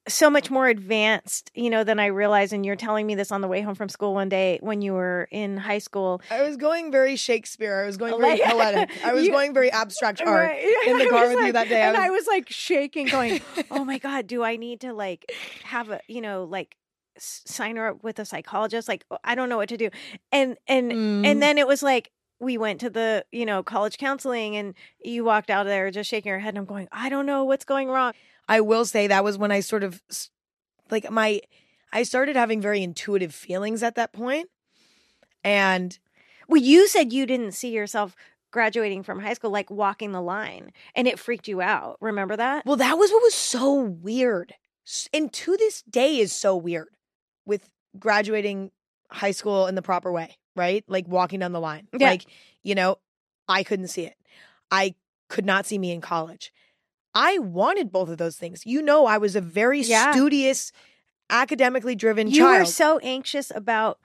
so 0.08 0.30
much 0.32 0.50
more 0.50 0.68
advanced, 0.68 1.52
you 1.54 1.70
know, 1.70 1.84
than 1.84 2.00
I 2.00 2.08
realized. 2.08 2.54
And 2.54 2.66
you're 2.66 2.76
telling 2.76 3.06
me 3.06 3.14
this 3.16 3.32
on 3.32 3.42
the 3.42 3.48
way 3.48 3.62
home 3.62 3.76
from 3.76 3.88
school 3.88 4.14
one 4.16 4.30
day 4.30 4.58
when 4.62 4.82
you 4.82 4.94
were 4.94 5.28
in 5.32 5.58
high 5.58 5.78
school. 5.78 6.22
I 6.32 6.42
was 6.42 6.58
going 6.58 6.92
very 6.92 7.16
Shakespeare. 7.16 7.82
I 7.84 7.86
was 7.86 7.98
going 7.98 8.20
very 8.20 8.40
Like- 8.40 8.44
poetic. 8.52 8.90
I 9.06 9.14
was 9.14 9.26
You- 9.26 9.32
going 9.32 9.54
very 9.54 9.72
abstract 9.72 10.22
art. 10.22 10.48
Right. 10.50 10.64
in 10.88 10.98
the 10.98 11.06
car 11.08 11.28
with 11.30 11.46
you 11.46 11.52
that 11.54 11.70
day. 11.70 11.84
I 11.84 11.88
and 11.90 11.98
was- 11.98 12.06
I 12.06 12.10
was 12.10 12.28
like 12.28 12.50
shaking, 12.50 13.08
going, 13.08 13.42
"Oh 13.72 13.86
my 13.86 14.00
god, 14.00 14.26
do 14.28 14.44
I 14.44 14.56
need 14.56 14.82
to 14.82 14.92
like 14.94 15.32
have 15.66 15.90
a 15.92 16.02
you 16.08 16.22
know 16.22 16.46
like 16.46 16.76
sign 17.18 17.76
her 17.76 17.90
up 17.90 18.04
with 18.04 18.18
a 18.20 18.26
psychologist? 18.26 18.88
Like 18.88 19.06
I 19.24 19.36
don't 19.36 19.50
know 19.50 19.58
what 19.58 19.70
to 19.70 19.78
do." 19.78 19.90
And 20.32 20.58
and 20.68 20.92
Mm. 20.92 21.26
and 21.28 21.42
then 21.44 21.58
it 21.60 21.68
was 21.68 21.84
like 21.84 22.10
we 22.40 22.58
went 22.58 22.80
to 22.82 22.90
the 22.90 23.24
you 23.32 23.46
know 23.46 23.62
college 23.62 24.00
counseling, 24.00 24.56
and 24.56 24.74
you 25.04 25.24
walked 25.24 25.52
out 25.52 25.68
of 25.68 25.70
there 25.70 25.92
just 25.92 26.10
shaking 26.10 26.30
your 26.32 26.40
head. 26.40 26.50
And 26.50 26.58
I'm 26.58 26.66
going, 26.66 26.88
"I 26.92 27.10
don't 27.10 27.28
know 27.28 27.44
what's 27.44 27.66
going 27.66 27.88
wrong." 27.88 28.14
I 28.52 28.60
will 28.60 28.84
say 28.84 29.08
that 29.08 29.24
was 29.24 29.38
when 29.38 29.50
I 29.50 29.62
sort 29.62 29.82
of 29.82 30.02
like 30.90 31.10
my 31.10 31.40
I 31.94 32.04
started 32.04 32.36
having 32.36 32.60
very 32.60 32.84
intuitive 32.84 33.34
feelings 33.34 33.82
at 33.82 33.96
that 33.96 34.12
point. 34.12 34.50
And 35.42 35.98
Well, 36.50 36.62
you 36.62 36.90
said 36.90 37.14
you 37.14 37.26
didn't 37.26 37.54
see 37.54 37.70
yourself 37.70 38.14
graduating 38.52 39.04
from 39.04 39.22
high 39.22 39.36
school, 39.36 39.52
like 39.52 39.72
walking 39.72 40.12
the 40.12 40.22
line, 40.22 40.74
and 40.96 41.08
it 41.08 41.18
freaked 41.18 41.48
you 41.48 41.62
out. 41.62 41.96
Remember 42.02 42.36
that? 42.36 42.66
well 42.66 42.76
that 42.76 42.98
was 42.98 43.10
what 43.10 43.24
was 43.24 43.34
so 43.34 43.74
weird. 43.74 44.54
And 45.14 45.32
to 45.32 45.56
this 45.56 45.82
day 45.84 46.20
is 46.20 46.34
so 46.34 46.58
weird 46.58 46.90
with 47.46 47.70
graduating 47.98 48.72
high 49.10 49.32
school 49.32 49.68
in 49.68 49.76
the 49.76 49.82
proper 49.82 50.12
way, 50.12 50.38
right? 50.58 50.84
Like 50.90 51.08
walking 51.08 51.40
down 51.40 51.54
the 51.54 51.62
line. 51.62 51.88
Yeah. 51.98 52.10
Like, 52.10 52.26
you 52.64 52.76
know, 52.76 52.98
I 53.48 53.64
couldn't 53.64 53.88
see 53.88 54.04
it. 54.04 54.16
I 54.70 54.96
could 55.30 55.46
not 55.46 55.66
see 55.66 55.78
me 55.78 55.92
in 55.92 56.02
college. 56.02 56.52
I 57.14 57.38
wanted 57.40 57.92
both 57.92 58.10
of 58.10 58.18
those 58.18 58.38
things. 58.38 58.66
You 58.66 58.82
know, 58.82 59.06
I 59.06 59.18
was 59.18 59.36
a 59.36 59.42
very 59.42 59.82
Yeah. 59.82 60.12
studious, 60.12 60.72
academically 61.30 61.96
driven 61.96 62.28
You 62.30 62.40
child. 62.40 62.60
were 62.60 62.66
so 62.66 63.00
anxious 63.00 63.52
about 63.54 64.00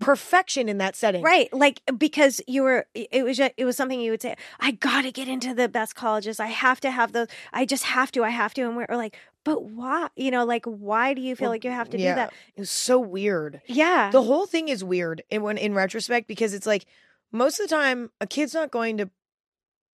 Perfection 0.00 0.66
in 0.70 0.78
that 0.78 0.96
setting. 0.96 1.22
Right, 1.22 1.52
like 1.52 1.82
because 1.98 2.40
you 2.46 2.62
were, 2.62 2.86
it 2.94 3.22
was 3.22 3.36
just, 3.36 3.52
it 3.58 3.66
was 3.66 3.76
something 3.76 4.00
you 4.00 4.10
would 4.12 4.22
say. 4.22 4.34
I 4.58 4.70
got 4.70 5.02
to 5.02 5.12
get 5.12 5.28
into 5.28 5.52
the 5.52 5.68
best 5.68 5.94
colleges. 5.94 6.40
I 6.40 6.46
have 6.46 6.80
to 6.80 6.90
have 6.90 7.12
those. 7.12 7.26
I 7.52 7.66
just 7.66 7.84
have 7.84 8.10
to. 8.12 8.24
I 8.24 8.30
have 8.30 8.54
to. 8.54 8.62
And 8.62 8.78
we're 8.78 8.86
like, 8.88 9.14
but 9.44 9.62
why? 9.64 10.08
You 10.16 10.30
know, 10.30 10.46
like 10.46 10.64
why 10.64 11.12
do 11.12 11.20
you 11.20 11.36
feel 11.36 11.44
Well, 11.44 11.50
like 11.50 11.64
you 11.64 11.70
have 11.70 11.90
to 11.90 11.98
yeah. 11.98 12.12
do 12.12 12.14
that? 12.14 12.32
It 12.56 12.60
was 12.60 12.70
so 12.70 12.98
weird. 12.98 13.60
Yeah, 13.66 14.10
The 14.10 14.22
whole 14.22 14.46
thing 14.46 14.70
is 14.70 14.82
weird 14.82 15.22
in 15.28 15.42
when 15.42 15.58
in 15.58 15.74
retrospect 15.74 16.26
because 16.26 16.54
it's 16.54 16.66
like 16.66 16.86
most 17.30 17.60
of 17.60 17.68
the 17.68 17.74
time 17.76 18.10
a 18.22 18.26
kid's 18.26 18.54
not 18.54 18.70
going 18.70 18.96
to 18.96 19.10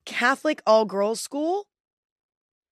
Catholic 0.04 0.62
all 0.68 0.84
girls 0.84 1.20
school 1.20 1.66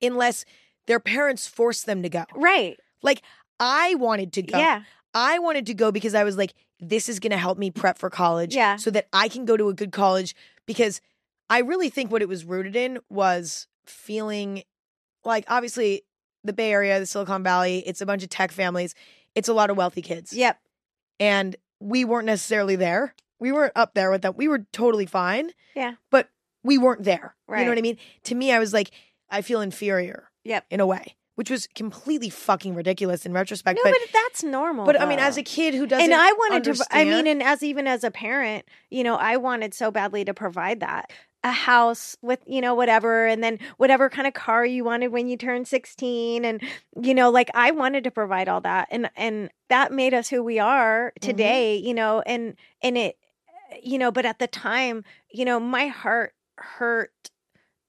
unless 0.03 0.45
their 0.87 1.01
parents 1.01 1.47
force 1.47 1.83
them 1.83 2.03
to 2.03 2.09
go. 2.09 2.25
right. 2.35 2.79
Like 3.03 3.23
I 3.61 3.95
wanted 3.95 4.33
to 4.35 4.43
go. 4.43 4.59
Yeah, 4.59 4.83
I 5.15 5.39
wanted 5.39 5.67
to 5.67 5.75
go 5.75 5.93
because 5.93 6.15
I 6.15 6.25
was 6.25 6.37
like 6.37 6.55
this 6.81 7.09
is 7.09 7.21
going 7.21 7.31
to 7.31 7.37
help 7.39 7.57
me 7.57 7.71
prep 7.71 7.99
for 7.99 8.11
college 8.11 8.55
Yeah. 8.55 8.77
so 8.77 8.91
that 8.91 9.07
I 9.13 9.29
can 9.29 9.45
go 9.47 9.57
to 9.57 9.69
a 9.69 9.75
good 9.75 9.93
college 9.93 10.35
because 10.67 11.01
I 11.49 11.61
really 11.61 11.89
think 11.89 12.11
what 12.11 12.21
it 12.21 12.29
was 12.29 12.45
rooted 12.45 12.77
in 12.77 12.99
was 13.09 13.69
feeling 13.87 14.65
like 15.25 15.45
obviously 15.49 16.03
the 16.43 16.53
Bay 16.53 16.73
Area, 16.73 16.99
the 16.99 17.07
Silicon 17.07 17.43
Valley, 17.43 17.79
it's 17.87 18.01
a 18.01 18.07
bunch 18.07 18.23
of 18.23 18.29
tech 18.29 18.51
families. 18.53 18.95
It's 19.35 19.49
a 19.49 19.55
lot 19.55 19.71
of 19.71 19.77
wealthy 19.77 20.03
kids. 20.03 20.33
yep. 20.33 20.59
and 21.21 21.57
we 21.81 22.05
weren't 22.05 22.27
necessarily 22.27 22.77
there 22.77 23.15
We 23.41 23.53
weren't 23.53 23.73
up 23.77 23.95
there 23.95 24.11
with 24.11 24.23
them. 24.23 24.35
We 24.37 24.49
were 24.49 24.67
totally 24.73 25.07
fine. 25.07 25.51
Yeah. 25.75 25.95
But 26.11 26.29
we 26.63 26.77
weren't 26.79 27.05
there. 27.05 27.35
Right. 27.47 27.61
You 27.61 27.65
know 27.67 27.71
what 27.73 27.79
I 27.79 27.83
mean? 27.83 27.99
To 28.25 28.35
me, 28.35 28.53
I 28.53 28.59
was 28.59 28.73
like, 28.73 28.91
I 29.35 29.43
feel 29.43 29.61
inferior 29.61 30.31
Yep. 30.45 30.67
in 30.71 30.81
a 30.81 30.87
way, 30.87 31.17
which 31.37 31.51
was 31.51 31.67
completely 31.75 32.31
fucking 32.31 32.75
ridiculous 32.75 33.25
in 33.27 33.33
retrospect. 33.33 33.79
No, 33.83 33.91
but 33.91 33.99
but, 34.01 34.13
that's 34.13 34.43
normal. 34.43 34.85
but 34.87 35.01
I 35.01 35.07
mean, 35.07 35.19
as 35.19 35.37
a 35.37 35.43
kid 35.43 35.75
who 35.75 35.87
doesn't 35.87 36.05
and 36.05 36.15
I 36.15 36.33
wanted 36.33 36.65
to. 36.75 36.87
I 36.91 37.05
mean, 37.05 37.27
and 37.27 37.43
as 37.43 37.63
even 37.63 37.87
as 37.87 38.05
a 38.05 38.11
parent, 38.11 38.65
you 38.91 39.03
know, 39.05 39.17
I 39.17 39.37
wanted 39.39 39.75
so 39.75 39.91
badly 39.91 40.25
to 40.27 40.35
provide 40.35 40.81
that 40.81 41.11
a 41.43 41.51
house 41.53 42.17
with 42.23 42.41
you 42.47 42.61
know 42.61 42.75
whatever, 42.75 43.27
and 43.27 43.43
then 43.45 43.59
whatever 43.77 44.09
kind 44.09 44.27
of 44.27 44.33
car 44.35 44.65
you 44.65 44.83
wanted 44.85 45.09
when 45.09 45.29
you 45.29 45.37
turned 45.37 45.67
sixteen, 45.69 46.45
and 46.45 46.63
you 47.03 47.15
know, 47.15 47.31
like 47.31 47.51
I 47.55 47.71
wanted 47.73 48.05
to 48.05 48.11
provide 48.11 48.49
all 48.49 48.61
that, 48.63 48.89
and 48.91 49.11
and 49.17 49.51
that 49.69 49.93
made 49.93 50.15
us 50.15 50.29
who 50.29 50.43
we 50.43 50.59
are 50.59 51.13
Mm-hmm. 51.21 51.27
today. 51.31 51.77
You 51.77 51.95
know, 51.95 52.23
and 52.25 52.57
and 52.83 52.97
it, 52.97 53.17
you 53.83 53.99
know, 53.99 54.11
but 54.11 54.25
at 54.27 54.39
the 54.39 54.47
time, 54.47 55.05
you 55.31 55.45
know, 55.45 55.59
my 55.61 55.89
heart 55.89 56.35
hurt. 56.57 57.13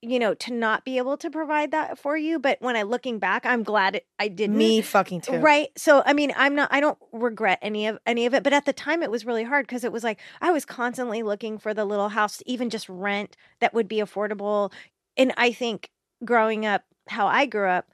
You 0.07 0.19
know, 0.19 0.33
to 0.35 0.53
not 0.53 0.85
be 0.85 0.97
able 0.97 1.17
to 1.17 1.29
provide 1.29 1.71
that 1.71 1.97
for 1.97 2.15
you, 2.15 2.39
but 2.39 2.57
when 2.61 2.75
I 2.75 2.83
looking 2.83 3.19
back, 3.19 3.45
I'm 3.45 3.63
glad 3.63 3.95
it, 3.95 4.05
I 4.19 4.27
didn't. 4.27 4.57
me 4.57 4.81
fucking 4.81 5.21
too. 5.21 5.37
Right. 5.37 5.69
So 5.77 6.03
I 6.05 6.13
mean, 6.13 6.33
I'm 6.35 6.55
not 6.55 6.69
I 6.71 6.79
don't 6.79 6.97
regret 7.11 7.59
any 7.61 7.87
of 7.87 7.97
any 8.05 8.25
of 8.25 8.33
it, 8.33 8.43
but 8.43 8.53
at 8.53 8.65
the 8.65 8.73
time 8.73 9.01
it 9.01 9.11
was 9.11 9.25
really 9.25 9.43
hard 9.43 9.65
because 9.65 9.83
it 9.83 9.91
was 9.91 10.03
like 10.03 10.19
I 10.41 10.51
was 10.51 10.65
constantly 10.65 11.23
looking 11.23 11.57
for 11.57 11.73
the 11.73 11.85
little 11.85 12.09
house 12.09 12.41
even 12.45 12.69
just 12.69 12.87
rent 12.87 13.35
that 13.59 13.73
would 13.73 13.87
be 13.87 13.97
affordable. 13.97 14.71
And 15.17 15.33
I 15.37 15.51
think 15.51 15.89
growing 16.23 16.65
up 16.65 16.83
how 17.07 17.27
I 17.27 17.45
grew 17.45 17.67
up, 17.67 17.89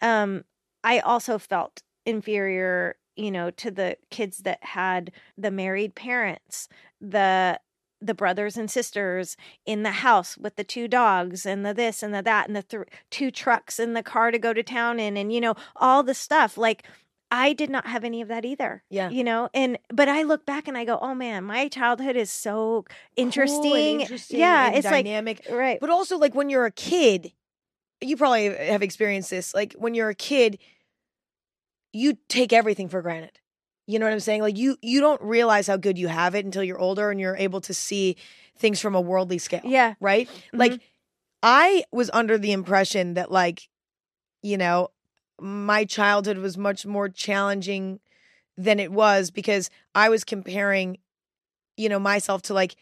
um, 0.00 0.44
I 0.84 0.98
also 1.00 1.38
felt 1.38 1.82
inferior, 2.04 2.96
you 3.16 3.30
know, 3.30 3.50
to 3.50 3.70
the 3.70 3.96
kids 4.10 4.38
that 4.38 4.62
had 4.64 5.12
the 5.38 5.50
married 5.50 5.94
parents, 5.94 6.68
the 7.00 7.60
the 8.04 8.14
brothers 8.14 8.56
and 8.56 8.70
sisters 8.70 9.36
in 9.64 9.82
the 9.82 9.90
house 9.92 10.36
with 10.36 10.56
the 10.56 10.64
two 10.64 10.88
dogs 10.88 11.46
and 11.46 11.64
the 11.64 11.72
this 11.72 12.02
and 12.02 12.12
the 12.12 12.22
that 12.22 12.46
and 12.46 12.56
the 12.56 12.62
th- 12.62 12.88
two 13.10 13.30
trucks 13.30 13.78
and 13.78 13.96
the 13.96 14.02
car 14.02 14.30
to 14.30 14.38
go 14.38 14.52
to 14.52 14.62
town 14.62 14.98
in 14.98 15.16
and 15.16 15.32
you 15.32 15.40
know 15.40 15.54
all 15.76 16.02
the 16.02 16.14
stuff 16.14 16.58
like 16.58 16.84
I 17.34 17.54
did 17.54 17.70
not 17.70 17.86
have 17.86 18.04
any 18.04 18.20
of 18.20 18.28
that 18.28 18.44
either. 18.44 18.84
Yeah. 18.90 19.08
You 19.08 19.24
know, 19.24 19.48
and 19.54 19.78
but 19.88 20.06
I 20.06 20.22
look 20.22 20.44
back 20.44 20.68
and 20.68 20.76
I 20.76 20.84
go, 20.84 20.98
"Oh 21.00 21.14
man, 21.14 21.44
my 21.44 21.66
childhood 21.68 22.14
is 22.14 22.30
so 22.30 22.52
Cool 22.52 22.84
and 23.16 23.26
interesting." 23.26 24.00
interesting 24.02 24.38
yeah, 24.38 24.72
it's 24.72 24.86
dynamic. 24.86 25.46
like 25.48 25.58
right. 25.58 25.78
But 25.80 25.88
also, 25.88 26.18
like 26.18 26.34
when 26.34 26.50
you're 26.50 26.66
a 26.66 26.70
kid, 26.70 27.32
you 28.02 28.18
probably 28.18 28.54
have 28.54 28.82
experienced 28.82 29.30
this. 29.30 29.54
Like 29.54 29.74
when 29.78 29.94
you're 29.94 30.10
a 30.10 30.14
kid, 30.14 30.58
you 31.94 32.18
take 32.28 32.52
everything 32.52 32.90
for 32.90 33.00
granted. 33.00 33.38
You 33.92 33.98
know 33.98 34.06
what 34.06 34.14
I'm 34.14 34.20
saying? 34.20 34.40
Like 34.40 34.56
you 34.56 34.78
you 34.80 35.00
don't 35.00 35.20
realize 35.20 35.66
how 35.66 35.76
good 35.76 35.98
you 35.98 36.08
have 36.08 36.34
it 36.34 36.46
until 36.46 36.64
you're 36.64 36.78
older 36.78 37.10
and 37.10 37.20
you're 37.20 37.36
able 37.36 37.60
to 37.60 37.74
see 37.74 38.16
things 38.56 38.80
from 38.80 38.94
a 38.94 39.00
worldly 39.02 39.36
scale. 39.36 39.60
Yeah. 39.64 39.94
Right? 40.00 40.28
Mm-hmm. 40.28 40.56
Like 40.56 40.80
I 41.42 41.84
was 41.92 42.08
under 42.14 42.38
the 42.38 42.52
impression 42.52 43.14
that 43.14 43.30
like, 43.30 43.68
you 44.40 44.56
know, 44.56 44.88
my 45.38 45.84
childhood 45.84 46.38
was 46.38 46.56
much 46.56 46.86
more 46.86 47.10
challenging 47.10 48.00
than 48.56 48.80
it 48.80 48.90
was 48.90 49.30
because 49.30 49.68
I 49.94 50.08
was 50.08 50.24
comparing, 50.24 50.96
you 51.76 51.90
know, 51.90 51.98
myself 51.98 52.40
to 52.42 52.54
like 52.54 52.76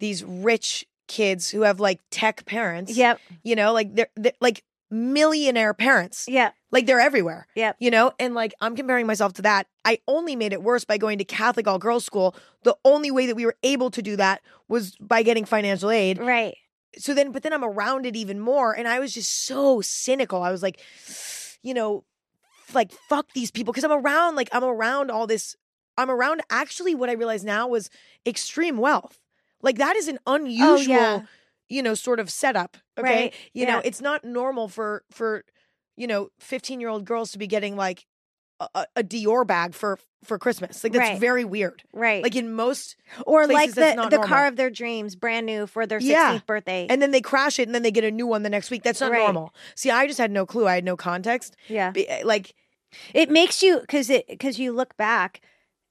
these 0.00 0.24
rich 0.24 0.84
kids 1.06 1.50
who 1.50 1.60
have 1.60 1.78
like 1.78 2.00
tech 2.10 2.44
parents. 2.46 2.96
Yep. 2.96 3.20
You 3.44 3.54
know, 3.54 3.72
like 3.72 3.94
they're, 3.94 4.10
they're 4.16 4.32
like 4.40 4.64
millionaire 4.90 5.72
parents. 5.72 6.26
Yeah. 6.26 6.50
Like 6.72 6.86
they're 6.86 7.00
everywhere. 7.00 7.46
Yeah. 7.54 7.74
You 7.78 7.90
know, 7.90 8.12
and 8.18 8.34
like 8.34 8.54
I'm 8.60 8.74
comparing 8.74 9.06
myself 9.06 9.34
to 9.34 9.42
that. 9.42 9.66
I 9.84 9.98
only 10.08 10.34
made 10.34 10.54
it 10.54 10.62
worse 10.62 10.84
by 10.84 10.96
going 10.96 11.18
to 11.18 11.24
Catholic 11.24 11.68
all 11.68 11.78
girls 11.78 12.04
school. 12.04 12.34
The 12.64 12.76
only 12.84 13.10
way 13.10 13.26
that 13.26 13.36
we 13.36 13.44
were 13.44 13.56
able 13.62 13.90
to 13.90 14.00
do 14.02 14.16
that 14.16 14.40
was 14.68 14.96
by 14.96 15.22
getting 15.22 15.44
financial 15.44 15.90
aid. 15.90 16.18
Right. 16.18 16.56
So 16.96 17.14
then, 17.14 17.30
but 17.30 17.42
then 17.42 17.52
I'm 17.52 17.64
around 17.64 18.06
it 18.06 18.16
even 18.16 18.40
more. 18.40 18.72
And 18.72 18.88
I 18.88 19.00
was 19.00 19.12
just 19.12 19.44
so 19.44 19.82
cynical. 19.82 20.42
I 20.42 20.50
was 20.50 20.62
like, 20.62 20.80
you 21.62 21.74
know, 21.74 22.04
like 22.72 22.90
fuck 22.90 23.26
these 23.34 23.50
people. 23.50 23.74
Cause 23.74 23.84
I'm 23.84 23.92
around, 23.92 24.34
like, 24.34 24.48
I'm 24.50 24.64
around 24.64 25.10
all 25.10 25.26
this. 25.26 25.56
I'm 25.98 26.10
around 26.10 26.40
actually 26.48 26.94
what 26.94 27.10
I 27.10 27.12
realized 27.12 27.44
now 27.44 27.68
was 27.68 27.90
extreme 28.26 28.78
wealth. 28.78 29.20
Like 29.60 29.76
that 29.76 29.94
is 29.94 30.08
an 30.08 30.18
oh, 30.26 30.36
unusual, 30.36 30.96
Oh, 30.96 31.16
yeah. 31.16 31.22
you 31.68 31.82
know, 31.82 31.92
sort 31.92 32.18
of 32.18 32.30
setup. 32.30 32.78
Okay. 32.96 33.24
Right. 33.24 33.34
You 33.52 33.66
know, 33.66 33.82
it's 33.84 34.00
not 34.00 34.24
normal 34.24 34.68
for, 34.68 35.04
for, 35.10 35.44
you 35.96 36.06
know, 36.06 36.28
15 36.40 36.80
year 36.80 36.88
old 36.88 37.04
girls 37.04 37.32
to 37.32 37.38
be 37.38 37.46
getting 37.46 37.76
like 37.76 38.06
a, 38.60 38.86
a- 38.96 39.02
Dior 39.02 39.44
bag 39.46 39.74
for, 39.74 39.98
for 40.24 40.38
Christmas. 40.38 40.84
Like 40.84 40.92
that's 40.92 41.10
Right. 41.10 41.18
very 41.20 41.44
weird. 41.44 41.82
Right. 41.92 42.22
Like 42.22 42.36
in 42.36 42.52
most, 42.52 42.96
or 43.26 43.46
places 43.46 43.76
like 43.76 43.96
the 43.96 44.02
the 44.02 44.08
normal. 44.16 44.28
car 44.28 44.46
of 44.46 44.54
their 44.56 44.70
dreams, 44.70 45.16
brand 45.16 45.46
new 45.46 45.66
for 45.66 45.84
their 45.86 45.98
16th 45.98 46.04
Yeah. 46.10 46.38
birthday. 46.46 46.86
and 46.88 47.02
then 47.02 47.10
they 47.10 47.20
crash 47.20 47.58
it 47.58 47.66
and 47.68 47.74
then 47.74 47.82
they 47.82 47.90
get 47.90 48.04
a 48.04 48.10
new 48.10 48.26
one 48.26 48.42
the 48.44 48.50
next 48.50 48.70
week. 48.70 48.82
That's 48.84 49.00
not 49.00 49.10
Right. 49.10 49.18
normal. 49.18 49.52
See, 49.74 49.90
I 49.90 50.06
just 50.06 50.18
had 50.18 50.30
no 50.30 50.46
clue. 50.46 50.66
I 50.68 50.76
had 50.76 50.84
no 50.84 50.96
context. 50.96 51.56
yeah. 51.68 51.90
Be- 51.90 52.08
eh, 52.08 52.22
Like, 52.24 52.54
It 53.14 53.30
makes 53.30 53.62
you 53.62 53.80
cuz 53.88 54.10
it 54.10 54.26
cuz 54.38 54.58
you 54.58 54.70
look 54.72 54.96
back 54.96 55.40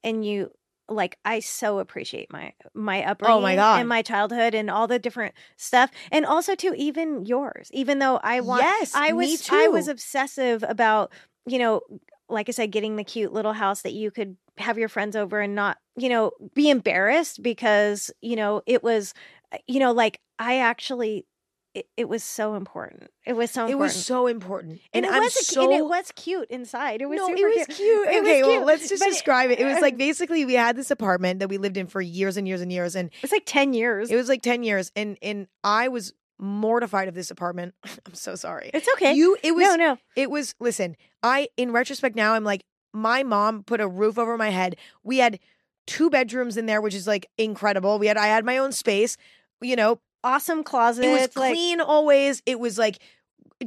and 0.03 0.23
you 0.25 0.51
like 0.91 1.17
I 1.25 1.39
so 1.39 1.79
appreciate 1.79 2.31
my 2.31 2.53
my 2.73 3.03
upbringing 3.03 3.37
Oh 3.37 3.41
my 3.41 3.55
God. 3.55 3.79
and 3.79 3.89
my 3.89 4.01
childhood 4.01 4.53
and 4.53 4.69
all 4.69 4.87
the 4.87 4.99
different 4.99 5.33
stuff 5.57 5.89
and 6.11 6.25
also 6.25 6.55
too 6.55 6.73
even 6.77 7.25
yours 7.25 7.69
even 7.73 7.99
though 7.99 8.17
I 8.21 8.41
want 8.41 8.61
Yes, 8.63 8.93
I 8.95 9.13
was 9.13 9.49
I 9.49 9.67
was 9.69 9.87
obsessive 9.87 10.63
about 10.67 11.11
you 11.45 11.57
know 11.59 11.81
like 12.29 12.47
I 12.49 12.51
said 12.51 12.71
getting 12.71 12.95
the 12.95 13.03
cute 13.03 13.33
little 13.33 13.53
house 13.53 13.81
that 13.81 13.93
you 13.93 14.11
could 14.11 14.37
have 14.57 14.77
your 14.77 14.89
friends 14.89 15.15
over 15.15 15.39
and 15.39 15.55
not 15.55 15.77
you 15.95 16.09
know 16.09 16.31
be 16.53 16.69
embarrassed 16.69 17.41
because 17.41 18.11
you 18.21 18.35
know 18.35 18.61
it 18.65 18.83
was 18.83 19.13
uh, 19.53 19.57
you 19.67 19.79
know 19.79 19.91
like 19.91 20.19
I 20.39 20.59
actually 20.59 21.25
it, 21.73 21.87
it 21.95 22.09
was 22.09 22.23
so 22.23 22.55
important 22.55 23.09
it 23.25 23.33
was 23.33 23.51
so 23.51 23.61
important. 23.61 23.79
it 23.79 23.83
was 23.83 24.05
so 24.05 24.27
important. 24.27 24.81
and, 24.93 25.05
And, 25.05 25.05
it 25.05 25.11
I'm 25.13 25.23
was 25.23 25.47
so. 25.47 25.63
and 25.63 25.73
it 25.73 25.85
was 25.85 26.11
cute 26.15 26.49
inside 26.49 27.01
it 27.01 27.05
was 27.07 27.17
no, 27.17 27.27
super 27.27 27.47
it 27.47 27.67
was 27.67 27.77
cute. 27.77 28.07
It 28.09 28.21
was 28.21 28.29
okay, 28.29 28.41
well, 28.41 28.51
cute, 28.51 28.65
let's 28.65 28.89
just 28.89 29.03
but 29.03 29.09
describe 29.09 29.51
it. 29.51 29.59
It 29.59 29.65
was 29.65 29.79
like 29.81 29.97
basically 30.07 30.45
we 30.45 30.53
had 30.53 30.75
this 30.75 30.91
apartment 30.91 31.39
that 31.39 31.47
we 31.49 31.57
lived 31.57 31.77
in 31.77 31.87
for 31.87 32.01
years 32.01 32.35
and 32.37 32.47
years 32.47 32.61
and 32.61 32.71
years, 32.71 32.95
and 32.95 33.09
It's 33.21 33.31
like 33.31 33.43
10 33.45 33.73
years. 33.73 34.09
it 34.11 34.15
was 34.15 34.27
like 34.27 34.41
ten 34.41 34.63
years, 34.63 34.91
and 34.95 35.17
and 35.21 35.47
I 35.63 35.87
was 35.87 36.13
mortified 36.41 37.07
of 37.07 37.13
this 37.13 37.31
apartment. 37.31 37.73
I'm 38.05 38.13
so 38.13 38.35
sorry. 38.35 38.71
it's 38.73 38.89
okay. 38.93 39.13
You, 39.13 39.37
it 39.43 39.53
was 39.53 39.63
no, 39.63 39.75
no. 39.75 39.97
It 40.15 40.29
was, 40.31 40.55
listen, 40.59 40.97
I, 41.23 41.47
in 41.55 41.71
retrospect 41.71 42.15
now, 42.15 42.33
I'm 42.33 42.43
like, 42.43 42.63
my 42.93 43.23
mom 43.23 43.63
put 43.63 43.79
a 43.79 43.87
roof 43.87 44.17
over 44.17 44.37
my 44.37 44.49
head. 44.49 44.75
We 45.03 45.19
had 45.19 45.39
two 45.87 46.09
bedrooms 46.09 46.57
in 46.57 46.65
there, 46.65 46.81
which 46.81 46.95
is 46.95 47.07
like 47.07 47.27
incredible. 47.37 47.99
We 47.99 48.07
had, 48.07 48.17
I 48.17 48.27
had 48.27 48.43
my 48.43 48.57
own 48.57 48.71
space, 48.71 49.15
you 49.61 49.75
know, 49.75 49.99
Awesome 50.23 50.63
closet. 50.63 51.05
it 51.05 51.09
was 51.11 51.35
like, 51.35 51.53
clean 51.53 51.81
always. 51.81 52.41
It 52.45 52.59
was 52.59 52.77
like 52.77 52.99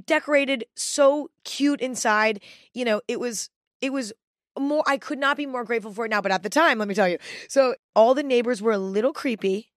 decorated 0.07 0.65
so 0.77 1.31
cute 1.45 1.81
inside. 1.81 2.41
You 2.73 2.85
know, 2.85 3.01
it 3.09 3.21
was, 3.21 3.51
it 3.81 3.93
was 3.93 4.13
more, 4.59 4.83
I 4.87 4.97
could 4.99 5.19
not 5.19 5.37
be 5.37 5.47
more 5.47 5.65
grateful 5.65 5.93
for 5.93 6.05
it 6.07 6.11
now, 6.11 6.21
but 6.21 6.33
at 6.33 6.43
the 6.43 6.51
time, 6.51 6.79
let 6.79 6.89
me 6.89 6.95
tell 6.95 7.09
you. 7.09 7.19
So 7.49 7.75
all 7.95 8.15
the 8.15 8.23
neighbors 8.23 8.63
were 8.63 8.73
a 8.73 8.79
little 8.79 9.13
creepy. 9.13 9.71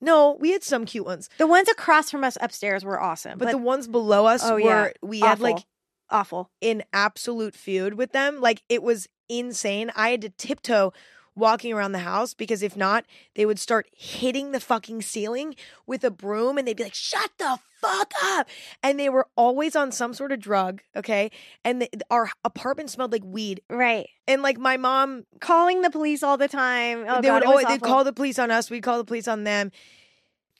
No, 0.00 0.36
we 0.38 0.52
had 0.52 0.62
some 0.62 0.84
cute 0.84 1.04
ones, 1.04 1.28
the 1.38 1.46
ones 1.46 1.68
across 1.68 2.08
from 2.10 2.22
us 2.22 2.38
upstairs 2.40 2.84
were 2.84 3.00
awesome. 3.00 3.36
but, 3.38 3.46
But, 3.46 3.50
the 3.52 3.58
ones 3.58 3.88
below 3.88 4.26
us 4.26 4.42
Oh, 4.44 4.54
were, 4.54 4.60
yeah. 4.60 4.88
we 5.02 5.18
had 5.20 5.40
like 5.40 5.56
awful. 5.56 5.66
awful. 6.10 6.50
in 6.60 6.84
absolute 6.92 7.54
feud 7.56 7.94
with 7.94 8.12
them. 8.12 8.40
Like 8.40 8.62
it 8.68 8.82
was 8.84 9.08
insane. 9.28 9.90
I 9.96 10.10
had 10.10 10.22
to 10.22 10.28
tiptoe 10.30 10.92
walking 11.38 11.72
around 11.72 11.92
the 11.92 12.00
house 12.00 12.34
because 12.34 12.62
if 12.62 12.76
not, 12.76 13.04
they 13.34 13.46
would 13.46 13.58
start 13.58 13.86
hitting 13.96 14.52
the 14.52 14.60
fucking 14.60 15.02
ceiling 15.02 15.54
with 15.86 16.04
a 16.04 16.10
broom 16.10 16.58
and 16.58 16.66
they'd 16.66 16.76
be 16.76 16.84
like, 16.84 16.94
shut 16.94 17.30
the 17.38 17.58
fuck 17.80 18.12
up. 18.22 18.48
And 18.82 18.98
they 18.98 19.08
were 19.08 19.26
always 19.36 19.76
on 19.76 19.92
some 19.92 20.12
sort 20.14 20.32
of 20.32 20.40
drug. 20.40 20.82
Okay. 20.96 21.30
And 21.64 21.82
the, 21.82 21.90
our 22.10 22.30
apartment 22.44 22.90
smelled 22.90 23.12
like 23.12 23.24
weed. 23.24 23.62
Right. 23.70 24.08
And 24.26 24.42
like 24.42 24.58
my 24.58 24.76
mom, 24.76 25.24
Calling 25.40 25.82
the 25.82 25.90
police 25.90 26.22
all 26.22 26.36
the 26.36 26.48
time. 26.48 27.04
Oh, 27.08 27.20
they 27.20 27.28
God, 27.28 27.34
would 27.34 27.44
always, 27.44 27.66
they'd 27.66 27.80
call 27.80 28.04
the 28.04 28.12
police 28.12 28.38
on 28.38 28.50
us. 28.50 28.70
We'd 28.70 28.82
call 28.82 28.98
the 28.98 29.04
police 29.04 29.28
on 29.28 29.44
them. 29.44 29.70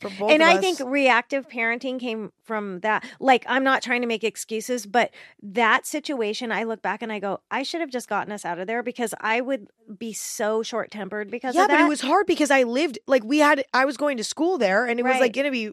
For 0.01 0.11
both 0.11 0.31
and 0.31 0.43
I 0.43 0.55
us. 0.55 0.61
think 0.61 0.81
reactive 0.85 1.49
parenting 1.49 1.99
came 1.99 2.33
from 2.45 2.81
that. 2.81 3.05
Like, 3.19 3.45
I'm 3.49 3.65
not 3.65 3.83
trying 3.83 4.03
to 4.03 4.07
make 4.07 4.23
excuses, 4.23 4.87
but 4.87 5.11
that 5.43 5.87
situation, 5.87 6.53
I 6.53 6.63
look 6.65 6.83
back 6.83 7.03
and 7.03 7.13
I 7.13 7.19
go, 7.19 7.41
I 7.51 7.65
should 7.65 7.81
have 7.81 7.91
just 7.91 8.09
gotten 8.09 8.33
us 8.33 8.45
out 8.45 8.59
of 8.59 8.67
there 8.67 8.83
because 8.83 9.13
I 9.21 9.41
would 9.41 9.69
be 9.99 10.13
so 10.13 10.63
short 10.63 10.91
tempered 10.91 11.31
because 11.31 11.55
yeah, 11.55 11.63
of 11.63 11.69
that. 11.69 11.79
but 11.79 11.85
it 11.85 11.89
was 11.89 12.01
hard 12.01 12.27
because 12.27 12.51
I 12.51 12.63
lived 12.63 12.99
like 13.07 13.25
we 13.25 13.39
had. 13.39 13.65
I 13.75 13.85
was 13.85 13.97
going 13.97 14.19
to 14.19 14.25
school 14.25 14.57
there, 14.57 14.87
and 14.87 15.01
it 15.01 15.03
was 15.03 15.19
like 15.19 15.33
going 15.33 15.47
to 15.47 15.51
be 15.51 15.73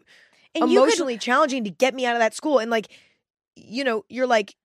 and 0.62 0.70
you 0.70 0.80
could 0.80 0.86
emotionally 0.86 1.18
challenging 1.18 1.64
to 1.64 1.70
get 1.70 1.94
me 1.94 2.06
out 2.06 2.14
of 2.14 2.20
that 2.20 2.34
school 2.34 2.58
and 2.58 2.70
like 2.70 2.88
you 3.54 3.84
know 3.84 4.04
you're 4.08 4.26
like 4.26 4.56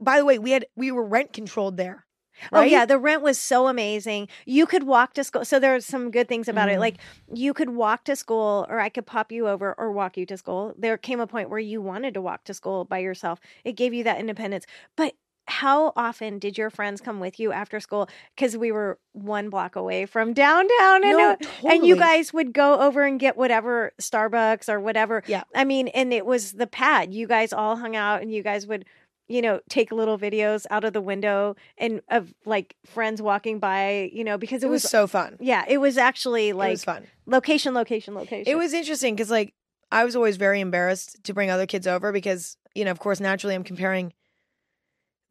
by 0.00 0.18
the 0.18 0.24
way 0.24 0.38
we 0.38 0.50
had 0.50 0.66
we 0.76 0.90
were 0.90 1.04
rent 1.04 1.32
controlled 1.32 1.76
there 1.76 2.04
Oh 2.52 2.62
yeah, 2.62 2.84
the 2.86 2.98
rent 2.98 3.22
was 3.22 3.38
so 3.38 3.68
amazing. 3.68 4.28
You 4.46 4.66
could 4.66 4.84
walk 4.84 5.14
to 5.14 5.24
school. 5.24 5.44
So 5.44 5.58
there's 5.58 5.84
some 5.84 6.10
good 6.10 6.28
things 6.28 6.48
about 6.48 6.68
it. 6.68 6.76
Mhm. 6.76 6.80
Like 6.80 6.96
you 7.32 7.52
could 7.54 7.70
walk 7.70 8.04
to 8.04 8.16
school 8.16 8.66
or 8.68 8.80
I 8.80 8.88
could 8.88 9.06
pop 9.06 9.32
you 9.32 9.48
over 9.48 9.74
or 9.78 9.92
walk 9.92 10.16
you 10.16 10.26
to 10.26 10.36
school. 10.36 10.74
There 10.78 10.96
came 10.96 11.20
a 11.20 11.26
point 11.26 11.50
where 11.50 11.58
you 11.58 11.80
wanted 11.82 12.14
to 12.14 12.20
walk 12.20 12.44
to 12.44 12.54
school 12.54 12.84
by 12.84 12.98
yourself. 12.98 13.40
It 13.64 13.72
gave 13.72 13.92
you 13.94 14.04
that 14.04 14.18
independence. 14.20 14.66
But 14.96 15.14
how 15.50 15.94
often 15.96 16.38
did 16.38 16.58
your 16.58 16.68
friends 16.68 17.00
come 17.00 17.20
with 17.20 17.40
you 17.40 17.52
after 17.52 17.80
school? 17.80 18.06
Because 18.36 18.54
we 18.56 18.70
were 18.70 18.98
one 19.12 19.48
block 19.48 19.76
away 19.76 20.04
from 20.04 20.34
downtown, 20.34 21.02
and 21.04 21.16
No, 21.16 21.30
uh, 21.30 21.36
and 21.70 21.86
you 21.86 21.96
guys 21.96 22.34
would 22.34 22.52
go 22.52 22.78
over 22.80 23.02
and 23.02 23.18
get 23.18 23.34
whatever 23.34 23.92
Starbucks 23.98 24.68
or 24.68 24.78
whatever. 24.78 25.22
Yeah. 25.26 25.44
I 25.54 25.64
mean, 25.64 25.88
and 25.88 26.12
it 26.12 26.26
was 26.26 26.52
the 26.52 26.66
pad. 26.66 27.14
You 27.14 27.26
guys 27.26 27.54
all 27.54 27.76
hung 27.76 27.96
out, 27.96 28.20
and 28.20 28.30
you 28.30 28.42
guys 28.42 28.66
would. 28.66 28.84
You 29.28 29.42
know, 29.42 29.60
take 29.68 29.92
little 29.92 30.18
videos 30.18 30.64
out 30.70 30.84
of 30.84 30.92
the 30.94 31.00
window 31.02 31.54
and 31.76 32.00
of 32.08 32.34
like 32.46 32.74
friends 32.86 33.20
walking 33.20 33.58
by, 33.58 34.10
you 34.12 34.24
know, 34.24 34.38
because 34.38 34.62
it, 34.62 34.66
It 34.66 34.70
was 34.70 34.82
was, 34.82 34.90
so 34.90 35.06
fun. 35.06 35.36
yeah, 35.38 35.64
it 35.68 35.78
was 35.78 35.98
actually 35.98 36.52
like 36.54 36.70
was 36.70 36.84
fun. 36.84 37.06
location, 37.26 37.74
location, 37.74 38.14
location. 38.14 38.50
It 38.50 38.56
was 38.56 38.72
interesting 38.72 39.14
because 39.14 39.30
like 39.30 39.52
I 39.92 40.04
was 40.04 40.16
always 40.16 40.36
very 40.36 40.60
embarrassed 40.60 41.22
to 41.24 41.34
bring 41.34 41.50
other 41.50 41.66
kids 41.66 41.86
over 41.86 42.10
because 42.10 42.56
you 42.74 42.84
know 42.84 42.90
of 42.90 42.98
course 43.00 43.20
naturally 43.20 43.54
I'm 43.54 43.64
comparing 43.64 44.12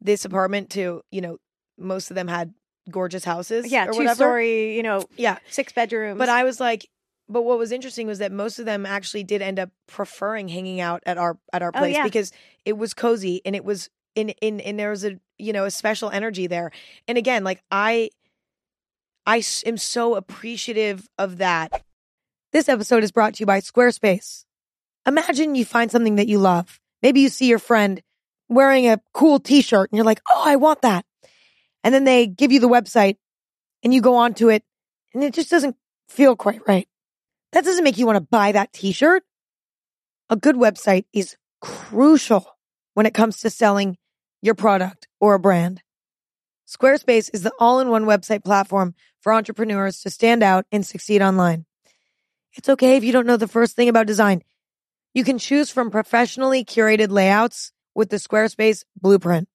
this 0.00 0.24
apartment 0.24 0.70
to 0.70 1.02
you 1.10 1.20
know 1.20 1.38
most 1.76 2.10
of 2.10 2.14
them 2.14 2.28
had 2.28 2.54
gorgeous 2.90 3.24
houses 3.24 3.70
yeah, 3.70 3.86
or 3.86 3.92
two 3.92 3.98
whatever 3.98 4.14
story, 4.14 4.76
you 4.76 4.82
know, 4.82 5.04
yeah 5.16 5.38
six 5.50 5.72
bedrooms. 5.72 6.18
but 6.18 6.28
I 6.28 6.44
was 6.44 6.60
like 6.60 6.88
but 7.28 7.42
what 7.42 7.58
was 7.58 7.72
interesting 7.72 8.06
was 8.06 8.18
that 8.20 8.32
most 8.32 8.58
of 8.58 8.64
them 8.64 8.86
actually 8.86 9.22
did 9.24 9.42
end 9.42 9.58
up 9.58 9.70
preferring 9.86 10.48
hanging 10.48 10.80
out 10.80 11.02
at 11.06 11.18
our 11.18 11.38
at 11.52 11.62
our 11.62 11.70
Oh, 11.74 11.78
place 11.78 11.94
yeah. 11.96 12.04
because 12.04 12.32
it 12.64 12.76
was 12.78 12.94
cozy 12.94 13.40
and 13.44 13.54
it 13.56 13.64
was 13.64 13.90
in 14.14 14.30
in 14.40 14.60
and 14.60 14.78
there 14.78 14.90
was 14.90 15.04
a 15.04 15.18
you 15.38 15.52
know 15.52 15.64
a 15.64 15.70
special 15.70 16.10
energy 16.10 16.46
there 16.46 16.70
and 17.06 17.18
again 17.18 17.44
like 17.44 17.62
I 17.70 18.10
I 19.26 19.42
am 19.66 19.76
so 19.76 20.14
appreciative 20.14 21.06
of 21.18 21.36
that. 21.38 21.82
This 22.52 22.68
episode 22.68 23.04
is 23.04 23.12
brought 23.12 23.34
to 23.34 23.40
you 23.40 23.46
by 23.46 23.60
Squarespace. 23.60 24.44
Imagine 25.06 25.54
you 25.54 25.66
find 25.66 25.90
something 25.90 26.16
that 26.16 26.28
you 26.28 26.38
love. 26.38 26.80
Maybe 27.02 27.20
you 27.20 27.28
see 27.28 27.46
your 27.46 27.58
friend 27.58 28.02
wearing 28.48 28.88
a 28.88 29.00
cool 29.12 29.38
t-shirt 29.38 29.90
and 29.90 29.96
you're 29.98 30.06
like, 30.06 30.22
"Oh, 30.30 30.42
I 30.46 30.56
want 30.56 30.80
that." 30.82 31.04
And 31.84 31.94
then 31.94 32.04
they 32.04 32.26
give 32.26 32.52
you 32.52 32.58
the 32.60 32.68
website 32.70 33.16
and 33.82 33.92
you 33.92 34.00
go 34.00 34.16
onto 34.16 34.48
it 34.48 34.64
and 35.12 35.22
it 35.22 35.34
just 35.34 35.50
doesn't 35.50 35.76
feel 36.08 36.34
quite 36.34 36.66
right. 36.66 36.88
That 37.52 37.64
doesn't 37.64 37.84
make 37.84 37.98
you 37.98 38.06
want 38.06 38.16
to 38.16 38.20
buy 38.20 38.52
that 38.52 38.72
t-shirt. 38.72 39.22
A 40.30 40.36
good 40.36 40.56
website 40.56 41.06
is 41.12 41.36
crucial 41.60 42.46
when 42.94 43.06
it 43.06 43.14
comes 43.14 43.40
to 43.40 43.50
selling 43.50 43.96
your 44.42 44.54
product 44.54 45.08
or 45.20 45.34
a 45.34 45.38
brand. 45.38 45.82
Squarespace 46.66 47.30
is 47.32 47.42
the 47.42 47.52
all-in-one 47.58 48.04
website 48.04 48.44
platform 48.44 48.94
for 49.20 49.32
entrepreneurs 49.32 50.02
to 50.02 50.10
stand 50.10 50.42
out 50.42 50.66
and 50.70 50.84
succeed 50.84 51.22
online. 51.22 51.64
It's 52.52 52.68
okay 52.68 52.96
if 52.96 53.04
you 53.04 53.12
don't 53.12 53.26
know 53.26 53.38
the 53.38 53.48
first 53.48 53.74
thing 53.74 53.88
about 53.88 54.06
design. 54.06 54.42
You 55.14 55.24
can 55.24 55.38
choose 55.38 55.70
from 55.70 55.90
professionally 55.90 56.64
curated 56.64 57.10
layouts 57.10 57.72
with 57.94 58.10
the 58.10 58.16
Squarespace 58.16 58.84
blueprint. 59.00 59.48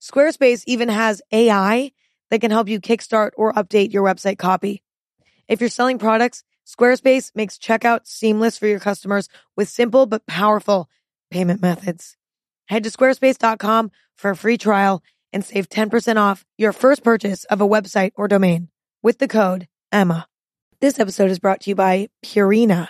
Squarespace 0.00 0.64
even 0.66 0.88
has 0.88 1.20
AI 1.30 1.92
that 2.30 2.40
can 2.40 2.50
help 2.50 2.68
you 2.68 2.80
kickstart 2.80 3.32
or 3.36 3.52
update 3.52 3.92
your 3.92 4.02
website 4.02 4.38
copy. 4.38 4.82
If 5.48 5.60
you're 5.60 5.68
selling 5.68 5.98
products, 5.98 6.44
Squarespace 6.66 7.30
makes 7.34 7.58
checkout 7.58 8.06
seamless 8.06 8.58
for 8.58 8.66
your 8.66 8.80
customers 8.80 9.28
with 9.56 9.68
simple 9.68 10.06
but 10.06 10.26
powerful 10.26 10.88
payment 11.30 11.60
methods. 11.60 12.16
Head 12.68 12.84
to 12.84 12.90
squarespace.com 12.90 13.90
for 14.16 14.30
a 14.30 14.36
free 14.36 14.58
trial 14.58 15.02
and 15.32 15.44
save 15.44 15.68
10% 15.68 16.16
off 16.16 16.44
your 16.56 16.72
first 16.72 17.02
purchase 17.02 17.44
of 17.44 17.60
a 17.60 17.68
website 17.68 18.12
or 18.14 18.28
domain 18.28 18.68
with 19.02 19.18
the 19.18 19.28
code 19.28 19.66
EMMA. 19.92 20.26
This 20.80 20.98
episode 20.98 21.30
is 21.30 21.38
brought 21.38 21.62
to 21.62 21.70
you 21.70 21.74
by 21.74 22.08
Purina. 22.24 22.88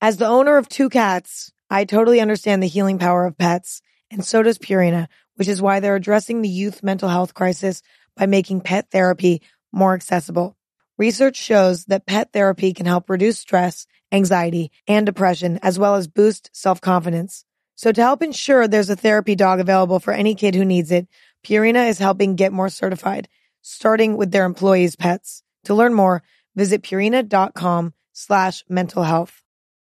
As 0.00 0.16
the 0.16 0.26
owner 0.26 0.56
of 0.56 0.68
two 0.68 0.88
cats, 0.88 1.52
I 1.70 1.84
totally 1.84 2.20
understand 2.20 2.62
the 2.62 2.68
healing 2.68 2.98
power 2.98 3.26
of 3.26 3.38
pets, 3.38 3.82
and 4.10 4.24
so 4.24 4.42
does 4.42 4.58
Purina, 4.58 5.08
which 5.36 5.48
is 5.48 5.62
why 5.62 5.80
they're 5.80 5.96
addressing 5.96 6.42
the 6.42 6.48
youth 6.48 6.82
mental 6.82 7.08
health 7.08 7.34
crisis 7.34 7.82
by 8.16 8.26
making 8.26 8.60
pet 8.60 8.90
therapy 8.90 9.42
more 9.72 9.94
accessible. 9.94 10.56
Research 10.98 11.36
shows 11.36 11.84
that 11.86 12.06
pet 12.06 12.32
therapy 12.32 12.72
can 12.72 12.86
help 12.86 13.10
reduce 13.10 13.38
stress, 13.38 13.86
anxiety, 14.10 14.70
and 14.88 15.04
depression, 15.04 15.58
as 15.62 15.78
well 15.78 15.94
as 15.96 16.08
boost 16.08 16.48
self-confidence. 16.54 17.44
So 17.74 17.92
to 17.92 18.00
help 18.00 18.22
ensure 18.22 18.66
there's 18.66 18.88
a 18.88 18.96
therapy 18.96 19.34
dog 19.34 19.60
available 19.60 20.00
for 20.00 20.14
any 20.14 20.34
kid 20.34 20.54
who 20.54 20.64
needs 20.64 20.90
it, 20.90 21.06
Purina 21.44 21.90
is 21.90 21.98
helping 21.98 22.34
get 22.34 22.50
more 22.50 22.70
certified, 22.70 23.28
starting 23.60 24.16
with 24.16 24.30
their 24.30 24.46
employees' 24.46 24.96
pets. 24.96 25.42
To 25.64 25.74
learn 25.74 25.92
more, 25.92 26.22
visit 26.54 26.82
purina.com 26.82 27.92
slash 28.14 28.64
mental 28.66 29.02
health. 29.02 29.42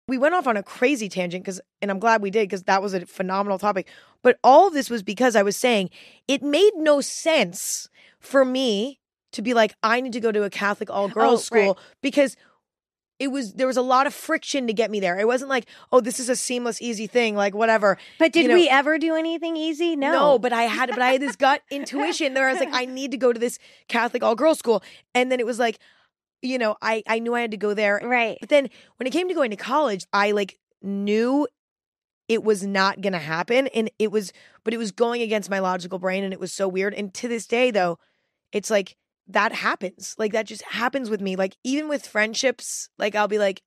We 0.08 0.16
went 0.16 0.34
off 0.34 0.46
on 0.46 0.56
a 0.56 0.62
crazy 0.62 1.10
tangent 1.10 1.44
because, 1.44 1.60
and 1.82 1.90
I'm 1.90 1.98
glad 1.98 2.22
we 2.22 2.30
did 2.30 2.48
because 2.48 2.62
that 2.62 2.80
was 2.80 2.94
a 2.94 3.04
phenomenal 3.04 3.58
topic. 3.58 3.88
But 4.22 4.38
all 4.42 4.68
of 4.68 4.72
this 4.72 4.88
was 4.88 5.02
because 5.02 5.36
I 5.36 5.42
was 5.42 5.56
saying 5.56 5.90
it 6.26 6.42
made 6.42 6.72
no 6.76 7.02
sense 7.02 7.90
for 8.20 8.42
me 8.42 9.00
to 9.34 9.42
be 9.42 9.54
like, 9.54 9.74
I 9.82 10.00
need 10.00 10.12
to 10.14 10.20
go 10.20 10.32
to 10.32 10.42
a 10.44 10.50
Catholic 10.50 10.90
all 10.90 11.04
oh, 11.04 11.08
girls 11.08 11.50
Oh, 11.52 11.54
right. 11.54 11.62
school 11.62 11.78
because 12.02 12.36
it 13.20 13.28
was 13.28 13.54
there 13.54 13.66
was 13.66 13.76
a 13.76 13.82
lot 13.82 14.06
of 14.06 14.14
friction 14.14 14.66
to 14.66 14.72
get 14.72 14.90
me 14.90 14.98
there. 14.98 15.18
It 15.18 15.26
wasn't 15.26 15.48
like, 15.48 15.66
oh, 15.92 16.00
this 16.00 16.18
is 16.18 16.28
a 16.28 16.34
seamless, 16.34 16.82
easy 16.82 17.06
thing, 17.06 17.36
like 17.36 17.54
whatever. 17.54 17.96
but 18.18 18.32
did 18.32 18.42
you 18.42 18.48
know- 18.48 18.54
we 18.54 18.68
ever 18.68 18.98
do 18.98 19.14
anything 19.14 19.56
easy? 19.56 19.94
No. 19.94 20.12
No, 20.12 20.38
but 20.38 20.52
I 20.52 20.64
had 20.64 20.90
but 20.90 21.00
I 21.00 21.12
had 21.12 21.22
this 21.22 21.36
gut 21.36 21.62
intuition 21.70 22.34
there. 22.34 22.48
I 22.48 22.52
was 22.52 22.60
like, 22.60 22.72
I 22.74 22.86
need 22.86 23.12
to 23.12 23.16
go 23.16 23.32
to 23.32 23.38
this 23.38 23.58
Catholic 23.88 24.22
all 24.22 24.34
girls 24.34 24.58
school. 24.58 24.82
And 25.14 25.30
then 25.30 25.38
it 25.38 25.46
was 25.46 25.58
like, 25.58 25.78
you 26.42 26.58
know, 26.58 26.76
I 26.82 27.02
I 27.06 27.20
knew 27.20 27.34
I 27.34 27.40
had 27.40 27.52
to 27.52 27.56
go 27.56 27.72
there. 27.72 28.00
right. 28.02 28.36
But 28.40 28.48
then 28.48 28.68
when 28.96 29.06
it 29.06 29.10
came 29.10 29.28
to 29.28 29.34
going 29.34 29.50
to 29.50 29.56
college, 29.56 30.06
I 30.12 30.32
like 30.32 30.58
knew 30.82 31.46
it 32.28 32.42
was 32.42 32.64
not 32.64 33.00
gonna 33.00 33.18
happen. 33.18 33.68
And 33.68 33.90
it 33.98 34.10
was 34.10 34.32
but 34.64 34.74
it 34.74 34.78
was 34.78 34.90
going 34.90 35.22
against 35.22 35.50
my 35.50 35.60
logical 35.60 36.00
brain 36.00 36.24
and 36.24 36.32
it 36.32 36.40
was 36.40 36.52
so 36.52 36.66
weird. 36.66 36.94
And 36.94 37.14
to 37.14 37.28
this 37.28 37.46
day 37.46 37.70
though, 37.70 37.98
it's 38.50 38.70
like 38.70 38.96
that 39.28 39.52
happens. 39.52 40.14
Like 40.18 40.32
that 40.32 40.46
just 40.46 40.62
happens 40.62 41.08
with 41.10 41.20
me. 41.20 41.36
Like 41.36 41.56
even 41.64 41.88
with 41.88 42.06
friendships, 42.06 42.88
like 42.98 43.14
I'll 43.14 43.28
be 43.28 43.38
like, 43.38 43.62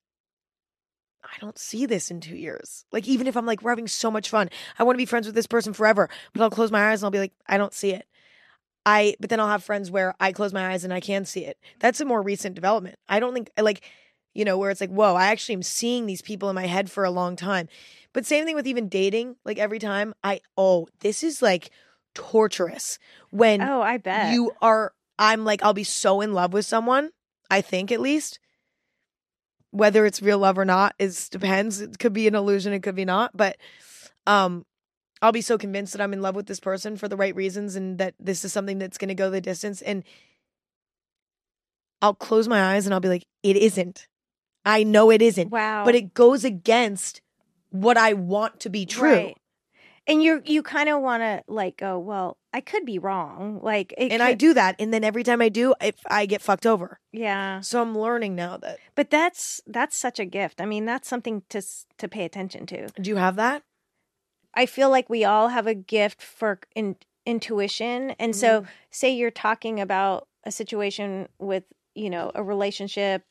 I 1.24 1.36
don't 1.40 1.58
see 1.58 1.84
this 1.84 2.10
in 2.10 2.20
two 2.20 2.36
years. 2.36 2.84
Like 2.92 3.06
even 3.08 3.26
if 3.26 3.36
I'm 3.36 3.44
like 3.46 3.62
we're 3.62 3.70
having 3.72 3.88
so 3.88 4.10
much 4.10 4.30
fun, 4.30 4.48
I 4.78 4.84
want 4.84 4.94
to 4.94 5.02
be 5.02 5.06
friends 5.06 5.26
with 5.26 5.34
this 5.34 5.46
person 5.46 5.72
forever. 5.72 6.08
But 6.32 6.42
I'll 6.42 6.50
close 6.50 6.70
my 6.70 6.90
eyes 6.90 7.02
and 7.02 7.06
I'll 7.06 7.10
be 7.10 7.18
like, 7.18 7.32
I 7.46 7.58
don't 7.58 7.74
see 7.74 7.90
it. 7.92 8.06
I 8.86 9.16
but 9.20 9.28
then 9.28 9.40
I'll 9.40 9.48
have 9.48 9.64
friends 9.64 9.90
where 9.90 10.14
I 10.20 10.32
close 10.32 10.52
my 10.52 10.68
eyes 10.72 10.84
and 10.84 10.92
I 10.94 11.00
can 11.00 11.24
see 11.24 11.44
it. 11.44 11.58
That's 11.80 12.00
a 12.00 12.04
more 12.04 12.22
recent 12.22 12.54
development. 12.54 12.96
I 13.08 13.20
don't 13.20 13.34
think 13.34 13.50
like 13.60 13.82
you 14.34 14.44
know 14.44 14.56
where 14.56 14.70
it's 14.70 14.80
like, 14.80 14.90
whoa, 14.90 15.14
I 15.16 15.26
actually 15.26 15.56
am 15.56 15.62
seeing 15.64 16.06
these 16.06 16.22
people 16.22 16.48
in 16.48 16.54
my 16.54 16.66
head 16.66 16.90
for 16.90 17.02
a 17.04 17.10
long 17.10 17.34
time. 17.34 17.68
But 18.12 18.24
same 18.24 18.44
thing 18.44 18.54
with 18.54 18.66
even 18.68 18.88
dating. 18.88 19.36
Like 19.44 19.58
every 19.58 19.80
time 19.80 20.14
I 20.22 20.40
oh, 20.56 20.86
this 21.00 21.22
is 21.24 21.42
like 21.42 21.70
torturous 22.14 22.98
when 23.30 23.60
Oh, 23.60 23.82
I 23.82 23.98
bet. 23.98 24.32
you 24.32 24.52
are 24.62 24.92
i'm 25.18 25.44
like 25.44 25.62
i'll 25.62 25.74
be 25.74 25.84
so 25.84 26.20
in 26.20 26.32
love 26.32 26.52
with 26.52 26.64
someone 26.66 27.10
i 27.50 27.60
think 27.60 27.90
at 27.92 28.00
least. 28.00 28.38
Whether 29.70 30.06
it's 30.06 30.22
real 30.22 30.38
love 30.38 30.56
or 30.58 30.64
not 30.64 30.94
is 30.98 31.28
depends. 31.28 31.82
It 31.82 31.98
could 31.98 32.14
be 32.14 32.26
an 32.26 32.34
illusion 32.34 32.72
it 32.72 32.82
could 32.82 32.94
be 32.94 33.04
not 33.04 33.36
but 33.36 33.58
um 34.26 34.64
i'll 35.20 35.30
be 35.30 35.42
so 35.42 35.58
convinced 35.58 35.92
that 35.92 36.00
i'm 36.00 36.14
in 36.14 36.22
love 36.22 36.34
with 36.34 36.46
this 36.46 36.58
person 36.58 36.96
for 36.96 37.06
the 37.06 37.18
right 37.18 37.36
reasons 37.36 37.76
and 37.76 37.98
that 37.98 38.14
this 38.18 38.46
is 38.46 38.52
something 38.52 38.78
that's 38.78 38.96
going 38.96 39.08
to 39.08 39.14
go 39.14 39.28
the 39.28 39.42
distance 39.42 39.82
and 39.82 40.04
i'll 42.00 42.14
close 42.14 42.48
my 42.48 42.74
eyes 42.74 42.86
and 42.86 42.94
i'll 42.94 43.00
be 43.00 43.10
like 43.10 43.26
it 43.42 43.56
isn't. 43.56 44.08
I 44.64 44.84
know 44.84 45.10
it 45.10 45.20
isn't. 45.20 45.50
Wow. 45.50 45.84
but 45.84 45.94
it 45.94 46.14
goes 46.14 46.44
against 46.44 47.20
what 47.70 47.98
i 47.98 48.14
want 48.14 48.60
to 48.60 48.70
be 48.70 48.86
true. 48.86 49.12
Right. 49.12 49.36
And 50.06 50.22
you 50.22 50.40
you 50.46 50.62
kind 50.62 50.88
of 50.88 51.02
want 51.02 51.22
to 51.22 51.42
like 51.46 51.76
go, 51.76 51.98
well, 51.98 52.37
I 52.58 52.60
could 52.60 52.84
be 52.84 52.98
wrong. 52.98 53.60
Like 53.62 53.94
it 53.96 54.10
and 54.12 54.22
i 54.22 54.34
do 54.34 54.52
that 54.54 54.74
and 54.80 54.92
then 54.92 55.04
every 55.04 55.22
time 55.22 55.40
i 55.40 55.48
do 55.48 55.74
if 55.80 55.94
i 56.10 56.26
get 56.26 56.42
fucked 56.42 56.66
over 56.66 56.98
Yeah. 57.12 57.60
so 57.60 57.80
i'm 57.80 57.96
learning 57.96 58.34
now 58.34 58.56
that 58.64 58.78
But 58.96 59.10
that's 59.10 59.60
that's 59.66 59.96
such 59.96 60.18
a 60.18 60.24
gift. 60.38 60.60
I 60.60 60.66
mean, 60.66 60.84
that's 60.84 61.08
something 61.08 61.42
to 61.50 61.60
to 62.00 62.06
pay 62.08 62.24
attention 62.24 62.66
to. 62.66 62.88
do 63.00 63.08
you 63.10 63.16
have 63.16 63.36
that 63.36 63.62
I 64.54 64.66
feel 64.66 64.90
like 64.90 65.08
we 65.08 65.24
all 65.24 65.48
have 65.48 65.66
a 65.68 65.74
gift 65.74 66.20
for 66.22 66.58
in, 66.74 66.96
intuition. 67.24 68.10
And 68.18 68.34
so, 68.34 68.48
Mm-hmm. 68.62 68.70
say 68.90 69.10
you're 69.10 69.30
talking 69.30 69.78
about 69.80 70.26
a 70.44 70.50
situation 70.50 71.28
with, 71.38 71.64
you 71.94 72.10
know, 72.10 72.32
a 72.34 72.42
relationship, 72.42 73.22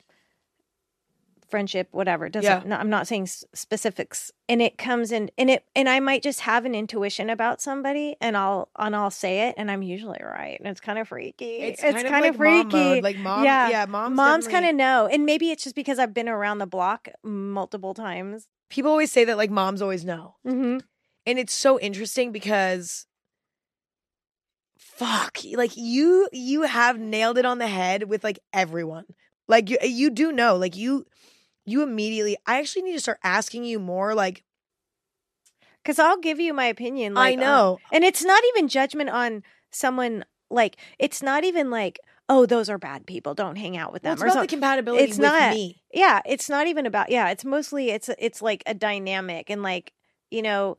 friendship, 1.50 1.88
whatever. 1.91 2.30
Doesn't 2.30 2.50
Yeah. 2.64 2.64
no, 2.68 2.76
I'm 2.76 2.89
not 2.89 3.08
saying 3.08 3.24
s- 3.24 3.43
specifics. 3.54 4.32
And 4.50 4.62
it 4.62 4.78
comes 4.78 5.12
in 5.12 5.30
and 5.38 5.50
it 5.50 5.66
and 5.76 5.88
I 5.89 6.00
might 6.00 6.22
just 6.24 6.41
have 6.41 6.66
an 6.66 6.76
intuition 6.76 7.30
about 7.30 7.62
somebody 7.62 8.16
and 8.22 8.36
I'll 8.38 8.70
and 8.78 8.95
I'll 8.95 9.12
say 9.12 9.48
it 9.48 9.56
and 9.58 9.70
I'm 9.72 9.82
usually 9.82 10.20
right. 10.24 10.58
And 10.60 10.68
it's 10.70 10.82
kind 10.82 11.00
of 11.00 11.08
freaky. 11.08 11.58
It's, 11.60 11.82
It's, 11.84 11.93
kind, 11.93 12.06
of 12.06 12.12
kind 12.12 12.24
like 12.24 12.34
of 12.34 12.39
mom 12.39 12.70
freaky. 12.70 12.78
mode. 12.95 13.04
Like 13.04 13.18
mom, 13.18 13.43
Yeah. 13.43 13.70
yeah, 13.70 13.86
mom's, 13.86 14.16
Moms 14.16 14.48
kind 14.48 14.66
of 14.66 14.76
know. 14.76 15.08
And 15.12 15.26
maybe 15.26 15.52
it's 15.52 15.64
just 15.64 15.76
because 15.76 16.00
I've 16.00 16.14
been 16.14 16.30
around 16.30 16.58
the 16.60 16.68
block 16.68 17.08
multiple 17.24 17.93
times. 17.93 18.48
People 18.70 18.91
always 18.91 19.12
say 19.12 19.24
that 19.26 19.38
like 19.38 19.50
moms 19.50 19.82
always 19.82 20.04
know, 20.06 20.36
Mm-hmm. 20.45 20.80
and 21.26 21.39
it's 21.39 21.54
so 21.54 21.80
interesting 21.80 22.32
because, 22.34 23.06
fuck, 24.78 25.38
like 25.54 25.72
you 25.76 26.28
you 26.32 26.64
have 26.64 27.00
nailed 27.00 27.38
it 27.38 27.45
on 27.45 27.58
the 27.60 27.68
head 27.68 28.04
with 28.10 28.24
like 28.24 28.39
everyone. 28.54 29.06
Like 29.48 29.70
you 29.70 29.78
you 29.84 30.10
do 30.10 30.32
know, 30.32 30.56
like 30.58 30.76
you 30.76 31.06
you 31.68 31.84
immediately. 31.84 32.38
I 32.47 32.57
actually 32.59 32.82
need 32.84 32.93
to 32.93 32.99
start 32.99 33.20
asking 33.24 33.65
you 33.65 33.78
more. 33.80 34.15
Like 34.15 34.43
Because 35.84 35.99
I'll 35.99 36.18
give 36.18 36.39
you 36.39 36.53
my 36.53 36.65
opinion. 36.65 37.18
I 37.18 37.22
Like, 37.32 37.38
on- 37.39 37.43
know. 37.43 37.80
and 37.91 38.03
it's 38.03 38.24
not 38.24 38.43
even 38.55 38.68
judgment 38.68 39.09
on 39.09 39.43
someone. 39.72 40.26
Like 40.49 40.78
it's 40.97 41.22
not 41.22 41.43
even 41.43 41.70
like, 41.70 41.99
oh, 42.30 42.45
those 42.45 42.70
are 42.70 42.78
bad 42.78 43.05
people. 43.05 43.34
Don't 43.36 43.55
hang 43.57 43.78
out 43.78 43.93
with 43.93 44.03
Well, 44.03 44.15
them. 44.15 44.18
it's 44.18 44.22
or 44.24 44.26
about 44.28 44.34
something. 44.34 44.47
the 44.47 44.55
compatibility 44.61 45.03
It's 45.05 45.18
with 45.18 45.28
not. 45.28 45.53
me. 45.53 45.82
yeah 45.93 46.22
it's 46.26 46.49
not 46.49 46.68
even 46.68 46.86
about 46.86 47.09
yeah 47.09 47.30
it's 47.30 47.45
mostly 47.45 47.89
it's 47.91 48.09
it's 48.18 48.41
like 48.41 48.63
a 48.65 48.74
dynamic 48.74 49.49
and 49.49 49.63
like 49.63 49.93
you 50.30 50.41
know 50.41 50.76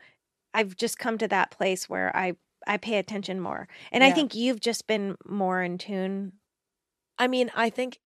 i've 0.53 0.76
just 0.76 0.99
come 0.99 1.16
to 1.18 1.26
that 1.28 1.51
place 1.51 1.89
where 1.89 2.14
i 2.14 2.34
i 2.66 2.76
pay 2.76 2.99
attention 2.99 3.41
more 3.41 3.66
and 3.91 4.05
i 4.05 4.11
think 4.12 4.34
you've 4.34 4.61
just 4.61 4.86
been 4.86 5.16
more 5.26 5.62
in 5.62 5.78
tune 5.78 6.32
I 7.20 7.26
mean, 7.26 7.51
I 7.57 7.68
think 7.70 7.99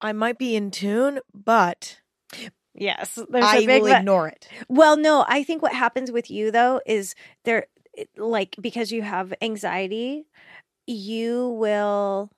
I 0.00 0.12
might 0.12 0.38
be 0.38 0.54
in 0.56 0.70
tune, 0.70 1.20
but 1.34 2.00
yes 2.74 3.18
there's 3.30 3.44
I 3.44 3.58
a 3.58 3.66
big 3.66 3.82
will 3.82 3.88
but. 3.88 4.00
ignore 4.00 4.28
it. 4.28 4.46
well 4.68 4.96
no 4.96 5.24
i 5.26 5.42
think 5.42 5.62
what 5.62 5.72
happens 5.72 6.12
with 6.12 6.30
you 6.30 6.50
though 6.52 6.80
is 6.86 7.14
there 7.44 7.66
like 8.16 8.54
because 8.60 8.92
you 8.92 9.02
have 9.02 9.34
anxiety 9.42 10.26
you 10.86 11.48
will 11.48 12.30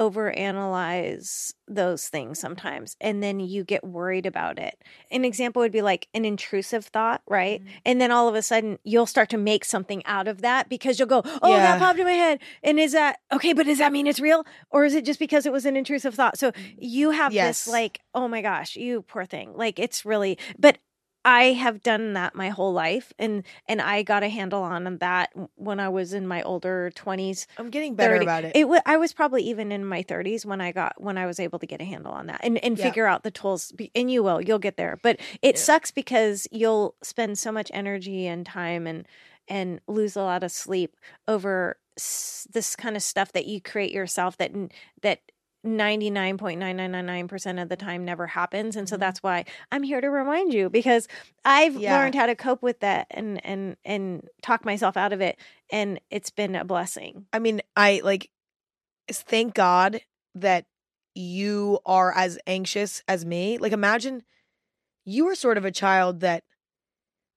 overanalyze 0.00 1.52
those 1.68 2.08
things 2.08 2.38
sometimes 2.38 2.96
and 3.00 3.22
then 3.22 3.38
you 3.38 3.62
get 3.64 3.84
worried 3.84 4.26
about 4.26 4.58
it. 4.58 4.76
An 5.10 5.24
example 5.24 5.60
would 5.60 5.70
be 5.70 5.82
like 5.82 6.08
an 6.14 6.24
intrusive 6.24 6.86
thought 6.86 7.22
right? 7.28 7.62
Mhm. 7.62 7.68
and 7.84 8.00
then 8.00 8.10
all 8.10 8.26
of 8.28 8.34
a 8.34 8.42
sudden 8.42 8.78
you'll 8.82 9.06
start 9.06 9.28
to 9.30 9.38
make 9.38 9.64
something 9.64 10.04
out 10.06 10.26
of 10.26 10.42
that 10.42 10.68
because 10.68 10.98
you'll 10.98 11.06
go 11.08 11.22
oh 11.42 11.48
Yeah. 11.50 11.60
that 11.60 11.78
popped 11.78 11.98
in 11.98 12.06
my 12.06 12.12
head. 12.12 12.40
And 12.62 12.80
is 12.80 12.92
that 12.92 13.18
okay 13.32 13.52
but 13.52 13.66
does 13.66 13.78
that 13.78 13.92
mean 13.92 14.06
it's 14.06 14.20
real? 14.20 14.44
Or 14.70 14.84
is 14.84 14.94
it 14.94 15.04
just 15.04 15.20
because 15.20 15.46
it 15.46 15.52
was 15.52 15.64
an 15.66 15.76
intrusive 15.76 16.14
thought? 16.14 16.38
So 16.38 16.52
you 16.78 17.10
have 17.10 17.32
Yes. 17.32 17.64
this 17.66 17.72
like 17.72 18.00
oh 18.14 18.26
my 18.26 18.42
gosh 18.42 18.76
you 18.76 19.02
poor 19.02 19.24
thing. 19.26 19.52
Like 19.54 19.78
it's 19.78 20.04
really 20.04 20.38
but 20.58 20.78
I 21.24 21.52
have 21.52 21.82
done 21.82 22.14
that 22.14 22.34
my 22.34 22.48
whole 22.48 22.72
life 22.72 23.12
and 23.18 23.44
and 23.68 23.80
I 23.82 24.02
got 24.02 24.22
a 24.22 24.28
handle 24.28 24.62
on 24.62 24.96
that 24.98 25.30
when 25.56 25.78
I 25.78 25.88
was 25.90 26.14
in 26.14 26.26
my 26.26 26.42
older 26.42 26.90
20s 26.94 27.46
I'm 27.58 27.68
getting 27.68 27.94
better 27.94 28.14
30. 28.14 28.24
about 28.24 28.44
it. 28.44 28.52
it 28.54 28.68
wa- 28.68 28.80
I 28.86 28.96
was 28.96 29.12
probably 29.12 29.42
even 29.44 29.70
in 29.70 29.84
my 29.84 30.02
30s 30.02 30.46
when 30.46 30.60
I 30.62 30.72
got 30.72 31.00
when 31.00 31.18
I 31.18 31.26
was 31.26 31.38
able 31.38 31.58
to 31.58 31.66
get 31.66 31.80
a 31.82 31.84
handle 31.84 32.12
on 32.12 32.26
that 32.28 32.40
and 32.42 32.56
and 32.64 32.78
Yeah. 32.78 32.84
figure 32.84 33.06
out 33.06 33.22
the 33.22 33.30
tools 33.30 33.72
and 33.94 34.10
you 34.10 34.22
will 34.22 34.40
you'll 34.40 34.58
get 34.58 34.76
there 34.78 34.98
but 35.02 35.20
it 35.42 35.56
Yeah. 35.56 35.60
sucks 35.62 35.90
because 35.90 36.46
you'll 36.50 36.94
spend 37.02 37.38
so 37.38 37.52
much 37.52 37.70
energy 37.74 38.26
and 38.26 38.46
time 38.46 38.86
and 38.86 39.06
and 39.46 39.80
lose 39.88 40.16
a 40.16 40.22
lot 40.22 40.42
of 40.42 40.50
sleep 40.52 40.96
over 41.28 41.76
s- 41.98 42.46
this 42.52 42.74
kind 42.76 42.96
of 42.96 43.02
stuff 43.02 43.32
that 43.32 43.46
you 43.46 43.60
create 43.60 43.92
yourself 43.92 44.38
that 44.38 44.52
that 45.02 45.20
99.9999% 45.64 47.58
of 47.62 47.68
the 47.68 47.76
time 47.76 48.04
never 48.04 48.26
happens 48.28 48.76
and 48.76 48.88
so 48.88 48.96
Mhm. 48.96 49.00
that's 49.00 49.22
why 49.22 49.44
I'm 49.70 49.82
here 49.82 50.00
to 50.00 50.08
remind 50.08 50.52
you 50.54 50.70
because 50.70 51.06
I've 51.44 51.76
Yeah. 51.76 51.92
learned 51.98 52.14
how 52.14 52.26
to 52.26 52.34
cope 52.34 52.62
with 52.62 52.80
that 52.80 53.06
and 53.10 53.44
and 53.44 53.76
and 53.84 54.28
talk 54.42 54.64
myself 54.64 54.96
out 54.96 55.12
of 55.12 55.20
it 55.20 55.38
and 55.70 56.00
it's 56.10 56.30
been 56.30 56.54
a 56.54 56.64
blessing 56.64 57.26
I 57.32 57.38
mean, 57.38 57.60
I 57.76 58.00
like 58.04 58.30
thank 59.10 59.54
God 59.54 60.00
that 60.34 60.66
you 61.14 61.80
are 61.84 62.14
as 62.16 62.38
anxious 62.46 63.02
as 63.08 63.24
me. 63.26 63.58
Like 63.58 63.72
imagine 63.72 64.22
you 65.04 65.24
were 65.24 65.34
sort 65.34 65.58
of 65.58 65.64
a 65.64 65.72
child 65.72 66.20
that 66.20 66.44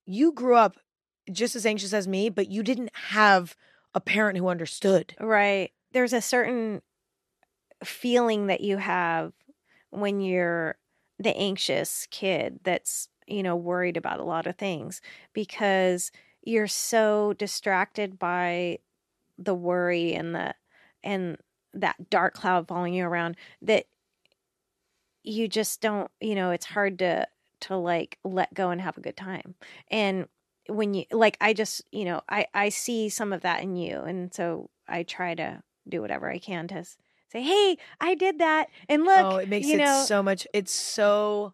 you 0.05 0.32
grew 0.32 0.55
up 0.55 0.78
just 1.32 1.55
as 1.55 1.65
anxious 1.65 1.93
as 1.93 2.07
me, 2.07 2.30
but 2.30 2.49
you 2.49 2.61
didn't 2.63 2.91
have 2.93 3.55
a 3.93 4.01
parent 4.01 4.38
who 4.38 4.47
understood. 4.49 5.15
Right. 5.19 5.71
There's 5.91 6.13
a 6.13 6.21
certain 6.21 6.82
feeling 7.84 8.48
that 8.48 8.62
you 8.62 8.78
have 8.78 9.34
when 9.90 10.22
you're 10.22 10.78
the 11.20 11.36
anxious 11.38 12.08
kid 12.12 12.60
that's, 12.64 13.10
you 13.28 13.44
know, 13.44 13.56
worried 13.56 13.98
about 13.98 14.20
a 14.20 14.26
lot 14.26 14.48
of 14.48 14.58
things 14.58 15.02
because 15.34 16.12
you're 16.44 16.68
so 16.68 17.34
distracted 17.34 18.20
by 18.20 18.80
the 19.38 19.56
worry 19.56 20.14
and 20.14 20.36
the 20.36 20.54
and 21.04 21.38
that 21.74 22.10
dark 22.10 22.34
cloud 22.34 22.68
following 22.68 22.94
you 22.94 23.06
around 23.06 23.36
that 23.62 23.86
you 25.24 25.48
just 25.48 25.82
don't, 25.82 26.12
you 26.20 26.36
know, 26.36 26.52
it's 26.52 26.66
hard 26.66 27.00
to 27.00 27.28
to 27.62 27.78
like 27.78 28.20
let 28.24 28.54
go 28.54 28.72
and 28.72 28.82
have 28.82 28.98
a 28.98 29.02
good 29.02 29.16
time. 29.16 29.56
And 29.90 30.28
when 30.68 30.94
you 30.94 31.06
like 31.12 31.38
I 31.40 31.54
just, 31.54 31.82
you 31.92 32.06
know, 32.06 32.22
I 32.30 32.48
I 32.54 32.70
see 32.70 33.10
some 33.10 33.34
of 33.34 33.42
that 33.42 33.64
in 33.64 33.76
you 33.76 34.00
and 34.00 34.34
so 34.34 34.70
I 34.88 35.04
try 35.04 35.36
to 35.36 35.64
do 35.88 36.02
whatever 36.02 36.30
I 36.30 36.40
can 36.40 36.68
to 36.70 36.84
say, 37.34 37.42
"Hey, 37.42 37.78
I 38.00 38.16
did 38.16 38.40
that." 38.40 38.68
And 38.88 39.04
look, 39.04 39.26
oh, 39.26 39.38
it 39.38 39.50
makes 39.50 39.68
you 39.68 39.76
it 39.76 39.84
know, 39.84 40.04
so 40.06 40.24
much. 40.24 40.48
It's 40.54 40.74
so. 40.74 41.54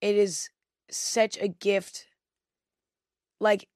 It 0.00 0.14
is 0.14 0.50
such 0.90 1.38
a 1.40 1.48
gift. 1.48 2.06
Like 3.40 3.68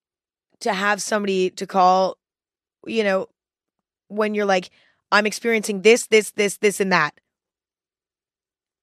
to 0.60 0.72
have 0.72 1.02
somebody 1.02 1.50
to 1.50 1.66
call, 1.66 2.18
you 2.86 3.02
know, 3.02 3.28
when 4.08 4.34
you're 4.34 4.46
like, 4.46 4.70
I'm 5.12 5.26
experiencing 5.26 5.82
this, 5.82 6.06
this, 6.06 6.30
this, 6.32 6.58
this, 6.58 6.80
and 6.80 6.92
that. 6.92 7.20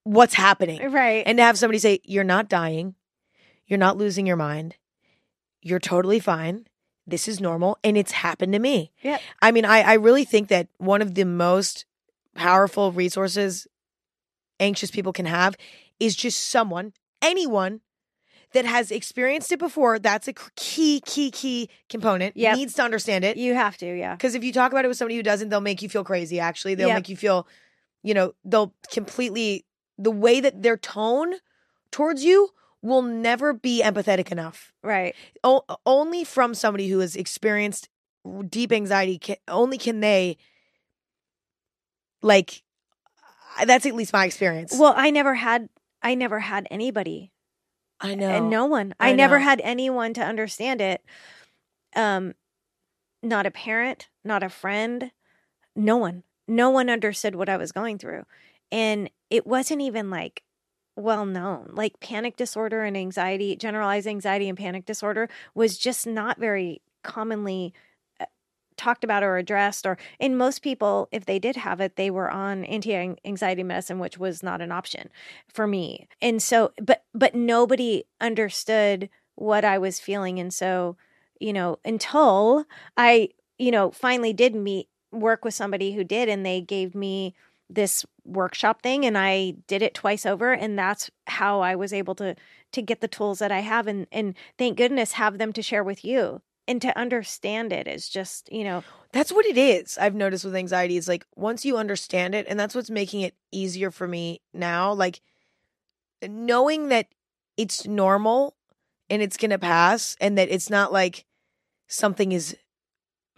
What's 0.03 0.33
happening? 0.33 0.81
Uh, 0.81 0.89
right. 0.89 1.23
And 1.25 1.37
to 1.37 1.43
have 1.43 1.57
somebody 1.57 1.79
say, 1.79 1.99
You're 2.03 2.23
not 2.23 2.49
dying. 2.49 2.95
You're 3.65 3.79
not 3.79 3.97
losing 3.97 4.25
your 4.25 4.37
mind. 4.37 4.75
You're 5.61 5.79
totally 5.79 6.19
fine. 6.19 6.67
This 7.05 7.27
is 7.27 7.41
normal. 7.41 7.77
And 7.83 7.97
it's 7.97 8.11
happened 8.11 8.53
to 8.53 8.59
me. 8.59 8.91
Yeah. 9.01 9.17
I 9.41 9.51
mean, 9.51 9.65
I, 9.65 9.81
I 9.81 9.93
really 9.95 10.23
think 10.23 10.47
that 10.47 10.67
one 10.77 11.01
of 11.01 11.15
the 11.15 11.25
most 11.25 11.85
powerful 12.37 12.91
resources 12.91 13.67
anxious 14.59 14.89
people 14.91 15.11
can 15.13 15.25
have 15.25 15.55
is 15.99 16.15
just 16.15 16.39
someone, 16.49 16.93
anyone 17.21 17.81
that 18.53 18.65
has 18.65 18.91
experienced 18.91 19.51
it 19.51 19.59
before. 19.59 19.99
That's 19.99 20.27
a 20.27 20.33
key, 20.55 21.01
key, 21.05 21.31
key 21.31 21.69
component. 21.89 22.37
Yep. 22.37 22.55
Needs 22.55 22.73
to 22.75 22.83
understand 22.83 23.25
it. 23.25 23.37
you 23.37 23.53
have 23.53 23.77
to, 23.77 23.85
yeah. 23.97 24.15
Because 24.15 24.35
if 24.35 24.43
you 24.43 24.53
talk 24.53 24.71
about 24.71 24.85
it 24.85 24.87
with 24.87 24.97
somebody 24.97 25.17
who 25.17 25.23
doesn't, 25.23 25.49
they'll 25.49 25.59
make 25.61 25.81
you 25.81 25.89
feel 25.89 26.03
crazy, 26.03 26.39
actually. 26.39 26.75
They'll 26.75 26.87
Yep. 26.87 26.97
make 26.97 27.09
you 27.09 27.17
feel, 27.17 27.47
you 28.03 28.13
know, 28.13 28.33
they'll 28.45 28.73
completely, 28.91 29.65
the 29.97 30.11
way 30.11 30.39
that 30.39 30.61
their 30.63 30.77
tone 30.77 31.35
towards 31.91 32.23
you 32.23 32.49
will 32.81 33.01
never 33.01 33.53
be 33.53 33.81
empathetic 33.83 34.31
enough. 34.31 34.71
Right. 34.83 35.13
O- 35.43 35.65
only 35.85 36.23
from 36.23 36.53
somebody 36.53 36.87
who 36.89 36.99
has 36.99 37.15
experienced 37.15 37.89
deep 38.49 38.71
anxiety, 38.71 39.17
can, 39.17 39.35
only 39.47 39.77
can 39.77 39.99
they, 39.99 40.37
like, 42.27 42.63
that's 43.65 43.85
at 43.85 43.95
least 43.95 44.13
my 44.13 44.25
experience. 44.25 44.75
Well, 44.77 44.93
I 44.95 45.09
never 45.09 45.35
had 45.35 45.69
I 46.01 46.13
never 46.13 46.39
had 46.39 46.67
anybody 46.69 47.31
I 47.99 48.13
know. 48.15 48.29
and 48.29 48.49
no 48.49 48.65
one. 48.65 48.93
I, 48.99 49.09
I 49.09 49.13
never 49.13 49.39
know. 49.39 49.45
had 49.45 49.61
anyone 49.63 50.13
to 50.13 50.21
understand 50.21 50.81
it. 50.81 51.01
Um, 51.95 52.35
not 53.23 53.47
a 53.47 53.51
parent, 53.51 54.09
not 54.23 54.43
a 54.43 54.49
friend, 54.49 55.11
no 55.75 55.97
one. 55.97 56.23
No 56.47 56.69
one 56.69 56.89
understood 56.89 57.35
what 57.35 57.49
I 57.49 57.57
was 57.57 57.71
going 57.71 57.97
through, 57.97 58.25
and 58.71 59.09
it 59.29 59.45
wasn't 59.47 59.81
even 59.81 60.09
like 60.09 60.43
well 60.95 61.25
known. 61.25 61.71
Like 61.73 61.99
panic 61.99 62.37
disorder 62.37 62.83
and 62.83 62.95
anxiety, 62.95 63.55
generalized 63.55 64.07
anxiety 64.07 64.47
and 64.47 64.57
panic 64.57 64.85
disorder 64.85 65.29
was 65.55 65.77
just 65.77 66.05
not 66.07 66.39
very 66.39 66.81
commonly 67.03 67.73
talked 68.77 69.03
about 69.03 69.23
or 69.23 69.37
addressed 69.37 69.85
or 69.85 69.97
in 70.19 70.37
most 70.37 70.61
people 70.61 71.07
if 71.11 71.25
they 71.25 71.39
did 71.39 71.55
have 71.55 71.81
it 71.81 71.95
they 71.95 72.09
were 72.09 72.29
on 72.29 72.63
anti-anxiety 72.65 73.63
medicine 73.63 73.99
which 73.99 74.17
was 74.17 74.43
not 74.43 74.61
an 74.61 74.71
option 74.71 75.09
for 75.47 75.67
me. 75.67 76.07
And 76.21 76.41
so 76.41 76.71
but 76.81 77.03
but 77.13 77.35
nobody 77.35 78.03
understood 78.21 79.09
what 79.35 79.65
i 79.65 79.77
was 79.77 79.99
feeling. 79.99 80.39
And 80.39 80.53
so 80.53 80.97
you 81.39 81.53
know 81.53 81.79
until 81.85 82.65
i 82.95 83.29
you 83.57 83.71
know 83.71 83.91
finally 83.91 84.33
did 84.33 84.55
meet 84.55 84.87
work 85.11 85.45
with 85.45 85.53
somebody 85.53 85.93
who 85.93 86.03
did 86.03 86.29
and 86.29 86.45
they 86.45 86.61
gave 86.61 86.93
me 86.95 87.33
this 87.69 88.05
workshop 88.23 88.81
thing 88.81 89.05
and 89.05 89.17
i 89.17 89.53
did 89.67 89.81
it 89.81 89.93
twice 89.93 90.25
over 90.25 90.53
and 90.53 90.79
that's 90.79 91.11
how 91.27 91.59
i 91.59 91.75
was 91.75 91.91
able 91.93 92.15
to 92.15 92.35
to 92.71 92.81
get 92.81 93.01
the 93.01 93.07
tools 93.07 93.39
that 93.39 93.51
i 93.51 93.59
have. 93.59 93.87
And 93.87 94.07
and 94.11 94.35
thank 94.57 94.77
goodness 94.77 95.13
have 95.13 95.37
them 95.37 95.53
to 95.53 95.61
share 95.61 95.83
with 95.83 96.03
you 96.03 96.41
and 96.67 96.81
to 96.81 96.97
understand 96.97 97.71
it 97.71 97.87
is 97.87 98.09
just 98.09 98.51
you 98.51 98.63
know 98.63 98.83
That's 99.11 99.31
what 99.31 99.45
it 99.45 99.57
is. 99.57 99.97
I've 99.97 100.15
noticed 100.15 100.45
with 100.45 100.55
anxiety 100.55 100.97
is 100.97 101.07
like 101.07 101.25
once 101.35 101.65
you 101.65 101.77
understand 101.77 102.35
it, 102.35 102.45
and 102.49 102.59
that's 102.59 102.75
what's 102.75 102.89
making 102.89 103.21
it 103.21 103.35
easier 103.51 103.91
for 103.91 104.07
me 104.07 104.41
now. 104.53 104.93
Like 104.93 105.21
knowing 106.27 106.89
that 106.89 107.07
it's 107.55 107.85
normal 107.87 108.55
and 109.09 109.21
it's 109.21 109.37
gonna 109.37 109.59
pass, 109.59 110.17
and 110.19 110.37
that 110.37 110.49
it's 110.49 110.69
not 110.69 110.91
like 110.91 111.25
something 111.87 112.31
is 112.31 112.55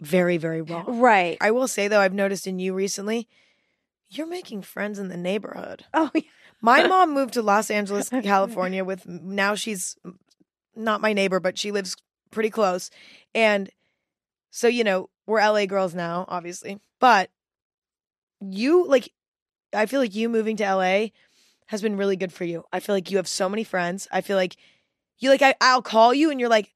very, 0.00 0.36
very 0.38 0.62
wrong. 0.62 0.98
right 1.00 1.36
I 1.40 1.50
will 1.50 1.68
say 1.68 1.86
though, 1.88 2.00
I've 2.00 2.14
noticed 2.14 2.46
in 2.46 2.58
you 2.58 2.74
recently, 2.74 3.28
you're 4.08 4.26
making 4.26 4.62
friends 4.62 4.98
in 4.98 5.08
the 5.08 5.16
neighborhood. 5.16 5.84
oh 5.94 6.10
yeah. 6.14 6.22
My 6.62 6.86
mom 6.86 7.14
moved 7.14 7.34
to 7.34 7.42
Los 7.42 7.70
Angeles, 7.70 8.08
California 8.22 8.84
with 8.84 9.06
now 9.06 9.54
she's 9.54 9.96
not 10.76 11.00
my 11.00 11.12
neighbor, 11.12 11.40
but 11.40 11.56
she 11.56 11.70
lives 11.72 11.96
pretty 12.30 12.50
close. 12.50 12.90
And 13.34 13.70
so, 14.50 14.68
you 14.68 14.84
know, 14.84 15.10
we're 15.26 15.40
LA 15.40 15.66
girls 15.66 15.94
now, 15.94 16.24
obviously. 16.28 16.80
But 17.00 17.30
you 18.40 18.86
like 18.86 19.12
I 19.74 19.86
feel 19.86 20.00
like 20.00 20.14
you 20.14 20.28
moving 20.28 20.56
to 20.56 20.74
LA 20.74 21.08
has 21.66 21.82
been 21.82 21.96
really 21.96 22.16
good 22.16 22.32
for 22.32 22.44
you. 22.44 22.64
I 22.72 22.80
feel 22.80 22.94
like 22.94 23.10
you 23.10 23.18
have 23.18 23.28
so 23.28 23.48
many 23.48 23.62
friends. 23.62 24.08
I 24.10 24.20
feel 24.22 24.36
like 24.36 24.56
you 25.18 25.30
like 25.30 25.42
I, 25.42 25.54
I'll 25.60 25.82
call 25.82 26.12
you 26.12 26.30
and 26.30 26.40
you're 26.40 26.48
like, 26.48 26.72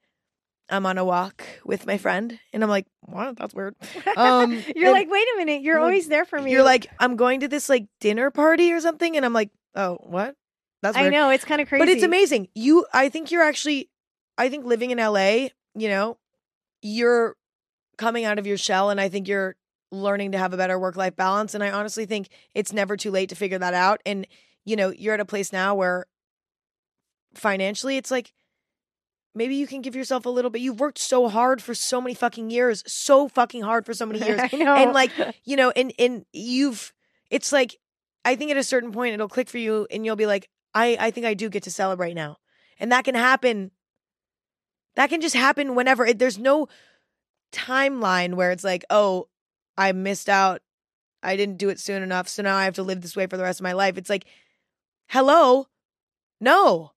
I'm 0.69 0.87
on 0.87 0.99
a 0.99 1.05
walk 1.05 1.45
with 1.65 1.87
my 1.87 1.99
friend, 1.99 2.39
and 2.53 2.63
I'm 2.63 2.71
like, 2.71 2.87
"What? 3.01 3.37
That's 3.37 3.53
weird." 3.55 3.75
Um, 4.17 4.63
you're 4.75 4.93
like, 4.93 5.11
wait 5.11 5.27
a 5.35 5.39
minute, 5.39 5.63
you're 5.63 5.79
always 5.79 6.09
there 6.09 6.25
for 6.25 6.41
me. 6.41 6.53
you're 6.53 6.63
like, 6.63 6.87
I'm 6.99 7.17
going 7.17 7.41
to 7.41 7.49
this 7.49 7.69
like 7.69 7.87
dinner 8.01 8.31
party 8.31 8.73
or 8.73 8.81
something, 8.81 9.17
and 9.17 9.27
I'm 9.27 9.33
like, 9.33 9.51
"Oh, 9.75 9.99
what? 10.03 10.37
That's 10.81 10.97
I 10.97 11.09
know 11.09 11.31
it's 11.31 11.45
kind 11.45 11.61
of 11.61 11.69
crazy, 11.69 11.81
But 11.81 11.89
it's 11.89 12.03
amazing. 12.03 12.49
You, 12.55 12.87
I 12.93 13.09
think 13.09 13.31
you're 13.31 13.43
actually, 13.43 13.91
I 14.37 14.49
think 14.49 14.65
living 14.65 14.91
in 14.91 14.99
LA, 14.99 15.49
you 15.75 15.89
know, 15.89 16.19
you're 16.83 17.37
coming 17.97 18.25
out 18.25 18.39
of 18.39 18.47
your 18.47 18.59
shell, 18.59 18.91
and 18.91 19.01
I 19.01 19.09
think 19.09 19.29
you're 19.29 19.57
learning 19.91 20.33
to 20.33 20.39
have 20.39 20.53
a 20.53 20.57
better 20.57 20.79
work 20.79 20.97
life 20.97 21.17
balance. 21.17 21.55
And 21.55 21.63
I 21.63 21.71
honestly 21.71 22.07
think 22.07 22.29
it's 22.55 22.73
never 22.73 22.97
too 22.97 23.11
late 23.11 23.29
to 23.29 23.37
figure 23.37 23.59
that 23.59 23.75
out. 23.75 24.01
And 24.05 24.27
you 24.65 24.77
know, 24.77 24.91
you're 24.91 25.15
at 25.15 25.21
a 25.21 25.25
place 25.25 25.53
now 25.53 25.75
where 25.75 26.07
financially, 27.35 27.97
it's 27.97 28.11
like 28.11 28.33
maybe 29.35 29.57
you 29.57 29.67
can 29.67 29.83
give 29.83 29.97
yourself 29.97 30.27
a 30.27 30.31
little 30.31 30.51
bit. 30.51 30.63
You've 30.63 30.81
worked 30.81 30.99
so 30.99 31.29
hard 31.29 31.63
for 31.63 31.75
so 31.75 32.01
many 32.01 32.15
fucking 32.15 32.51
years, 32.51 32.83
so 32.87 33.29
fucking 33.29 33.63
hard 33.63 33.85
for 33.85 33.95
so 33.95 34.07
many 34.07 34.21
years, 34.27 34.41
I 34.41 34.57
know. 34.57 34.75
and 34.75 34.93
like 34.93 35.11
you 35.45 35.57
know, 35.57 35.71
and 35.71 35.93
and 35.99 36.25
you've, 36.33 36.93
it's 37.31 37.53
like 37.53 37.77
I 38.25 38.37
think 38.37 38.51
at 38.51 38.57
a 38.57 38.65
certain 38.65 38.93
point 38.93 39.15
it'll 39.15 39.29
click 39.29 39.49
for 39.49 39.59
you, 39.59 39.87
and 39.91 40.05
you'll 40.05 40.17
be 40.17 40.27
like, 40.27 40.49
I 40.75 40.97
I 40.99 41.11
think 41.11 41.27
I 41.27 41.35
do 41.35 41.49
get 41.49 41.63
to 41.65 41.71
celebrate 41.71 42.15
now, 42.15 42.39
and 42.79 42.91
that 42.93 43.05
can 43.05 43.15
happen. 43.15 43.71
That 44.97 45.11
can 45.11 45.21
just 45.21 45.35
happen 45.35 45.75
whenever. 45.75 46.07
It, 46.07 46.19
there's 46.19 46.39
no 46.39 46.69
timeline 47.53 48.35
where 48.35 48.51
it's 48.51 48.65
like, 48.65 48.85
oh, 48.91 49.29
I 49.77 49.93
missed 49.93 50.29
out. 50.29 50.61
I 51.23 51.37
didn't 51.37 51.57
do 51.57 51.69
it 51.71 51.81
soon 51.81 52.03
enough, 52.03 52.29
so 52.29 52.43
now 52.43 52.57
I 52.57 52.65
have 52.65 52.75
to 52.75 52.83
live 52.83 53.01
this 53.01 53.17
way 53.17 53.27
for 53.27 53.37
the 53.37 53.43
rest 53.43 53.59
of 53.61 53.65
my 53.65 53.73
life. 53.73 53.97
It's 53.97 54.11
like, 54.11 54.27
hello, 55.09 55.67
no, 56.41 56.93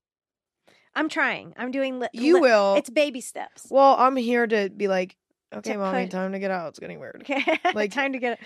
I'm 0.94 1.08
trying. 1.10 1.54
I'm 1.58 1.72
doing. 1.72 2.00
Li- 2.00 2.08
you 2.12 2.36
li- 2.36 2.42
will. 2.42 2.76
It's 2.76 2.90
baby 2.90 3.22
steps. 3.22 3.68
well, 3.70 3.96
I'm 3.98 4.16
here 4.18 4.46
to 4.46 4.70
be 4.70 4.88
like, 4.90 5.16
okay, 5.54 5.74
To 5.74 5.78
mommy, 5.80 6.08
time 6.08 6.34
to 6.34 6.40
get 6.40 6.52
out. 6.52 6.70
It's 6.70 6.80
getting 6.80 7.00
weird. 7.00 7.22
Okay, 7.22 7.60
Like- 7.74 7.92
time 7.94 8.14
to 8.14 8.20
get 8.20 8.40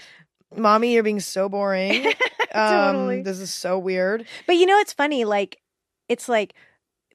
Mommy, 0.56 0.94
you're 0.94 1.04
being 1.04 1.20
so 1.22 1.50
boring. 1.50 2.14
Um, 2.54 2.96
totally. 2.96 3.22
This 3.22 3.40
is 3.40 3.50
so 3.54 3.80
weird. 3.80 4.26
But 4.46 4.58
you 4.58 4.66
know, 4.66 4.78
it's 4.80 4.92
funny. 4.92 5.24
Like, 5.24 5.62
it's 6.10 6.28
like 6.28 6.54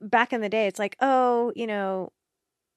back 0.00 0.32
in 0.32 0.40
the 0.40 0.48
day, 0.48 0.66
it's 0.66 0.78
like, 0.78 0.96
oh, 1.02 1.52
you 1.54 1.66
know, 1.66 2.10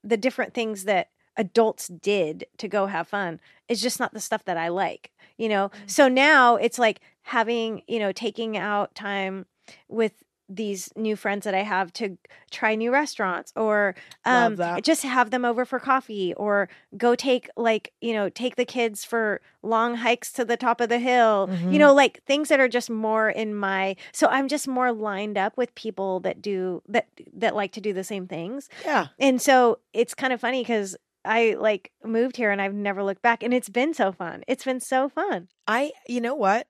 the 0.04 0.18
different 0.18 0.54
things 0.54 0.84
that 0.86 1.10
adults 1.38 1.88
did 1.88 2.46
to 2.58 2.68
go 2.68 2.88
have 2.88 3.08
fun 3.08 3.40
is 3.68 3.82
just 3.82 4.00
not 4.00 4.14
the 4.14 4.20
stuff 4.20 4.44
that 4.46 4.58
I 4.58 4.68
like, 4.68 5.12
you 5.38 5.50
know? 5.50 5.70
Mm. 5.70 5.90
So 5.90 6.08
now 6.08 6.56
it's 6.56 6.78
like 6.78 7.00
having, 7.24 7.84
you 7.88 8.00
know, 8.00 8.12
taking 8.12 8.58
out 8.58 8.94
time 8.96 9.46
with 9.88 10.24
these 10.50 10.90
new 10.96 11.16
friends 11.16 11.44
that 11.46 11.54
I 11.54 11.62
have 11.62 11.94
to 11.94 12.18
try 12.50 12.74
new 12.76 12.92
restaurants 12.92 13.54
or 13.56 13.94
um 14.26 14.56
just 14.82 15.04
have 15.04 15.30
them 15.30 15.46
over 15.46 15.64
for 15.64 15.80
coffee 15.80 16.34
or 16.36 16.68
go 16.98 17.14
take 17.16 17.50
like, 17.56 17.94
you 18.02 18.14
know, 18.14 18.30
take 18.30 18.56
the 18.56 18.66
kids 18.66 19.06
for 19.06 19.42
long 19.62 19.96
hikes 19.96 20.32
to 20.34 20.44
the 20.44 20.58
top 20.58 20.82
of 20.82 20.90
the 20.90 20.98
hill. 21.00 21.48
Mhm. 21.52 21.72
You 21.74 21.78
know, 21.80 21.94
like 21.94 22.24
things 22.26 22.50
that 22.50 22.60
are 22.60 22.68
just 22.68 22.90
more 22.90 23.30
in 23.30 23.54
my 23.54 23.96
so 24.12 24.28
I'm 24.28 24.48
just 24.48 24.68
more 24.68 24.92
lined 24.92 25.38
up 25.38 25.56
with 25.56 25.74
people 25.76 26.20
that 26.22 26.42
do 26.42 26.82
that 26.88 27.08
that 27.34 27.56
like 27.56 27.72
to 27.74 27.82
do 27.82 27.94
the 27.94 28.04
same 28.04 28.28
things. 28.28 28.70
Yeah. 28.84 29.08
And 29.20 29.40
so 29.42 29.80
it's 29.94 30.16
kind 30.16 30.34
of 30.34 30.42
funny 30.42 30.66
cuz 30.66 30.96
I 31.26 31.56
like 31.60 31.92
moved 32.04 32.38
here 32.38 32.50
and 32.50 32.62
I've 32.62 32.74
never 32.74 33.04
looked 33.04 33.22
back 33.22 33.44
and 33.44 33.54
it's 33.54 33.70
been 33.70 33.94
so 33.94 34.12
fun. 34.12 34.44
It's 34.48 34.64
been 34.64 34.80
so 34.80 35.10
fun. 35.10 35.50
I, 35.68 35.92
you 36.08 36.22
know 36.22 36.34
what? 36.34 36.68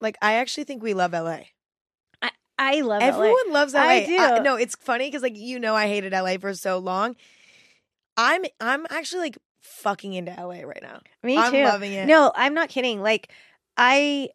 Like, 0.00 0.16
I 0.20 0.34
actually 0.34 0.64
think 0.64 0.82
we 0.82 0.92
love 0.92 1.12
LA. 1.12 1.40
I 2.58 2.80
love 2.80 3.02
LA. 3.02 3.08
Everyone 3.08 3.52
loves 3.52 3.74
LA. 3.74 3.80
I 3.80 4.04
do. 4.06 4.42
no, 4.42 4.56
it's 4.56 4.76
funny 4.76 5.08
because 5.08 5.22
like 5.22 5.36
you 5.36 5.58
know 5.58 5.74
I 5.74 5.86
hated 5.88 6.12
LA 6.12 6.38
for 6.38 6.54
so 6.54 6.78
long. 6.78 7.16
I'm 8.16 8.44
I'm 8.60 8.86
actually 8.90 9.20
like 9.22 9.38
fucking 9.60 10.14
into 10.14 10.32
LA 10.32 10.62
right 10.62 10.80
now. 10.82 11.00
Me 11.22 11.36
I'm 11.36 11.52
too. 11.52 11.64
loving 11.64 11.92
it. 11.92 12.06
No, 12.06 12.32
I'm 12.34 12.54
not 12.54 12.68
kidding. 12.68 13.02
Like 13.02 13.30
I 13.76 14.30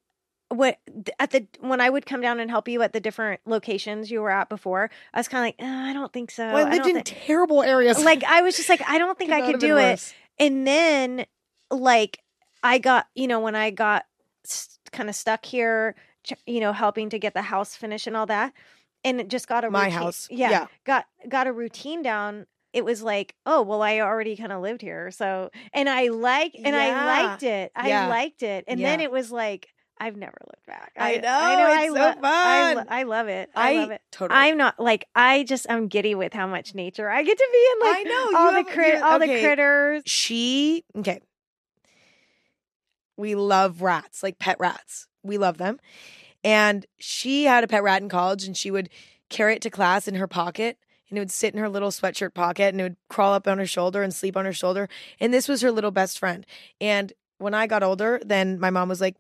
what 0.49 0.77
at 1.17 1.31
the 1.31 1.47
when 1.61 1.81
I 1.81 1.89
would 1.89 2.05
come 2.05 2.21
down 2.21 2.39
and 2.39 2.49
help 2.51 2.67
you 2.67 2.81
at 2.81 2.93
the 2.93 2.99
different 2.99 3.41
locations 3.45 4.11
you 4.11 4.21
were 4.21 4.29
at 4.29 4.49
before, 4.49 4.91
I 5.13 5.19
was 5.19 5.27
kind 5.27 5.43
of 5.43 5.47
like, 5.47 5.67
"Uh, 5.67 5.89
I 5.89 5.93
don't 5.93 6.11
think 6.13 6.29
so. 6.29 6.45
Well, 6.45 6.67
I 6.67 6.71
lived 6.71 6.83
don't 6.83 6.97
in 6.97 7.03
thi-" 7.03 7.15
terrible 7.25 7.63
areas. 7.63 8.03
like 8.05 8.23
I 8.23 8.41
was 8.41 8.55
just 8.57 8.69
like, 8.69 8.81
I 8.87 8.97
don't 8.97 9.17
think 9.17 9.31
I 9.31 9.49
could 9.49 9.59
do 9.59 9.77
it. 9.77 9.91
worse. 9.91 10.13
And 10.39 10.67
then 10.67 11.25
like 11.71 12.19
I 12.63 12.77
got, 12.77 13.07
you 13.15 13.27
know, 13.27 13.39
when 13.39 13.55
I 13.55 13.71
got 13.71 14.05
s- 14.45 14.77
kind 14.91 15.09
of 15.09 15.15
stuck 15.15 15.45
here, 15.45 15.95
you 16.45 16.59
know, 16.59 16.73
helping 16.73 17.09
to 17.09 17.19
get 17.19 17.33
the 17.33 17.41
house 17.41 17.75
finished 17.75 18.07
and 18.07 18.15
all 18.17 18.25
that, 18.27 18.53
and 19.03 19.19
it 19.19 19.27
just 19.27 19.47
got 19.47 19.63
a 19.63 19.71
My 19.71 19.85
routine- 19.85 19.99
house. 19.99 20.27
yeah, 20.31 20.49
Yeah. 20.51 20.67
got 20.85 21.05
got 21.27 21.47
a 21.47 21.53
routine 21.53 22.01
down. 22.01 22.45
It 22.73 22.85
was 22.85 23.01
like, 23.03 23.35
oh 23.45 23.61
well, 23.63 23.81
I 23.81 23.99
already 23.99 24.37
kind 24.37 24.51
of 24.51 24.61
lived 24.61 24.81
here, 24.81 25.11
so 25.11 25.49
and 25.73 25.89
I 25.89 26.07
like 26.07 26.55
and 26.63 26.75
I 26.75 27.05
liked 27.05 27.43
it. 27.43 27.71
I 27.75 27.89
Yeah. 27.89 28.07
liked 28.07 28.43
it, 28.43 28.63
and 28.67 28.79
then 28.79 28.99
it 29.01 29.11
was 29.11 29.31
like 29.31 29.67
I've 29.99 30.15
never 30.15 30.37
looked 30.47 30.65
back. 30.65 30.93
I 30.97 31.17
know, 31.17 31.27
I 31.29 31.83
it's 31.83 31.93
so 31.93 31.99
lo- 31.99 32.13
I, 32.23 32.73
lo- 32.73 32.83
I 32.89 33.03
love 33.03 33.27
it. 33.27 33.51
I, 33.55 33.75
love 33.75 33.91
it. 33.91 34.01
totally. 34.11 34.39
I'm 34.39 34.57
not 34.57 34.79
like 34.79 35.05
I 35.13 35.43
just 35.43 35.67
I'm 35.69 35.89
giddy 35.89 36.15
with 36.15 36.33
how 36.33 36.47
much 36.47 36.73
nature 36.73 37.07
I 37.07 37.21
get 37.21 37.37
to 37.37 37.49
be 37.51 37.67
in. 37.85 37.87
Like 37.91 37.97
I 37.97 38.03
know, 38.09 38.37
all 38.39 38.63
the 38.63 38.71
crit, 38.71 39.01
all 39.03 39.19
the 39.19 39.27
critters. 39.27 40.01
she 40.07 40.83
okay. 40.97 41.19
We 43.17 43.35
love 43.35 43.81
rats, 43.81 44.23
like 44.23 44.39
pet 44.39 44.57
rats. 44.59 45.07
We 45.23 45.37
love 45.37 45.57
them. 45.57 45.79
And 46.43 46.85
she 46.99 47.45
had 47.45 47.63
a 47.63 47.67
pet 47.67 47.83
rat 47.83 48.01
in 48.01 48.09
college 48.09 48.45
and 48.45 48.57
she 48.57 48.71
would 48.71 48.89
carry 49.29 49.55
it 49.55 49.61
to 49.61 49.69
class 49.69 50.07
in 50.07 50.15
her 50.15 50.27
pocket 50.27 50.77
and 51.09 51.17
it 51.17 51.21
would 51.21 51.31
sit 51.31 51.53
in 51.53 51.59
her 51.59 51.69
little 51.69 51.89
sweatshirt 51.89 52.33
pocket 52.33 52.69
and 52.69 52.79
it 52.79 52.83
would 52.83 52.95
crawl 53.09 53.33
up 53.33 53.47
on 53.47 53.57
her 53.57 53.65
shoulder 53.65 54.01
and 54.01 54.13
sleep 54.13 54.37
on 54.37 54.45
her 54.45 54.53
shoulder. 54.53 54.87
And 55.19 55.33
this 55.33 55.47
was 55.47 55.61
her 55.61 55.71
little 55.71 55.91
best 55.91 56.17
friend. 56.17 56.45
And 56.79 57.13
when 57.37 57.53
I 57.53 57.67
got 57.67 57.83
older, 57.83 58.21
then 58.25 58.59
my 58.59 58.69
mom 58.69 58.89
was 58.89 59.01
like, 59.01 59.17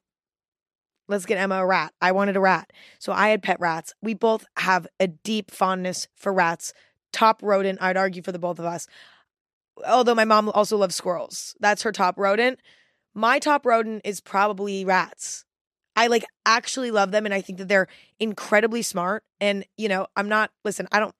let's 1.09 1.25
get 1.25 1.37
Emma 1.37 1.55
a 1.55 1.65
rat. 1.65 1.93
I 2.01 2.13
wanted 2.13 2.37
a 2.37 2.39
rat. 2.39 2.71
So 2.97 3.11
I 3.11 3.29
had 3.29 3.43
pet 3.43 3.59
rats. 3.59 3.93
We 4.01 4.13
both 4.13 4.45
have 4.57 4.87
a 4.99 5.07
deep 5.07 5.51
fondness 5.51 6.07
for 6.15 6.31
rats. 6.33 6.73
Top 7.11 7.43
rodent, 7.43 7.81
I'd 7.81 7.97
argue 7.97 8.21
for 8.21 8.31
the 8.31 8.39
both 8.39 8.57
of 8.57 8.65
us. 8.65 8.87
Although 9.85 10.15
my 10.15 10.25
mom 10.25 10.49
also 10.49 10.77
loves 10.77 10.95
squirrels. 10.95 11.55
That's 11.59 11.83
her 11.83 11.91
top 11.91 12.17
rodent. 12.17 12.59
My 13.13 13.39
top 13.39 13.65
rodent 13.65 14.03
is 14.05 14.21
probably 14.21 14.85
rats. 14.85 15.43
I 15.95 16.07
like 16.07 16.25
actually 16.45 16.91
love 16.91 17.11
them 17.11 17.25
and 17.25 17.33
I 17.33 17.41
think 17.41 17.57
that 17.59 17.67
they're 17.67 17.87
incredibly 18.19 18.81
smart. 18.81 19.23
And, 19.39 19.65
you 19.77 19.89
know, 19.89 20.07
I'm 20.15 20.29
not, 20.29 20.51
listen, 20.63 20.87
I 20.91 20.99
don't, 20.99 21.13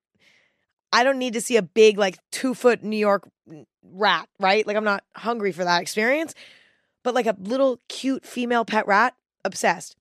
I 0.94 1.04
don't 1.04 1.20
need 1.20 1.34
to 1.34 1.42
see 1.42 1.58
a 1.58 1.62
big, 1.62 1.98
like 1.98 2.18
two 2.32 2.54
foot 2.54 2.84
New 2.84 2.98
York 2.98 3.28
rat, 3.84 4.28
right? 4.40 4.66
Like 4.66 4.78
I'm 4.78 4.84
not 4.84 5.04
hungry 5.16 5.52
for 5.52 5.64
that 5.64 5.82
experience. 5.82 6.34
But 7.04 7.16
like 7.16 7.26
a 7.26 7.36
little 7.40 7.80
cute 7.90 8.26
female 8.26 8.64
pet 8.66 8.86
rat, 8.88 9.16
obsessed. 9.44 9.96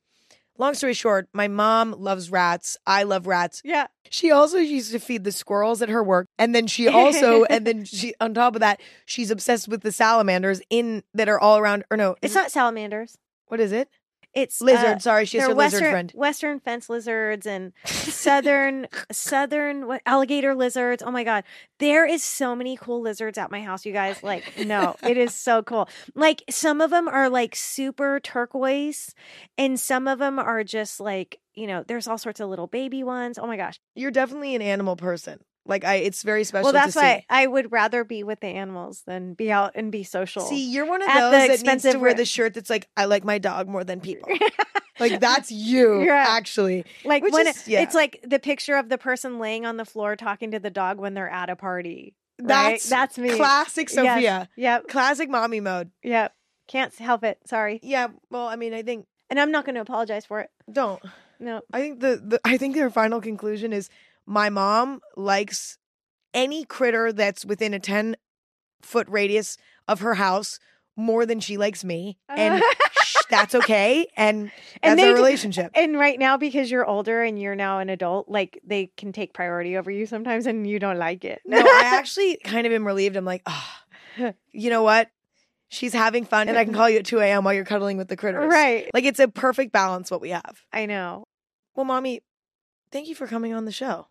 Long 0.59 0.75
story 0.75 0.93
short, 0.93 1.27
my 1.33 1.49
mom 1.49 1.93
loves 1.93 2.31
rats. 2.31 2.77
I 2.87 3.05
love 3.05 3.27
rats. 3.27 3.63
Yeah. 3.65 3.87
She 4.11 4.31
also 4.31 4.59
used 4.59 4.93
to 4.93 4.99
feed 4.99 5.25
the 5.25 5.33
squirrels 5.33 5.81
at 5.81 5.89
her 5.89 6.05
work. 6.05 6.27
And 6.39 6.55
then 6.55 6.67
she 6.67 6.87
also, 6.87 7.45
and 7.51 7.67
then 7.67 7.87
she, 7.87 8.13
on 8.21 8.35
top 8.35 8.55
of 8.57 8.61
that, 8.61 8.79
she's 9.07 9.31
obsessed 9.31 9.69
with 9.69 9.81
the 9.81 9.91
salamanders 9.93 10.61
in 10.69 11.03
that 11.15 11.31
are 11.31 11.41
all 11.41 11.57
around, 11.57 11.85
or 11.91 11.97
no, 11.97 12.17
It's 12.21 12.35
not 12.35 12.51
salamanders. 12.51 13.17
what 13.47 13.59
is 13.59 13.73
it? 13.73 13.89
It's 14.33 14.61
Lizard. 14.61 14.85
uh, 14.97 14.99
Sorry, 15.01 15.25
she 15.25 15.39
has 15.39 15.47
they're 15.49 15.55
lizard 15.57 15.81
western 15.81 15.91
friend. 15.93 16.13
western 16.15 16.61
fence 16.61 16.89
lizards 16.89 17.47
and 17.47 17.73
southern 17.87 18.87
southern 19.11 19.87
what 19.87 20.03
alligator 20.07 20.55
lizards. 20.55 21.03
Oh 21.05 21.11
my 21.11 21.25
god, 21.25 21.45
there 21.79 22.07
is 22.07 22.23
so 22.23 22.55
many 22.55 22.77
cool 22.77 23.01
lizards 23.01 23.39
at 23.39 23.51
my 23.51 23.61
house. 23.63 23.85
You 23.85 23.93
guys, 23.93 24.23
like, 24.23 24.45
no, 24.67 24.95
it 25.03 25.17
is 25.17 25.35
so 25.35 25.63
cool. 25.63 25.89
Like 26.15 26.43
some 26.49 26.81
of 26.81 26.91
them 26.91 27.09
are 27.09 27.29
like 27.29 27.57
super 27.57 28.21
turquoise, 28.21 29.15
and 29.59 29.79
some 29.81 30.07
of 30.07 30.19
them 30.19 30.39
are 30.39 30.63
just 30.65 31.01
like 31.01 31.41
you 31.55 31.67
know. 31.67 31.83
There's 31.87 32.07
all 32.07 32.19
sorts 32.19 32.39
of 32.41 32.49
little 32.49 32.69
baby 32.69 33.03
ones. 33.03 33.39
Oh 33.39 33.47
my 33.47 33.57
gosh. 33.57 33.81
You're 33.97 34.11
definitely 34.13 34.55
an 34.55 34.63
animal 34.63 34.95
person. 34.97 35.41
Like 35.71 35.85
I, 35.85 35.95
it's 35.97 36.23
very 36.23 36.45
special. 36.45 36.65
well, 36.65 36.73
that's 36.73 36.95
why 36.97 37.21
see. 37.21 37.27
I 37.31 37.47
would 37.47 37.73
rather 37.73 38.05
be 38.05 38.23
with 38.25 38.41
the 38.41 38.49
animals 38.49 39.03
than 39.07 39.33
be 39.35 39.51
out 39.51 39.73
and 39.77 39.91
be 39.91 40.03
social. 40.03 40.43
See, 40.43 40.71
you're 40.71 40.85
one 40.85 41.01
of 41.01 41.09
those 41.09 41.33
that 41.63 41.63
needs 41.63 41.83
to 41.85 41.97
wear 41.99 42.13
the 42.13 42.25
shirt 42.27 42.53
that's 42.55 42.69
like, 42.69 42.89
I 42.97 43.07
like 43.07 43.25
my 43.25 43.39
dog 43.39 43.69
more 43.69 43.85
than 43.85 44.01
people. 44.01 44.31
like 45.01 45.21
that's 45.21 45.51
you, 45.51 46.03
Yeah. 46.03 46.27
actually. 46.29 46.85
Like 47.05 47.23
Which 47.23 47.33
when 47.33 47.47
is- 47.47 47.57
it- 47.63 47.69
yeah. 47.69 47.81
it's 47.83 47.95
like 47.95 48.19
the 48.27 48.39
picture 48.39 48.75
of 48.77 48.89
the 48.89 48.99
person 48.99 49.39
laying 49.39 49.65
on 49.65 49.77
the 49.79 49.85
floor 49.87 50.17
talking 50.17 50.51
to 50.51 50.59
the 50.59 50.71
dog 50.71 50.99
when 50.99 51.15
they're 51.15 51.31
at 51.31 51.49
a 51.49 51.57
party. 51.57 52.15
Right? 52.41 52.49
That's 52.49 52.89
That's 52.89 53.17
me. 53.19 53.37
Classic 53.37 53.89
Yes. 53.91 53.95
Sophia. 53.95 54.49
Yep. 54.57 54.89
Classic 54.89 55.31
mommy 55.31 55.61
mode. 55.61 55.91
Yep. 56.03 56.35
Can't 56.69 56.95
help 56.97 57.23
it. 57.25 57.39
Sorry. 57.47 57.81
Yeah. 57.83 58.09
Well, 58.31 58.47
I 58.49 58.57
mean, 58.57 58.75
I 58.75 58.83
think 58.83 59.07
And 59.29 59.39
I'm 59.39 59.51
not 59.53 59.65
going 59.65 59.75
to 59.77 59.81
apologize 59.81 60.25
for 60.27 60.41
it. 60.41 60.51
don't. 60.71 61.01
No. 61.43 61.63
I 61.73 61.81
think 61.81 62.01
the, 62.01 62.21
the 62.23 62.41
I 62.45 62.59
think 62.59 62.75
their 62.75 62.91
final 62.91 63.21
conclusion 63.21 63.73
is 63.73 63.89
my 64.31 64.49
mom 64.49 65.01
likes 65.17 65.77
any 66.33 66.65
critter 66.65 67.13
that's 67.13 67.45
within 67.45 67.75
a 67.75 67.81
10 67.81 68.17
foot 68.81 69.09
radius 69.11 69.57
of 69.89 70.01
her 70.01 70.15
house 70.15 70.61
more 70.97 71.27
than 71.27 71.41
she 71.41 71.57
likes 71.57 71.83
me. 71.83 72.17
And 72.29 72.63
that's 73.31 73.57
okay, 73.57 74.07
and 74.17 74.53
that's 74.83 75.01
And 75.01 75.01
our 75.01 75.15
relationship. 75.15 75.73
And 75.75 75.99
right 75.99 76.17
now, 76.17 76.37
because 76.37 76.71
you're 76.71 76.87
older 76.87 77.23
and 77.23 77.41
you're 77.41 77.57
now 77.57 77.81
an 77.81 77.91
adult, 77.91 78.29
like 78.29 78.61
they 78.65 78.93
can 78.97 79.13
take 79.13 79.35
priority 79.35 79.77
over 79.77 79.91
you 79.91 80.07
sometimes, 80.07 80.47
and 80.47 80.65
you 80.65 80.79
don't 80.79 80.99
like 80.99 81.25
it. 81.25 81.41
No, 81.45 81.59
I 81.59 81.83
actually 81.97 82.39
kind 82.45 82.69
of 82.69 82.73
am 82.73 82.87
relieved. 82.87 83.17
I'm 83.17 83.25
like, 83.25 83.43
oh, 83.47 84.33
you 84.53 84.71
know 84.71 84.85
what? 84.85 85.09
She's 85.71 85.93
having 85.93 86.25
fun, 86.25 86.49
and 86.49 86.57
I 86.57 86.65
can 86.65 86.75
call 86.75 86.89
you 86.89 86.99
at 86.99 87.05
2 87.05 87.19
a.m. 87.19 87.43
while 87.43 87.55
you're 87.55 87.65
cuddling 87.65 87.97
with 87.97 88.09
the 88.09 88.17
critters. 88.17 88.53
right. 88.53 88.89
Like 88.95 89.05
it's 89.05 89.21
a 89.21 89.27
perfect 89.29 89.73
balance 89.73 90.09
what 90.09 90.21
we 90.21 90.31
have. 90.31 90.63
I 90.73 90.87
know. 90.87 91.25
Well, 91.75 91.85
mommy, 91.85 92.23
thank 92.93 93.09
you 93.09 93.15
for 93.17 93.27
coming 93.27 93.55
on 93.55 93.65
the 93.65 93.73
show. 93.73 94.07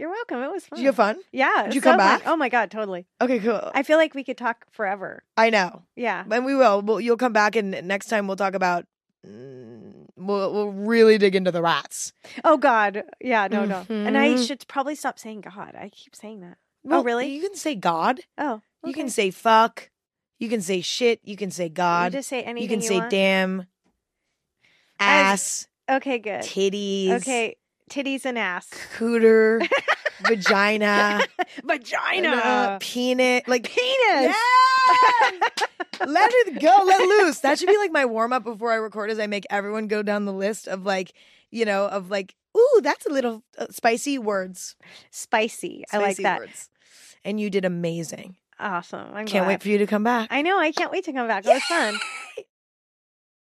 You're 0.00 0.08
welcome. 0.08 0.42
It 0.42 0.50
was 0.50 0.64
fun. 0.64 0.76
Did 0.78 0.82
you 0.82 0.88
have 0.88 0.96
fun? 0.96 1.18
Yeah. 1.30 1.64
Did 1.64 1.74
you 1.74 1.82
come 1.82 1.98
so 1.98 1.98
fun. 1.98 2.18
back? 2.20 2.22
Oh 2.26 2.34
my 2.36 2.48
god, 2.48 2.70
totally. 2.70 3.06
Okay, 3.20 3.38
cool. 3.38 3.70
I 3.74 3.82
feel 3.82 3.98
like 3.98 4.14
we 4.14 4.24
could 4.24 4.38
talk 4.38 4.64
forever. 4.72 5.22
I 5.36 5.50
know, 5.50 5.82
Yeah. 5.94 6.24
and 6.30 6.44
we 6.46 6.54
will. 6.54 6.80
Well, 6.80 7.00
you'll 7.02 7.18
come 7.18 7.34
back, 7.34 7.54
and 7.54 7.70
next 7.86 8.06
time 8.06 8.26
we'll 8.26 8.36
talk 8.36 8.54
about. 8.54 8.86
mm, 9.26 10.06
We'll 10.16 10.52
we'll 10.52 10.70
really 10.72 11.18
dig 11.18 11.34
into 11.36 11.50
the 11.50 11.60
rats. 11.62 12.12
Oh 12.44 12.56
God. 12.56 13.04
Yeah. 13.20 13.48
No. 13.50 13.64
No. 13.66 13.84
And 13.90 14.16
I 14.18 14.30
Mhm. 14.30 14.46
should 14.46 14.66
probably 14.68 14.94
stop 14.94 15.18
saying 15.18 15.42
God. 15.42 15.74
I 15.74 15.90
keep 15.90 16.14
saying 16.16 16.40
that. 16.40 16.56
Well, 16.82 17.02
really? 17.04 17.28
You 17.28 17.42
can 17.42 17.54
say 17.54 17.74
God. 17.74 18.20
Oh. 18.38 18.60
You 18.84 18.92
can 18.94 19.08
say 19.10 19.30
fuck. 19.30 19.90
You 20.38 20.48
can 20.48 20.62
say 20.62 20.80
shit. 20.80 21.20
You 21.24 21.36
can 21.36 21.50
say 21.50 21.64
You 21.64 21.70
God. 21.70 22.12
just 22.12 22.28
say 22.30 22.42
anything 22.42 22.62
You 22.62 22.68
can 22.68 22.80
you 22.82 22.88
say 22.88 22.98
want? 22.98 23.10
damn. 23.10 23.60
As- 24.98 25.66
Ass. 25.88 25.96
Okay. 25.96 26.18
Good. 26.18 26.42
Titties. 26.42 27.10
Okay. 27.22 27.56
Titties 27.90 28.24
and 28.24 28.38
ass. 28.38 28.68
Cooter. 28.96 29.66
vagina. 30.26 31.20
Vagina. 31.64 32.28
uh, 32.28 32.78
penis. 32.80 33.42
Like 33.46 33.64
Penis. 33.64 33.96
Yes! 34.08 35.40
let 36.06 36.30
it 36.32 36.60
go. 36.60 36.82
Let 36.86 37.00
loose. 37.00 37.40
That 37.40 37.58
should 37.58 37.68
be 37.68 37.76
like 37.76 37.92
my 37.92 38.06
warm 38.06 38.32
up 38.32 38.44
before 38.44 38.72
I 38.72 38.76
record. 38.76 39.10
As 39.10 39.18
I 39.18 39.26
make 39.26 39.44
everyone 39.50 39.88
go 39.88 40.02
down 40.02 40.24
the 40.24 40.32
list 40.32 40.68
of 40.68 40.84
like, 40.86 41.12
you 41.50 41.64
know, 41.64 41.86
of 41.86 42.10
like, 42.10 42.34
ooh, 42.56 42.80
that's 42.82 43.06
a 43.06 43.10
little 43.10 43.42
uh, 43.58 43.66
spicy 43.70 44.18
words. 44.18 44.76
Spicy. 45.10 45.84
I 45.92 45.98
like 45.98 46.16
that. 46.18 46.40
Words. 46.40 46.70
And 47.24 47.40
you 47.40 47.50
did 47.50 47.64
amazing. 47.64 48.36
Awesome. 48.58 49.08
I'm 49.08 49.26
Can't 49.26 49.44
glad. 49.44 49.48
wait 49.48 49.62
for 49.62 49.68
you 49.68 49.78
to 49.78 49.86
come 49.86 50.04
back. 50.04 50.28
I 50.30 50.42
know. 50.42 50.58
I 50.58 50.70
can't 50.72 50.92
wait 50.92 51.04
to 51.04 51.12
come 51.12 51.26
back. 51.26 51.44
It 51.46 51.48
was 51.48 51.62
fun. 51.64 51.94